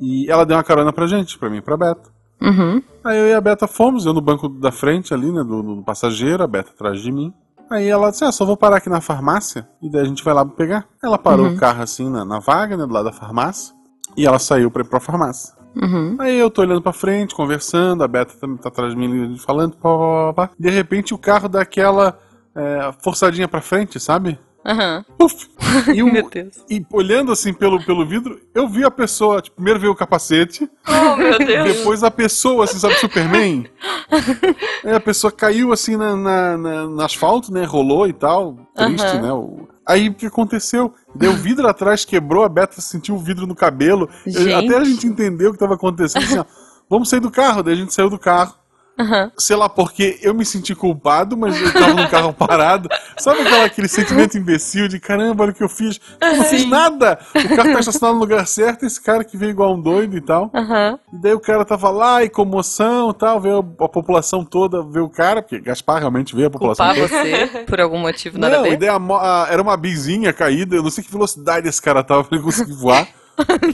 e 0.00 0.30
ela 0.30 0.46
deu 0.46 0.56
uma 0.56 0.64
carona 0.64 0.92
pra 0.92 1.06
gente, 1.06 1.38
pra 1.38 1.50
mim 1.50 1.58
e 1.58 1.62
pra 1.62 1.76
Beta. 1.76 2.08
Uhum. 2.40 2.82
Aí 3.04 3.18
eu 3.18 3.26
e 3.26 3.34
a 3.34 3.40
Beta 3.40 3.66
fomos, 3.66 4.06
eu 4.06 4.12
no 4.14 4.20
banco 4.22 4.48
da 4.48 4.72
frente 4.72 5.12
ali, 5.12 5.30
né, 5.30 5.42
do, 5.44 5.62
do 5.62 5.82
passageiro, 5.82 6.42
a 6.42 6.46
Beta 6.46 6.70
atrás 6.70 7.00
de 7.00 7.12
mim. 7.12 7.32
Aí 7.68 7.86
ela 7.88 8.10
disse, 8.10 8.24
ah, 8.24 8.30
só 8.32 8.44
vou 8.46 8.56
parar 8.56 8.76
aqui 8.76 8.88
na 8.88 9.00
farmácia 9.00 9.68
e 9.82 9.90
daí 9.90 10.02
a 10.02 10.04
gente 10.06 10.22
vai 10.24 10.32
lá 10.32 10.44
pegar. 10.46 10.86
Ela 11.02 11.18
parou 11.18 11.46
Uhum. 11.46 11.54
o 11.54 11.58
carro 11.58 11.82
assim 11.82 12.08
na, 12.08 12.24
na 12.24 12.38
vaga, 12.38 12.76
né, 12.76 12.86
do 12.86 12.92
lado 12.92 13.04
da 13.06 13.12
farmácia, 13.12 13.74
e 14.16 14.24
ela 14.26 14.38
saiu 14.38 14.70
pra 14.70 14.82
ir 14.82 14.88
pra 14.88 15.00
farmácia. 15.00 15.54
Uhum. 15.76 16.16
Aí 16.18 16.38
eu 16.38 16.50
tô 16.50 16.62
olhando 16.62 16.80
pra 16.82 16.92
frente, 16.92 17.34
conversando, 17.34 18.02
a 18.02 18.08
Beta 18.08 18.34
também 18.40 18.56
tá 18.56 18.68
atrás 18.68 18.94
de 18.94 18.98
mim 18.98 19.36
falando, 19.38 19.76
pá, 19.76 19.90
pá, 19.90 20.32
pá, 20.34 20.48
pá. 20.48 20.54
De 20.58 20.70
repente 20.70 21.12
o 21.12 21.18
carro 21.18 21.48
dá 21.48 21.60
aquela 21.60 22.18
é, 22.54 22.92
forçadinha 23.02 23.46
pra 23.46 23.60
frente, 23.60 24.00
sabe? 24.00 24.38
Aham. 24.64 25.04
Puf! 25.18 25.48
E, 25.94 26.02
o- 26.02 26.10
Meu 26.10 26.28
Deus. 26.30 26.56
e 26.70 26.84
olhando 26.90 27.30
assim 27.30 27.52
pelo, 27.52 27.80
pelo 27.84 28.06
vidro, 28.06 28.40
eu 28.54 28.66
vi 28.66 28.82
a 28.84 28.90
pessoa, 28.90 29.42
tipo, 29.42 29.56
primeiro 29.56 29.78
veio 29.78 29.92
o 29.92 29.96
capacete, 29.96 30.68
Oh, 30.88 31.16
meu 31.16 31.38
Deus. 31.38 31.76
depois 31.76 32.02
a 32.02 32.10
pessoa, 32.10 32.64
assim, 32.64 32.78
sabe, 32.78 32.94
Superman? 32.94 33.66
Aí 34.84 34.94
a 34.94 35.00
pessoa 35.00 35.30
caiu 35.30 35.72
assim 35.72 35.96
na, 35.96 36.16
na- 36.16 36.56
na- 36.56 36.86
no 36.86 37.00
asfalto, 37.02 37.52
né? 37.52 37.64
Rolou 37.64 38.06
e 38.08 38.12
tal. 38.12 38.56
Triste, 38.74 39.04
Aham. 39.06 39.20
né? 39.22 39.32
O- 39.32 39.68
Aí 39.86 40.08
o 40.08 40.14
que 40.14 40.26
aconteceu? 40.26 40.92
Deu 41.18 41.32
vidro 41.34 41.66
atrás, 41.68 42.04
quebrou, 42.04 42.44
a 42.44 42.48
Beta 42.48 42.80
sentiu 42.80 43.14
o 43.14 43.18
vidro 43.18 43.46
no 43.46 43.54
cabelo. 43.54 44.08
Eu- 44.26 44.58
até 44.58 44.76
a 44.76 44.84
gente 44.84 45.06
entendeu 45.06 45.48
o 45.48 45.52
que 45.52 45.56
estava 45.56 45.74
acontecendo. 45.74 46.22
Assim, 46.24 46.38
ó, 46.38 46.44
vamos 46.88 47.08
sair 47.08 47.20
do 47.20 47.30
carro. 47.30 47.62
Daí 47.62 47.74
a 47.74 47.76
gente 47.76 47.92
saiu 47.94 48.10
do 48.10 48.18
carro. 48.18 48.54
Aham. 48.98 49.30
Sei 49.36 49.54
lá 49.54 49.68
porque 49.68 50.18
eu 50.22 50.32
me 50.32 50.44
senti 50.44 50.74
culpado, 50.74 51.36
mas 51.36 51.60
eu 51.60 51.72
tava 51.72 51.92
no 51.94 52.08
carro 52.08 52.32
parado. 52.32 52.88
Sabe 53.18 53.40
aquela, 53.42 53.64
aquele 53.66 53.88
sentimento 53.88 54.38
imbecil 54.38 54.88
de 54.88 54.98
caramba, 54.98 55.42
olha 55.44 55.52
o 55.52 55.54
que 55.54 55.62
eu 55.62 55.68
fiz? 55.68 56.00
Eu 56.20 56.36
não 56.36 56.44
fiz 56.44 56.64
nada! 56.66 57.18
O 57.34 57.56
carro 57.56 57.72
tá 57.72 57.80
estacionado 57.80 58.14
no 58.14 58.20
lugar 58.20 58.46
certo, 58.46 58.86
esse 58.86 59.00
cara 59.02 59.22
que 59.22 59.36
veio 59.36 59.50
igual 59.50 59.74
um 59.74 59.80
doido 59.80 60.16
e 60.16 60.20
tal. 60.20 60.50
Aham. 60.54 60.98
E 61.12 61.16
daí 61.18 61.34
o 61.34 61.40
cara 61.40 61.64
tava 61.64 61.90
lá 61.90 62.24
e 62.24 62.30
comoção 62.30 63.10
e 63.10 63.14
tal, 63.14 63.40
veio 63.40 63.58
a 63.80 63.88
população 63.88 64.44
toda 64.44 64.82
ver 64.82 65.00
o 65.00 65.08
cara, 65.10 65.42
porque 65.42 65.60
Gaspar 65.60 65.98
realmente 65.98 66.34
veio 66.34 66.48
a 66.48 66.50
população 66.50 66.86
Culpar 66.86 67.08
toda. 67.08 67.22
você 67.24 67.64
por 67.66 67.80
algum 67.80 67.98
motivo 67.98 68.38
nada 68.38 68.56
a 68.56 68.58
Não, 68.60 68.66
e 68.66 68.70
ver? 68.70 68.76
daí 68.78 68.88
a 68.88 68.96
a- 68.96 69.46
era 69.50 69.60
uma 69.62 69.76
bizinha 69.76 70.32
caída, 70.32 70.74
eu 70.76 70.82
não 70.82 70.90
sei 70.90 71.04
que 71.04 71.12
velocidade 71.12 71.68
esse 71.68 71.80
cara 71.82 72.02
tava 72.02 72.24
pra 72.24 72.36
ele 72.36 72.44
conseguir 72.44 72.72
voar. 72.72 73.06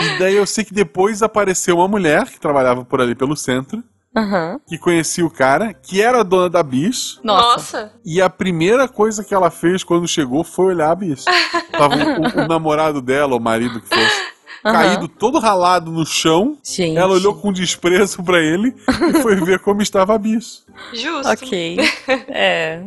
e 0.00 0.18
daí 0.18 0.36
eu 0.36 0.46
sei 0.46 0.64
que 0.64 0.72
depois 0.74 1.22
apareceu 1.22 1.76
uma 1.76 1.88
mulher 1.88 2.26
que 2.26 2.40
trabalhava 2.40 2.84
por 2.84 3.00
ali 3.00 3.14
pelo 3.14 3.36
centro, 3.36 3.82
Aham. 4.16 4.58
que 4.66 4.78
conhecia 4.78 5.24
o 5.26 5.30
cara, 5.30 5.74
que 5.74 6.00
era 6.00 6.20
a 6.20 6.22
dona 6.22 6.48
da 6.48 6.62
bis, 6.62 7.20
Nossa. 7.22 7.46
Nossa. 7.82 7.92
e 8.04 8.20
a 8.22 8.30
primeira 8.30 8.88
coisa 8.88 9.22
que 9.22 9.34
ela 9.34 9.50
fez 9.50 9.84
quando 9.84 10.08
chegou 10.08 10.42
foi 10.42 10.66
olhar 10.74 10.90
a 10.90 10.94
bis. 10.94 11.24
Tava 11.70 11.94
o, 11.96 12.44
o 12.44 12.48
namorado 12.48 13.02
dela, 13.02 13.36
o 13.36 13.40
marido 13.40 13.80
que 13.80 13.88
fosse, 13.88 14.22
Aham. 14.64 14.72
caído 14.74 15.06
todo 15.08 15.38
ralado 15.38 15.90
no 15.92 16.06
chão. 16.06 16.56
Gente. 16.64 16.96
Ela 16.96 17.12
olhou 17.12 17.34
com 17.34 17.52
desprezo 17.52 18.22
pra 18.24 18.40
ele 18.40 18.74
e 18.88 19.22
foi 19.22 19.36
ver 19.36 19.58
como 19.60 19.82
estava 19.82 20.14
a 20.14 20.18
bis. 20.18 20.64
Justo. 20.94 21.28
Ok. 21.30 21.76
É. 22.28 22.82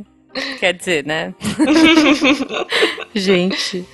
Quer 0.59 0.73
dizer, 0.75 1.05
né? 1.05 1.33
Gente. 3.15 3.85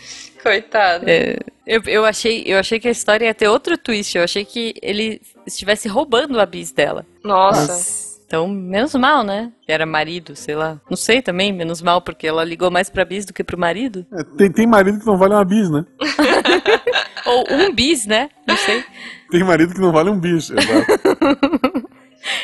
Coitado. 0.46 1.06
é, 1.10 1.40
eu, 1.66 1.82
eu, 1.88 2.06
achei, 2.06 2.44
eu 2.46 2.60
achei 2.60 2.80
que 2.80 2.88
a 2.88 2.92
história 2.92 3.26
ia 3.26 3.34
ter 3.34 3.48
outro 3.48 3.76
twist. 3.76 4.16
Eu 4.16 4.24
achei 4.24 4.46
que 4.46 4.76
ele 4.80 5.20
estivesse 5.44 5.88
roubando 5.88 6.40
a 6.40 6.46
bis 6.46 6.72
dela. 6.72 7.04
Nossa. 7.24 8.14
Então, 8.28 8.48
menos 8.48 8.94
mal, 8.94 9.24
né? 9.24 9.52
Que 9.66 9.72
era 9.72 9.88
marido, 9.88 10.36
sei 10.36 10.56
lá. 10.56 10.80
Não 10.88 10.96
sei 10.96 11.20
também, 11.20 11.52
menos 11.52 11.82
mal, 11.82 12.00
porque 12.00 12.28
ela 12.28 12.44
ligou 12.44 12.70
mais 12.70 12.92
pra 12.92 13.04
bis 13.04 13.26
do 13.26 13.34
que 13.34 13.44
pro 13.44 13.58
marido. 13.58 14.06
É, 14.14 14.24
tem, 14.38 14.52
tem 14.52 14.68
marido 14.68 15.00
que 15.00 15.06
não 15.08 15.18
vale 15.18 15.34
uma 15.34 15.46
bis, 15.46 15.68
né? 15.70 15.84
Ou 17.26 17.46
um 17.52 17.74
bis, 17.74 18.06
né? 18.06 18.30
Não 18.48 18.56
sei. 18.58 18.84
Tem 19.32 19.44
marido 19.44 19.74
que 19.74 19.82
não 19.82 19.92
vale 19.92 20.12
um 20.12 20.20
bis. 20.20 20.52
Exato. 20.52 21.72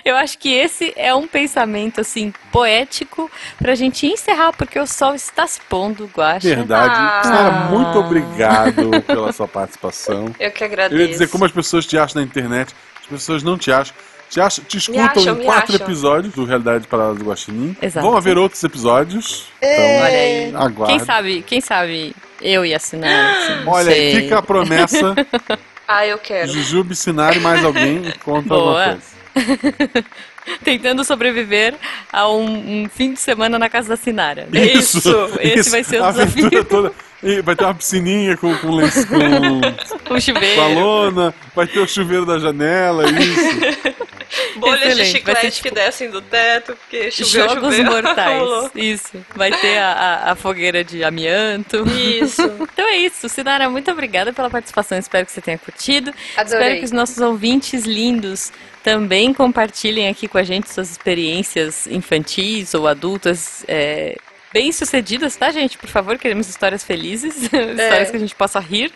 Eu 0.03 0.15
acho 0.15 0.37
que 0.37 0.53
esse 0.53 0.93
é 0.95 1.13
um 1.13 1.27
pensamento, 1.27 2.01
assim, 2.01 2.33
poético 2.51 3.29
pra 3.57 3.75
gente 3.75 4.05
encerrar, 4.07 4.51
porque 4.53 4.79
o 4.79 4.87
sol 4.87 5.13
está 5.15 5.45
se 5.47 5.59
pondo, 5.61 6.09
Guaxa. 6.15 6.47
Verdade. 6.47 6.93
Ah. 6.97 7.21
Sara, 7.23 7.51
muito 7.69 7.99
obrigado 7.99 9.01
pela 9.05 9.31
sua 9.31 9.47
participação. 9.47 10.33
Eu 10.39 10.51
que 10.51 10.63
Eu 10.63 10.67
agradeço. 10.67 11.01
ia 11.01 11.07
dizer 11.07 11.27
como 11.29 11.45
as 11.45 11.51
pessoas 11.51 11.85
te 11.85 11.97
acham 11.97 12.21
na 12.21 12.27
internet. 12.27 12.73
As 13.01 13.07
pessoas 13.07 13.43
não 13.43 13.57
te 13.57 13.71
acham. 13.71 13.95
Te, 14.29 14.39
acham, 14.39 14.63
te 14.63 14.77
escutam 14.77 15.03
acham, 15.03 15.41
em 15.41 15.43
quatro 15.43 15.75
acham. 15.75 15.85
episódios 15.85 16.33
do 16.33 16.45
Realidade 16.45 16.87
Parada 16.87 17.13
do 17.15 17.25
Guaxinim. 17.25 17.75
Exato. 17.81 18.05
Vão 18.07 18.15
haver 18.15 18.37
outros 18.37 18.63
episódios. 18.63 19.47
Olha 19.61 20.05
aí. 20.07 20.47
Então, 20.47 20.61
aguarde. 20.61 20.95
Quem 20.95 21.05
sabe, 21.05 21.41
quem 21.41 21.59
sabe 21.61 22.15
eu 22.41 22.65
ia 22.65 22.77
assinar, 22.77 23.35
assim, 23.35 23.67
Olha, 23.67 23.91
sei. 23.91 24.15
fica 24.21 24.39
a 24.39 24.41
promessa. 24.41 25.15
Ah, 25.93 26.07
eu 26.07 26.17
quero. 26.19 26.47
Jujuba, 26.49 26.95
Sinara 26.95 27.35
e 27.35 27.41
mais 27.41 27.65
alguém 27.65 28.13
conta 28.23 28.47
Boa. 28.47 28.61
alguma 28.61 28.85
coisa. 28.85 29.20
Tentando 30.63 31.03
sobreviver 31.03 31.75
a 32.11 32.27
um, 32.29 32.83
um 32.83 32.89
fim 32.89 33.13
de 33.13 33.19
semana 33.19 33.59
na 33.59 33.69
casa 33.69 33.89
da 33.89 33.95
Sinara. 33.95 34.47
Isso, 34.51 34.99
esse 35.39 35.69
vai 35.69 35.83
ser 35.83 36.01
o 36.01 36.05
a 36.05 36.11
desafio. 36.11 36.63
toda. 36.65 36.91
E 37.23 37.39
vai 37.41 37.55
ter 37.55 37.65
uma 37.65 37.75
piscininha 37.75 38.35
com, 38.35 38.55
com, 38.57 38.75
lenço- 38.75 39.05
com, 39.07 40.13
O 40.15 40.19
chuveiro. 40.21 40.55
com 40.55 40.61
a 40.61 40.67
lona, 40.67 41.33
vai 41.55 41.67
ter 41.67 41.79
o 41.79 41.87
chuveiro 41.87 42.25
da 42.25 42.39
janela, 42.39 43.03
isso. 43.11 43.91
Bolhas 44.55 44.79
de 44.79 44.85
Excelente, 44.87 44.97
vai 44.97 45.05
chiclete 45.35 45.41
ser, 45.41 45.51
tipo, 45.51 45.69
que 45.69 45.75
descem 45.75 46.09
do 46.09 46.21
teto, 46.21 46.75
porque 46.75 47.11
choveu, 47.11 47.49
Jogos 47.49 47.75
choveu. 47.75 47.85
mortais. 47.91 48.71
Isso. 48.75 49.25
Vai 49.35 49.51
ter 49.51 49.77
a, 49.77 49.91
a- 49.91 50.31
a 50.31 50.35
fogueira 50.35 50.83
de 50.83 51.03
amianto. 51.03 51.83
Isso. 51.89 52.41
Então 52.71 52.87
é 52.87 52.97
isso. 52.97 53.27
Sinara, 53.29 53.69
muito 53.69 53.91
obrigada 53.91 54.31
pela 54.33 54.49
participação. 54.49 54.97
Espero 54.97 55.25
que 55.25 55.31
você 55.31 55.41
tenha 55.41 55.57
curtido. 55.57 56.13
Adorei. 56.37 56.59
Espero 56.59 56.79
que 56.79 56.85
os 56.85 56.91
nossos 56.91 57.17
ouvintes 57.19 57.83
lindos 57.85 58.51
também 58.83 59.33
compartilhem 59.33 60.07
aqui 60.09 60.27
com 60.27 60.37
a 60.37 60.43
gente 60.43 60.69
suas 60.69 60.89
experiências 60.89 61.85
infantis 61.87 62.73
ou 62.73 62.87
adultas. 62.87 63.63
é, 63.67 64.17
Bem 64.53 64.71
sucedidas, 64.71 65.35
tá, 65.35 65.49
gente? 65.51 65.77
Por 65.77 65.87
favor, 65.89 66.17
queremos 66.17 66.49
histórias 66.49 66.83
felizes, 66.83 67.43
histórias 67.43 68.09
que 68.11 68.17
a 68.17 68.19
gente 68.19 68.35
possa 68.35 68.59
rir. 68.59 68.91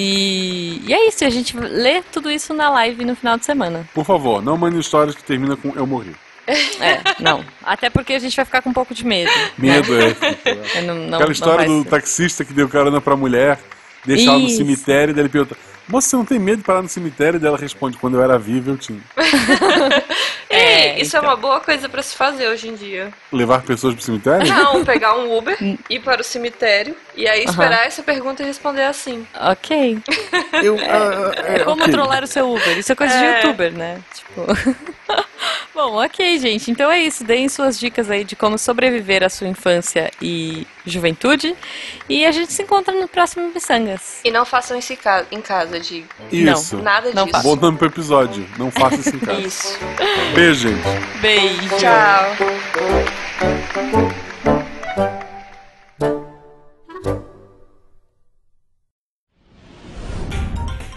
E, 0.00 0.80
e 0.86 0.94
é 0.94 1.08
isso, 1.08 1.24
a 1.24 1.28
gente 1.30 1.56
lê 1.56 2.02
tudo 2.12 2.30
isso 2.30 2.54
na 2.54 2.70
live 2.70 3.04
no 3.04 3.16
final 3.16 3.36
de 3.36 3.44
semana. 3.44 3.88
Por 3.92 4.04
favor, 4.04 4.40
não 4.40 4.56
mande 4.56 4.78
histórias 4.78 5.16
que 5.16 5.24
terminam 5.24 5.56
com 5.56 5.72
eu 5.74 5.86
morri. 5.86 6.14
É, 6.80 7.00
não. 7.20 7.44
Até 7.62 7.90
porque 7.90 8.14
a 8.14 8.18
gente 8.20 8.34
vai 8.36 8.44
ficar 8.44 8.62
com 8.62 8.70
um 8.70 8.72
pouco 8.72 8.94
de 8.94 9.04
medo. 9.04 9.28
né? 9.30 9.50
Medo 9.58 9.92
é. 10.00 10.16
É, 10.78 10.80
não- 10.82 10.94
não- 10.94 11.18
Aquela 11.18 11.32
história 11.32 11.66
do 11.66 11.82
ser. 11.82 11.88
taxista 11.90 12.44
que 12.44 12.52
deu 12.54 12.68
carona 12.68 13.00
pra 13.02 13.16
mulher, 13.16 13.58
deixar 14.06 14.30
ela 14.30 14.38
no 14.38 14.48
cemitério, 14.48 15.12
daí 15.12 15.22
ele 15.24 15.28
pergunta: 15.28 15.56
Moça, 15.88 16.08
você 16.08 16.16
não 16.16 16.24
tem 16.24 16.38
medo 16.38 16.58
de 16.58 16.64
parar 16.64 16.80
no 16.80 16.88
cemitério? 16.88 17.38
Daí 17.40 17.48
ela 17.48 17.58
responde: 17.58 17.98
Quando 17.98 18.16
eu 18.16 18.22
era 18.22 18.38
viva, 18.38 18.70
eu 18.70 18.78
tinha. 18.78 19.00
É, 20.78 20.94
Ei, 20.96 21.02
isso 21.02 21.16
então. 21.16 21.28
é 21.28 21.32
uma 21.32 21.36
boa 21.36 21.60
coisa 21.60 21.88
pra 21.88 22.02
se 22.02 22.14
fazer 22.14 22.46
hoje 22.48 22.68
em 22.68 22.74
dia. 22.74 23.12
Levar 23.32 23.62
pessoas 23.62 23.94
pro 23.94 24.02
cemitério? 24.04 24.46
Não, 24.46 24.84
pegar 24.84 25.16
um 25.16 25.36
Uber, 25.36 25.56
ir 25.90 26.00
para 26.00 26.20
o 26.20 26.24
cemitério 26.24 26.94
e 27.16 27.26
aí 27.28 27.44
esperar 27.44 27.86
essa 27.86 28.02
pergunta 28.02 28.42
e 28.42 28.46
responder 28.46 28.84
assim. 28.84 29.26
Ok. 29.40 29.98
Eu, 30.62 30.76
ah, 30.78 31.32
ah, 31.36 31.52
É 31.52 31.58
como 31.64 31.82
ok. 31.82 31.92
trollar 31.92 32.22
o 32.22 32.26
seu 32.26 32.48
Uber. 32.52 32.78
Isso 32.78 32.92
é 32.92 32.94
coisa 32.94 33.16
de 33.16 33.24
É. 33.24 33.36
youtuber, 33.42 33.72
né? 33.72 33.98
Tipo. 34.14 34.46
Bom, 35.74 36.02
ok, 36.04 36.38
gente. 36.38 36.70
Então 36.70 36.90
é 36.90 37.00
isso. 37.00 37.22
Deem 37.24 37.48
suas 37.48 37.78
dicas 37.78 38.10
aí 38.10 38.24
de 38.24 38.34
como 38.34 38.58
sobreviver 38.58 39.22
à 39.22 39.28
sua 39.28 39.46
infância 39.46 40.10
e 40.20 40.66
juventude. 40.84 41.54
E 42.08 42.24
a 42.26 42.32
gente 42.32 42.52
se 42.52 42.62
encontra 42.62 42.92
no 42.94 43.06
próximo 43.06 43.50
Missangas. 43.54 44.20
E 44.24 44.30
não 44.30 44.44
façam 44.44 44.78
isso 44.78 44.92
em 44.92 44.96
ca- 44.96 45.24
em 45.30 45.40
casa, 45.40 45.78
de 45.78 46.04
Isso. 46.32 46.78
nada 46.78 47.12
Não 47.12 47.24
disso. 47.24 47.36
faço. 47.36 47.48
Bom 47.48 47.56
nome 47.56 47.78
pro 47.78 47.86
episódio. 47.88 48.46
Não 48.58 48.70
faça 48.70 48.96
isso 48.96 49.14
em 49.16 49.18
casa. 49.20 49.40
Isso. 49.40 49.78
Beijo, 50.34 50.68
gente. 50.68 51.18
Beijo. 51.20 51.68
Tchau. 51.78 53.38